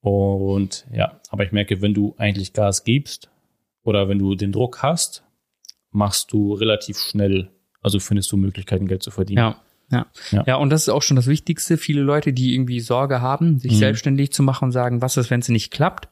[0.00, 3.28] Und ja, aber ich merke, wenn du eigentlich Gas gibst
[3.82, 5.24] oder wenn du den Druck hast,
[5.90, 7.50] machst du relativ schnell,
[7.82, 9.38] also findest du Möglichkeiten, Geld zu verdienen.
[9.38, 9.56] Ja.
[9.90, 10.06] Ja.
[10.32, 10.44] Ja.
[10.46, 11.78] ja, und das ist auch schon das Wichtigste.
[11.78, 13.76] Viele Leute, die irgendwie Sorge haben, sich Mhm.
[13.76, 16.08] selbstständig zu machen und sagen, was ist, wenn es nicht klappt?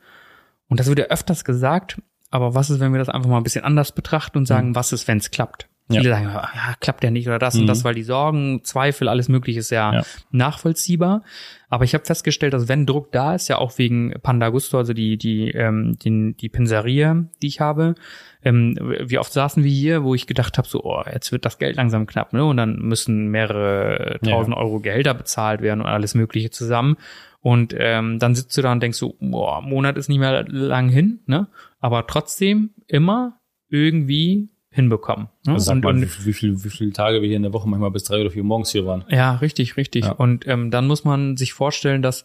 [0.69, 2.01] Und das wird ja öfters gesagt,
[2.31, 4.93] aber was ist, wenn wir das einfach mal ein bisschen anders betrachten und sagen, was
[4.93, 5.69] ist, wenn es klappt?
[5.89, 6.17] Viele ja.
[6.17, 7.61] sagen, ja, klappt ja nicht oder das mhm.
[7.61, 10.03] und das, weil die Sorgen, Zweifel, alles mögliche ist ja, ja.
[10.33, 11.23] nachvollziehbar.
[11.69, 15.17] Aber ich habe festgestellt, dass wenn Druck da ist, ja auch wegen Pandagusto, also die
[15.17, 17.95] die ähm, die, die Pinserie, die ich habe,
[18.43, 21.59] ähm, wie oft saßen wir hier, wo ich gedacht habe, so, oh, jetzt wird das
[21.59, 22.45] Geld langsam knapp, ne?
[22.45, 24.63] Und dann müssen mehrere tausend ja.
[24.63, 26.97] Euro Gehälter bezahlt werden und alles Mögliche zusammen.
[27.41, 30.89] Und ähm, dann sitzt du da und denkst so, boah, Monat ist nicht mehr lang
[30.89, 31.47] hin, ne?
[31.79, 35.29] Aber trotzdem immer irgendwie hinbekommen.
[35.47, 35.55] Ne?
[35.55, 37.69] Also und, mal, und, wie, wie, viel, wie viele Tage wir hier in der Woche
[37.69, 39.05] manchmal bis drei oder vier morgens hier waren.
[39.09, 40.05] Ja, richtig, richtig.
[40.05, 40.13] Ja.
[40.13, 42.25] Und ähm, dann muss man sich vorstellen, dass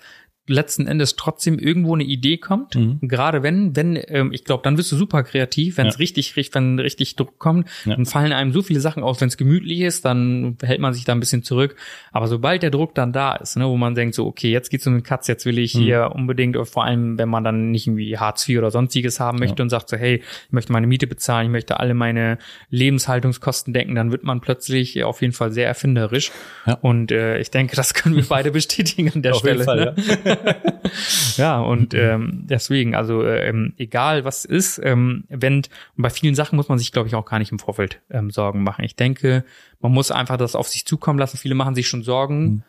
[0.52, 2.76] letzten Endes trotzdem irgendwo eine Idee kommt.
[2.76, 3.00] Mhm.
[3.02, 6.00] Gerade wenn, wenn, ähm, ich glaube, dann wirst du super kreativ, wenn es ja.
[6.00, 7.96] richtig, wenn richtig Druck kommt, ja.
[7.96, 9.22] dann fallen einem so viele Sachen auf.
[9.22, 11.76] Wenn es gemütlich ist, dann hält man sich da ein bisschen zurück.
[12.12, 14.88] Aber sobald der Druck dann da ist, ne, wo man denkt so, okay, jetzt geht's
[14.88, 15.80] um den Katz, jetzt will ich mhm.
[15.82, 19.60] hier unbedingt, vor allem wenn man dann nicht irgendwie Hartz IV oder sonstiges haben möchte
[19.60, 19.64] ja.
[19.64, 20.16] und sagt so, hey,
[20.48, 22.38] ich möchte meine Miete bezahlen, ich möchte alle meine
[22.70, 26.32] Lebenshaltungskosten decken, dann wird man plötzlich auf jeden Fall sehr erfinderisch.
[26.82, 29.64] Und äh, ich denke, das können wir beide bestätigen an der auf Stelle.
[29.64, 29.96] Fall, ne?
[30.26, 30.38] ja.
[31.38, 35.68] Ja, und ähm, deswegen, also ähm, egal was ist, ähm, wenn, und
[35.98, 38.64] bei vielen Sachen muss man sich, glaube ich, auch gar nicht im Vorfeld ähm, Sorgen
[38.64, 38.84] machen.
[38.84, 39.44] Ich denke,
[39.80, 41.38] man muss einfach das auf sich zukommen lassen.
[41.38, 42.44] Viele machen sich schon Sorgen.
[42.44, 42.64] Mhm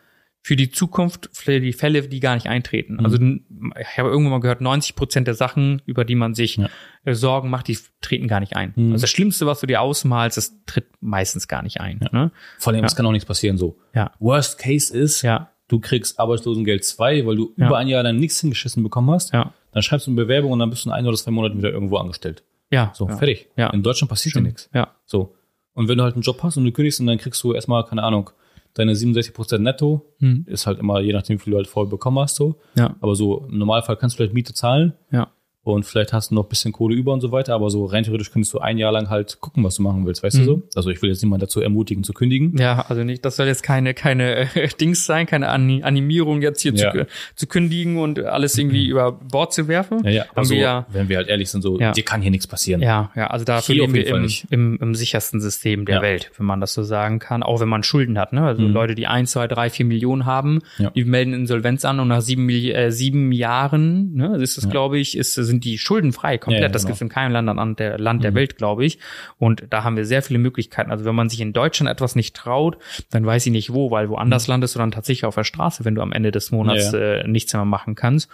[0.45, 2.95] für die Zukunft, für die Fälle, die gar nicht eintreten.
[2.95, 3.05] Mhm.
[3.05, 6.69] Also ich habe irgendwann mal gehört, 90 Prozent der Sachen, über die man sich ja.
[7.05, 8.73] äh, Sorgen macht, die treten gar nicht ein.
[8.75, 8.91] Mhm.
[8.91, 12.01] Also das Schlimmste, was du dir ausmalst, das tritt meistens gar nicht ein.
[12.03, 12.09] Ja.
[12.11, 12.31] Ne?
[12.59, 12.85] Vor allem, ja.
[12.85, 13.79] es kann auch nichts passieren so.
[13.95, 14.11] Ja.
[14.19, 17.67] Worst Case ist, ja du kriegst Arbeitslosengeld 2, weil du ja.
[17.67, 19.33] über ein Jahr dann nichts hingeschissen bekommen hast.
[19.33, 19.53] Ja.
[19.71, 21.71] Dann schreibst du eine Bewerbung und dann bist du in ein oder zwei Monaten wieder
[21.71, 22.43] irgendwo angestellt.
[22.69, 22.91] Ja.
[22.95, 23.17] So, ja.
[23.17, 23.49] fertig.
[23.55, 23.69] Ja.
[23.69, 24.69] In Deutschland passiert dir nichts.
[24.73, 24.89] Ja.
[25.05, 25.35] So.
[25.73, 27.83] Und wenn du halt einen Job hast und du kündigst und dann kriegst du erstmal,
[27.85, 28.29] keine Ahnung,
[28.75, 30.45] deine 67 Prozent netto, hm.
[30.47, 32.59] ist halt immer, je nachdem, wie viel du halt vorher bekommen hast, so.
[32.75, 32.95] Ja.
[33.01, 34.93] Aber so, im Normalfall kannst du vielleicht Miete zahlen.
[35.11, 35.31] Ja
[35.63, 38.03] und vielleicht hast du noch ein bisschen Kohle über und so weiter, aber so rein
[38.03, 40.41] theoretisch könntest du ein Jahr lang halt gucken, was du machen willst, weißt mhm.
[40.41, 40.63] du so?
[40.75, 42.57] Also ich will jetzt niemand dazu ermutigen zu kündigen.
[42.57, 46.73] Ja, also nicht, das soll jetzt keine keine äh, Dings sein, keine Animierung jetzt hier
[46.73, 46.91] ja.
[46.91, 48.91] zu, zu kündigen und alles irgendwie mhm.
[48.91, 50.03] über Bord zu werfen.
[50.03, 51.93] Ja, ja, aber so, ja, wenn wir halt ehrlich sind, so, ja.
[51.93, 52.81] dir kann hier nichts passieren.
[52.81, 56.01] Ja, ja, also da leben wir im, im, im, sichersten System der ja.
[56.01, 58.45] Welt, wenn man das so sagen kann, auch wenn man Schulden hat, ne?
[58.45, 58.73] Also mhm.
[58.73, 60.59] Leute, die ein, zwei, drei, vier Millionen haben,
[60.95, 65.17] die melden Insolvenz an und nach sieben, äh, sieben Jahren, ne, ist das, glaube ich,
[65.17, 66.61] ist, sind die schuldenfrei frei, komplett.
[66.61, 66.73] Ja, genau.
[66.73, 68.23] Das gibt es in keinem Land, an der, Land mhm.
[68.23, 68.99] der Welt, glaube ich.
[69.37, 70.91] Und da haben wir sehr viele Möglichkeiten.
[70.91, 72.77] Also wenn man sich in Deutschland etwas nicht traut,
[73.11, 74.53] dann weiß ich nicht wo, weil woanders mhm.
[74.53, 77.13] landest du dann tatsächlich auf der Straße, wenn du am Ende des Monats ja, ja.
[77.21, 78.29] Äh, nichts mehr machen kannst.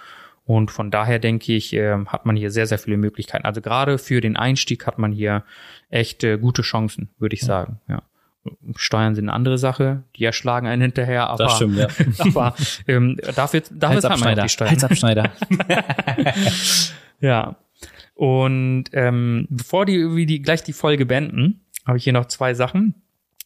[0.46, 3.46] Und von daher denke ich, äh, hat man hier sehr, sehr viele Möglichkeiten.
[3.46, 5.44] Also gerade für den Einstieg hat man hier
[5.90, 7.80] echt äh, gute Chancen, würde ich sagen.
[7.88, 8.02] Ja.
[8.76, 11.88] Steuern sind eine andere Sache, die erschlagen einen hinterher, aber, das stimmt, ja.
[12.20, 12.56] aber
[12.88, 14.72] ähm, dafür, dafür zahlt man die Steuern.
[14.72, 15.32] Halsabschneider.
[17.20, 17.56] ja.
[18.16, 22.54] Und ähm, bevor die, wie die gleich die Folge beenden, habe ich hier noch zwei
[22.54, 22.96] Sachen.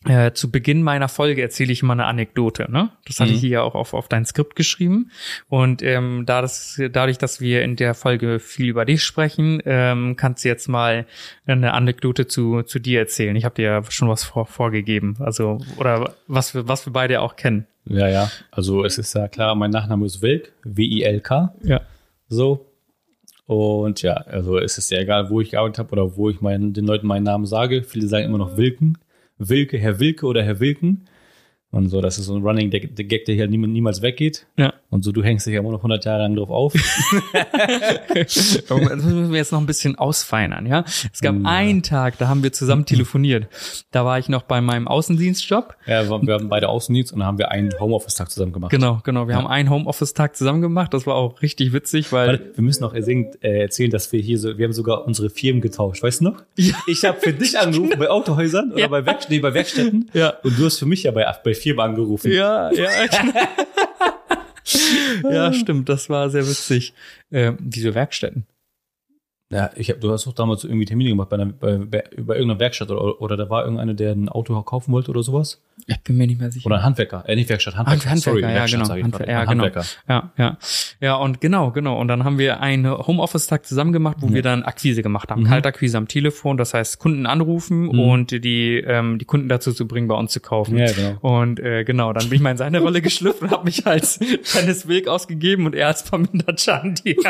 [0.06, 2.70] Äh, zu Beginn meiner Folge erzähle ich mal eine Anekdote.
[2.70, 2.90] Ne?
[3.06, 3.36] Das hatte mhm.
[3.38, 5.12] ich hier auch auf, auf dein Skript geschrieben.
[5.48, 10.18] Und ähm, da das, dadurch, dass wir in der Folge viel über dich sprechen, ähm,
[10.18, 11.06] kannst du jetzt mal
[11.46, 13.36] eine Anekdote zu, zu dir erzählen.
[13.38, 15.16] Ich habe dir ja schon was vor, vorgegeben.
[15.20, 17.66] Also, oder was wir, was wir beide auch kennen.
[17.86, 18.30] Ja, ja.
[18.52, 21.56] Also es ist ja klar, mein Nachname ist Wilk, W-I-L-K.
[21.64, 21.82] Ja.
[22.28, 22.73] So,
[23.46, 26.74] und ja, also es ist ja egal, wo ich gearbeitet habe oder wo ich meinen,
[26.74, 27.84] den Leuten meinen Namen sage.
[27.84, 28.98] Viele sagen immer noch Wilken.
[29.38, 31.06] Wilke, Herr Wilke oder Herr Wilken.
[31.74, 34.46] Und so, das ist so ein Running Gag, der hier niemals weggeht.
[34.58, 34.76] Ja.
[34.92, 36.74] Und so, du hängst dich ja immer noch 100 Jahre lang drauf auf.
[38.14, 40.86] das müssen wir jetzt noch ein bisschen ausfeinern, ja.
[41.12, 41.42] Es gab ja.
[41.46, 43.48] einen Tag, da haben wir zusammen telefoniert.
[43.90, 45.76] Da war ich noch bei meinem Außendienstjob.
[45.88, 48.70] Ja, wir haben beide Außendienst und dann haben wir einen Homeoffice-Tag zusammen gemacht.
[48.70, 49.28] Genau, genau.
[49.28, 49.42] Wir ja.
[49.42, 50.94] haben einen Homeoffice-Tag zusammen gemacht.
[50.94, 52.28] Das war auch richtig witzig, weil...
[52.28, 56.04] Warte, wir müssen noch erzählen, dass wir hier so, wir haben sogar unsere Firmen getauscht,
[56.04, 56.44] weißt du noch?
[56.56, 56.76] Ja.
[56.86, 60.12] Ich habe für dich angerufen bei Autohäusern oder bei, Werk nee, bei Werkstätten.
[60.14, 60.36] Ja.
[60.44, 62.32] Und du hast für mich ja bei, bei Firma angerufen.
[62.32, 62.90] Ja, ja.
[65.32, 66.94] ja, stimmt, das war sehr witzig.
[67.32, 68.46] Äh, wieso Werkstätten?
[69.54, 72.36] Ja, ich hab, du hast doch damals irgendwie Termine gemacht bei, einer, bei, bei, bei
[72.36, 75.62] irgendeiner Werkstatt oder, oder da war irgendeiner, der ein Auto kaufen wollte oder sowas.
[75.88, 76.66] Ich bin mir nicht mehr sicher.
[76.66, 78.10] Oder ein Handwerker, äh, nicht Werkstatt, Handwerker.
[78.10, 79.04] Handwerker, Sorry, ja, Werkstatt, genau.
[79.04, 79.68] Handwer ja, genau.
[80.08, 80.58] Ja, ja.
[81.02, 82.00] Ja, und genau, genau.
[82.00, 84.34] Und dann haben wir einen Homeoffice-Tag zusammen gemacht, wo ja.
[84.34, 85.44] wir dann Akquise gemacht haben.
[85.44, 85.48] Mhm.
[85.48, 88.00] Kaltakquise am Telefon, das heißt Kunden anrufen mhm.
[88.00, 90.78] und die, ähm, die Kunden dazu zu bringen, bei uns zu kaufen.
[90.78, 91.18] Ja, genau.
[91.22, 94.20] Und äh, genau, dann bin ich mal in seine Rolle geschlüpft und habe mich als
[94.56, 97.18] Dennis Wilk ausgegeben und er als Paminda Chandi.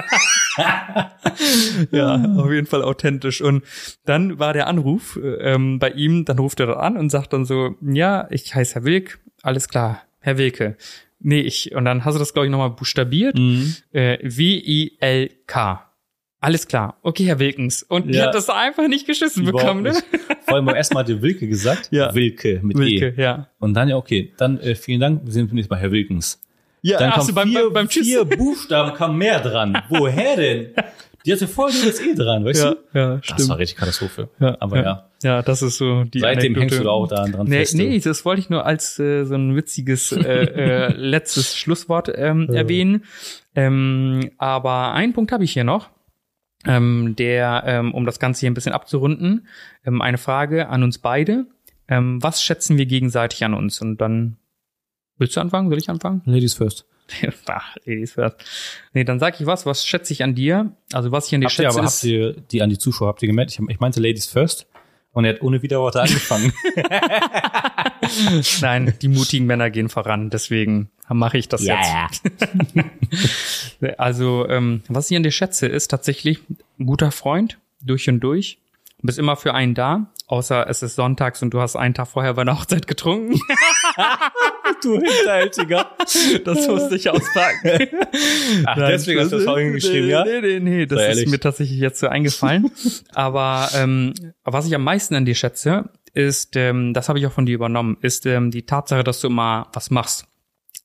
[1.91, 3.41] ja, auf jeden Fall authentisch.
[3.41, 3.63] Und
[4.05, 7.45] dann war der Anruf ähm, bei ihm, dann ruft er dann an und sagt dann
[7.45, 10.77] so, ja, ich heiße Herr Wilk, alles klar, Herr Wilke.
[11.19, 13.37] Nee, ich, und dann hast du das, glaube ich, nochmal buchstabiert.
[13.37, 13.75] Mhm.
[13.93, 15.89] Äh, W-I-L-K.
[16.41, 16.97] alles klar.
[17.01, 17.83] Okay, Herr Wilkens.
[17.83, 18.25] Und die Ja.
[18.25, 19.93] hat das einfach nicht geschissen Überhaupt bekommen, ne?
[20.45, 21.87] Vor allem erstmal hat der Wilke gesagt.
[21.91, 22.13] Ja.
[22.13, 23.21] Wilke mit Wilke, E.
[23.21, 23.47] ja.
[23.59, 26.41] Und dann ja, okay, dann äh, vielen Dank, wir sind nächstes Mal Herr Wilkens.
[26.81, 28.05] Ja, Dann ach kam so, beim, vier, beim, beim Tschüss.
[28.05, 29.81] vier Buchstaben kam mehr dran.
[29.87, 30.73] Woher denn?
[31.25, 32.77] Die hatte voll das E dran, weißt Ja, du?
[32.99, 33.49] ja, Das stimmt.
[33.49, 34.29] war richtig Katastrophe.
[34.39, 36.59] Ja, Aber ja, Ja, das ist so die seitdem Anekdote.
[36.61, 37.75] hängst du da auch da dran Nee, fest.
[37.75, 42.49] nee, das wollte ich nur als äh, so ein witziges äh, äh, letztes Schlusswort ähm,
[42.49, 43.05] erwähnen.
[43.55, 45.89] Ähm, aber einen Punkt habe ich hier noch,
[46.65, 49.47] ähm, der, ähm, um das Ganze hier ein bisschen abzurunden,
[49.85, 51.45] ähm, eine Frage an uns beide.
[51.87, 53.79] Ähm, was schätzen wir gegenseitig an uns?
[53.81, 54.37] Und dann
[55.17, 55.69] willst du anfangen?
[55.69, 56.21] Soll ich anfangen?
[56.25, 56.85] Ladies first.
[57.47, 58.37] Ach, Ladies first.
[58.93, 59.65] Nee, dann sag ich was.
[59.65, 60.71] Was schätze ich an dir?
[60.91, 62.77] Also was ich an dir Habt ihr, schätze aber ist, habt ihr die an die
[62.77, 63.51] Zuschauer, habt ihr gemerkt?
[63.51, 64.67] Ich, ich meinte Ladies first
[65.11, 66.53] und er hat ohne Widerworte angefangen.
[68.61, 72.21] Nein, die mutigen Männer gehen voran, deswegen mache ich das jetzt.
[73.97, 76.39] Also, ähm, was ich an dir schätze, ist tatsächlich
[76.79, 78.57] ein guter Freund, durch und durch.
[79.03, 82.07] Du bist immer für einen da, außer es ist sonntags und du hast einen Tag
[82.07, 83.37] vorher bei der Hochzeit getrunken.
[84.81, 85.87] du Hinterhältiger.
[86.45, 87.89] Das musste ich auspacken.
[88.65, 90.23] Ach, Nein, deswegen hast du das vorhin geschrieben, nee, ja?
[90.23, 91.31] Nee, nee, nee, das Sei ist ehrlich.
[91.31, 92.71] mir tatsächlich jetzt so eingefallen.
[93.13, 94.13] Aber ähm,
[94.45, 97.55] was ich am meisten an dir schätze, ist, ähm, das habe ich auch von dir
[97.55, 100.27] übernommen, ist ähm, die Tatsache, dass du immer was machst.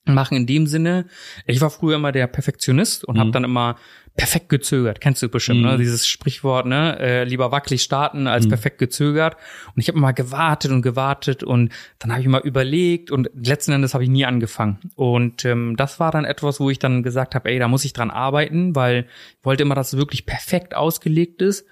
[0.05, 1.07] Machen in dem Sinne,
[1.47, 3.76] ich war früher immer der Perfektionist und habe dann immer
[4.18, 5.01] perfekt gezögert.
[5.01, 5.74] Kennst du bestimmt, ne?
[5.74, 5.78] Mhm.
[5.78, 6.99] Dieses Sprichwort, ne?
[6.99, 9.36] Äh, lieber wackelig starten als perfekt gezögert.
[9.74, 11.70] Und ich habe immer gewartet und gewartet und
[12.01, 14.78] dann habe ich mal überlegt und letzten Endes habe ich nie angefangen.
[14.97, 17.93] Und ähm, das war dann etwas, wo ich dann gesagt habe, ey, da muss ich
[17.93, 19.07] dran arbeiten, weil
[19.39, 21.64] ich wollte immer, dass es wirklich perfekt ausgelegt ist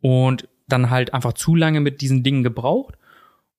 [0.00, 2.96] und dann halt einfach zu lange mit diesen Dingen gebraucht.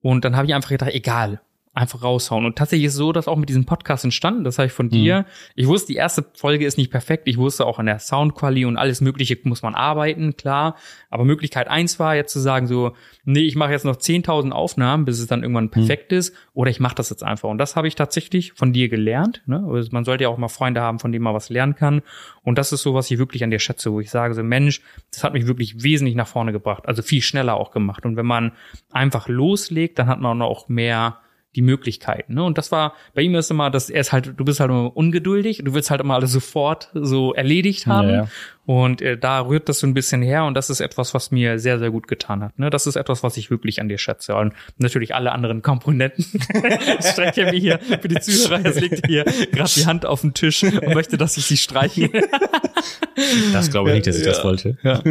[0.02, 1.40] Und dann habe ich einfach gedacht, egal,
[1.76, 2.46] einfach raushauen.
[2.46, 4.90] Und tatsächlich ist es so, dass auch mit diesem Podcast entstanden, das habe ich von
[4.90, 5.26] dir.
[5.56, 7.28] Ich wusste, die erste Folge ist nicht perfekt.
[7.28, 10.76] Ich wusste auch an der Soundqualität und alles Mögliche muss man arbeiten, klar.
[11.10, 12.94] Aber Möglichkeit eins war jetzt zu sagen so,
[13.26, 16.36] nee, ich mache jetzt noch 10.000 Aufnahmen, bis es dann irgendwann perfekt ist.
[16.54, 17.50] Oder ich mache das jetzt einfach.
[17.50, 19.42] Und das habe ich tatsächlich von dir gelernt.
[19.48, 19.68] Ne?
[19.68, 22.04] Also man sollte ja auch mal Freunde haben, von denen man was lernen kann.
[22.44, 24.82] Und das ist so, was ich wirklich an dir schätze, wo ich sage so, Mensch,
[25.12, 26.84] das hat mich wirklich wesentlich nach vorne gebracht.
[26.86, 28.06] Also viel schneller auch gemacht.
[28.06, 28.52] Und wenn man
[28.92, 31.18] einfach loslegt, dann hat man auch mehr
[31.56, 32.34] die Möglichkeiten.
[32.34, 32.44] Ne?
[32.44, 34.96] Und das war, bei ihm ist immer, dass er ist halt, du bist halt immer
[34.96, 38.10] ungeduldig, du willst halt immer alles sofort so erledigt haben.
[38.10, 38.28] Ja, ja.
[38.66, 41.60] Und äh, da rührt das so ein bisschen her und das ist etwas, was mir
[41.60, 42.58] sehr, sehr gut getan hat.
[42.58, 42.70] Ne?
[42.70, 44.36] Das ist etwas, was ich wirklich an dir schätze.
[44.36, 46.26] Und natürlich alle anderen Komponenten.
[47.00, 50.34] ich strecke mir hier für die Zuhörer, jetzt legt hier gerade die Hand auf den
[50.34, 52.10] Tisch und möchte, dass ich sie streiche.
[53.54, 54.78] das glaube ich nicht, dass ich das wollte.
[54.82, 55.02] Ja.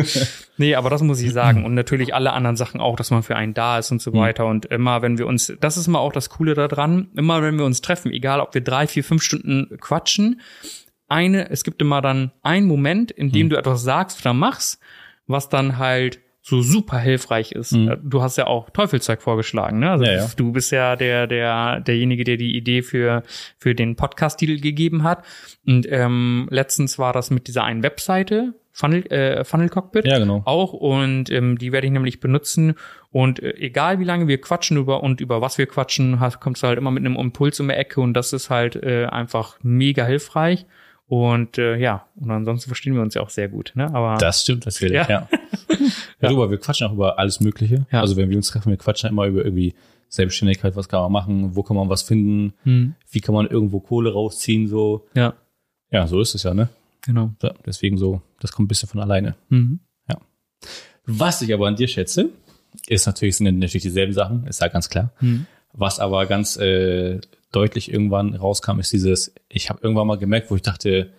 [0.56, 1.66] Nee, aber das muss ich sagen.
[1.66, 4.46] Und natürlich alle anderen Sachen auch, dass man für einen da ist und so weiter.
[4.46, 7.66] Und immer, wenn wir uns, das ist immer auch das Coole daran, immer wenn wir
[7.66, 10.40] uns treffen, egal ob wir drei, vier, fünf Stunden quatschen,
[11.12, 14.80] eine, es gibt immer dann einen Moment, in dem du etwas sagst oder machst,
[15.26, 17.76] was dann halt so super hilfreich ist.
[18.02, 19.92] Du hast ja auch Teufelszeug vorgeschlagen, ne?
[19.92, 20.30] Also Ja, ja.
[20.36, 23.22] du bist ja der, der, derjenige, der die Idee für,
[23.58, 25.24] für den Podcast-Titel gegeben hat.
[25.64, 30.04] Und ähm, letztens war das mit dieser einen Webseite, Funnel, äh, Funnel Cockpit.
[30.04, 30.42] Ja, genau.
[30.44, 32.74] Auch und ähm, die werde ich nämlich benutzen.
[33.12, 36.64] Und äh, egal wie lange wir quatschen über und über was wir quatschen, hast, kommst
[36.64, 39.58] du halt immer mit einem Impuls um die Ecke und das ist halt äh, einfach
[39.62, 40.66] mega hilfreich.
[41.06, 43.72] Und äh, ja, und ansonsten verstehen wir uns ja auch sehr gut.
[43.74, 43.92] Ne?
[43.94, 45.08] Aber Das stimmt natürlich, Ja.
[45.08, 45.28] ja.
[45.68, 45.76] ja.
[46.20, 47.86] Darüber, wir quatschen auch über alles Mögliche.
[47.92, 48.00] Ja.
[48.00, 49.74] Also wenn wir uns treffen, wir quatschen immer über irgendwie
[50.08, 53.80] Selbstständigkeit, was kann man machen, wo kann man was finden, hm, wie kann man irgendwo
[53.80, 55.06] Kohle rausziehen, so.
[55.14, 55.34] ja,
[55.90, 56.68] Ja, so ist es ja, ne?
[57.02, 57.32] genau.
[57.42, 59.34] Ja, deswegen so, das kommt ein bisschen von alleine.
[59.48, 59.80] Mhm.
[61.04, 62.30] Was ich aber an dir schätze,
[62.86, 65.10] ist natürlich, sind natürlich dieselben Sachen, ist ja ganz klar.
[65.20, 65.46] Mhm.
[65.72, 67.20] Was aber ganz äh,
[67.52, 71.12] deutlich irgendwann rauskam, ist dieses, ich habe irgendwann mal gemerkt, wo ich dachte,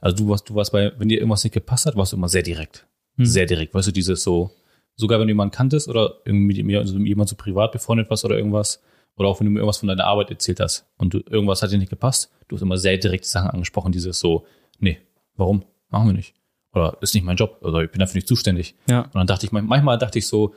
[0.00, 2.28] also du warst, du warst bei, wenn dir irgendwas nicht gepasst hat, warst du immer
[2.28, 2.86] sehr direkt.
[3.16, 3.26] Mhm.
[3.26, 3.74] Sehr direkt.
[3.74, 4.50] Weißt du, dieses so,
[4.96, 8.36] sogar wenn du jemanden kanntest oder irgendwie mit also jemand so privat befreundet warst oder
[8.36, 8.82] irgendwas,
[9.16, 11.70] oder auch wenn du mir irgendwas von deiner Arbeit erzählt hast und du, irgendwas hat
[11.70, 14.46] dir nicht gepasst, du hast immer sehr direkt die Sachen angesprochen, dieses so,
[14.78, 14.98] nee,
[15.36, 15.64] warum?
[15.90, 16.34] Machen wir nicht.
[16.72, 18.76] Oder ist nicht mein Job, oder ich bin dafür nicht zuständig.
[18.88, 19.02] Ja.
[19.02, 20.54] Und dann dachte ich, manchmal dachte ich so,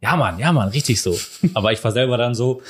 [0.00, 1.18] ja Mann, ja Mann, richtig so.
[1.54, 2.62] Aber ich war selber dann so,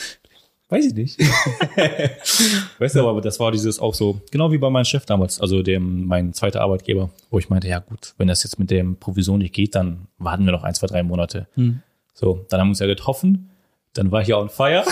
[0.68, 1.18] weiß ich nicht.
[2.78, 5.62] weißt du, aber das war dieses auch so, genau wie bei meinem Chef damals, also
[5.62, 9.38] dem, mein zweiter Arbeitgeber, wo ich meinte, ja gut, wenn das jetzt mit dem Provision
[9.38, 11.48] nicht geht, dann warten wir noch ein, zwei, drei Monate.
[11.54, 11.80] Hm.
[12.14, 13.50] So, dann haben wir uns ja getroffen,
[13.94, 14.84] dann war ich ja on fire.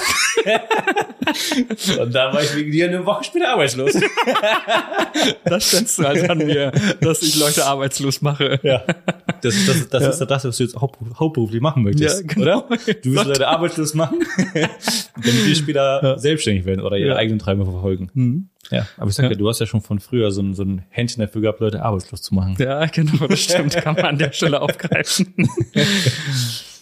[2.00, 3.92] Und da war ich wegen dir eine Woche später arbeitslos.
[5.44, 6.70] Das stellst du halt an mir,
[7.00, 8.60] dass ich Leute arbeitslos mache.
[8.62, 8.82] Ja.
[9.40, 12.66] Das, das, das ist das, was du jetzt haupt, hauptberuflich machen möchtest, Ja, genau.
[12.66, 12.76] oder?
[13.02, 14.18] Du willst Leute arbeitslos machen,
[14.54, 17.16] damit die später selbstständig werden oder ihre Ja.
[17.16, 18.10] eigenen Träume verfolgen.
[18.14, 18.48] Mhm.
[18.70, 19.30] Ja, aber ich sag ja.
[19.30, 19.36] Ja.
[19.36, 22.22] du hast ja schon von früher so ein, so ein Händchen dafür gehabt, Leute arbeitslos
[22.22, 22.56] zu machen.
[22.58, 23.74] Ja, genau, das stimmt.
[23.76, 25.34] Kann man an der Stelle aufgreifen.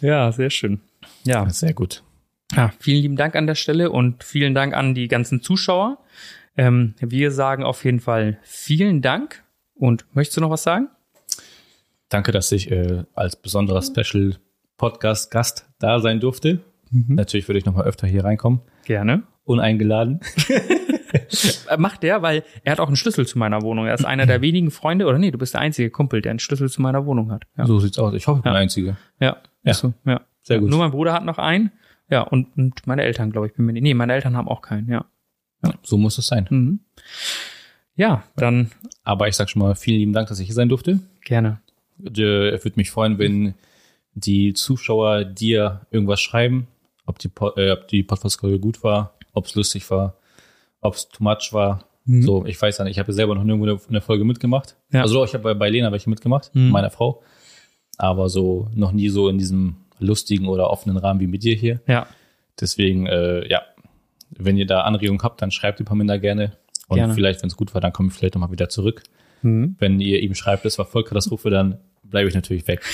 [0.01, 0.81] ja, sehr schön.
[1.25, 2.03] Ja, Sehr gut.
[2.57, 5.99] Ja, vielen lieben Dank an der Stelle und vielen Dank an die ganzen Zuschauer.
[6.57, 9.43] Ähm, wir sagen auf jeden Fall vielen Dank.
[9.75, 10.89] Und möchtest du noch was sagen?
[12.09, 14.37] Danke, dass ich äh, als besonderer Special
[14.77, 16.61] Podcast Gast da sein durfte.
[16.93, 18.61] Natürlich würde ich noch mal öfter hier reinkommen.
[18.85, 19.25] Gerne.
[19.43, 20.21] Uneingeladen.
[21.79, 23.87] Macht der, weil er hat auch einen Schlüssel zu meiner Wohnung.
[23.87, 26.39] Er ist einer der wenigen Freunde, oder nee, du bist der einzige Kumpel, der einen
[26.39, 27.45] Schlüssel zu meiner Wohnung hat.
[27.57, 28.15] Ja, So sieht's aus.
[28.15, 28.55] Ich hoffe, ich bin Ja.
[28.55, 28.97] der Einzige.
[29.21, 29.37] ja.
[29.65, 29.75] Ja.
[29.75, 30.21] So, ja.
[30.43, 30.69] Sehr gut.
[30.71, 31.73] Nur mein Bruder hat noch einen.
[32.15, 33.83] Ja, und, und meine Eltern, glaube ich, bin mir nicht.
[33.83, 35.05] Nee, meine Eltern haben auch keinen, ja.
[35.83, 36.47] So muss es sein.
[36.49, 36.81] Mhm.
[37.97, 38.71] Ja, dann
[39.03, 41.01] Aber ich sag schon mal vielen lieben Dank, dass ich hier sein durfte.
[41.25, 41.61] gerne.
[42.05, 43.55] Äh, Es würde mich freuen, wenn
[44.15, 46.69] die Zuschauer dir irgendwas schreiben,
[47.07, 50.17] ob die, äh, ob die Podcast-Folge gut war, ob es lustig war,
[50.81, 51.85] ob es too much war.
[52.05, 52.23] Mhm.
[52.23, 54.77] So, ich weiß ja nicht, ich habe ja selber noch nirgendwo eine, Folge mitgemacht.
[54.93, 55.03] Ja.
[55.03, 56.71] Also ich habe bei, bei Lena welche mitgemacht, Mhm.
[56.71, 57.23] meiner Frau.
[57.97, 61.81] Aber so noch nie so in diesem lustigen oder offenen Rahmen wie mit dir hier.
[61.87, 62.07] Ja,
[62.61, 63.63] Deswegen, äh, ja,
[64.31, 66.53] wenn ihr da Anregungen habt, dann schreibt die Paminda gerne.
[66.89, 67.15] Und Gerne.
[67.15, 69.03] vielleicht, wenn es gut war, dann komme ich vielleicht nochmal wieder zurück.
[69.43, 69.77] mhm.
[69.79, 72.83] Wenn ihr ihm schreibt, es war Vollkatastrophe, dann bleibe ich natürlich weg.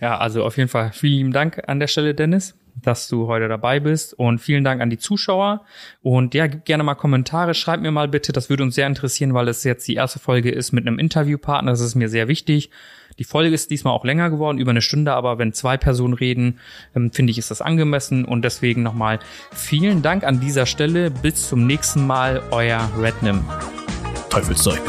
[0.00, 3.48] Ja, also auf jeden Fall vielen lieben Dank an der Stelle, Dennis, dass du heute
[3.48, 5.64] dabei bist und vielen Dank an die Zuschauer
[6.00, 9.34] und ja, gib gerne mal Kommentare, schreib mir mal bitte, das würde uns sehr interessieren,
[9.34, 12.70] weil es jetzt die erste Folge ist mit einem Interviewpartner, das ist mir sehr wichtig.
[13.18, 16.58] Die Folge ist diesmal auch länger geworden, über eine Stunde, aber wenn zwei Personen reden,
[16.94, 19.18] ähm, finde ich, ist das angemessen und deswegen nochmal
[19.52, 21.10] vielen Dank an dieser Stelle.
[21.10, 23.44] Bis zum nächsten Mal, euer Rednam.
[24.30, 24.80] Teufelszeug.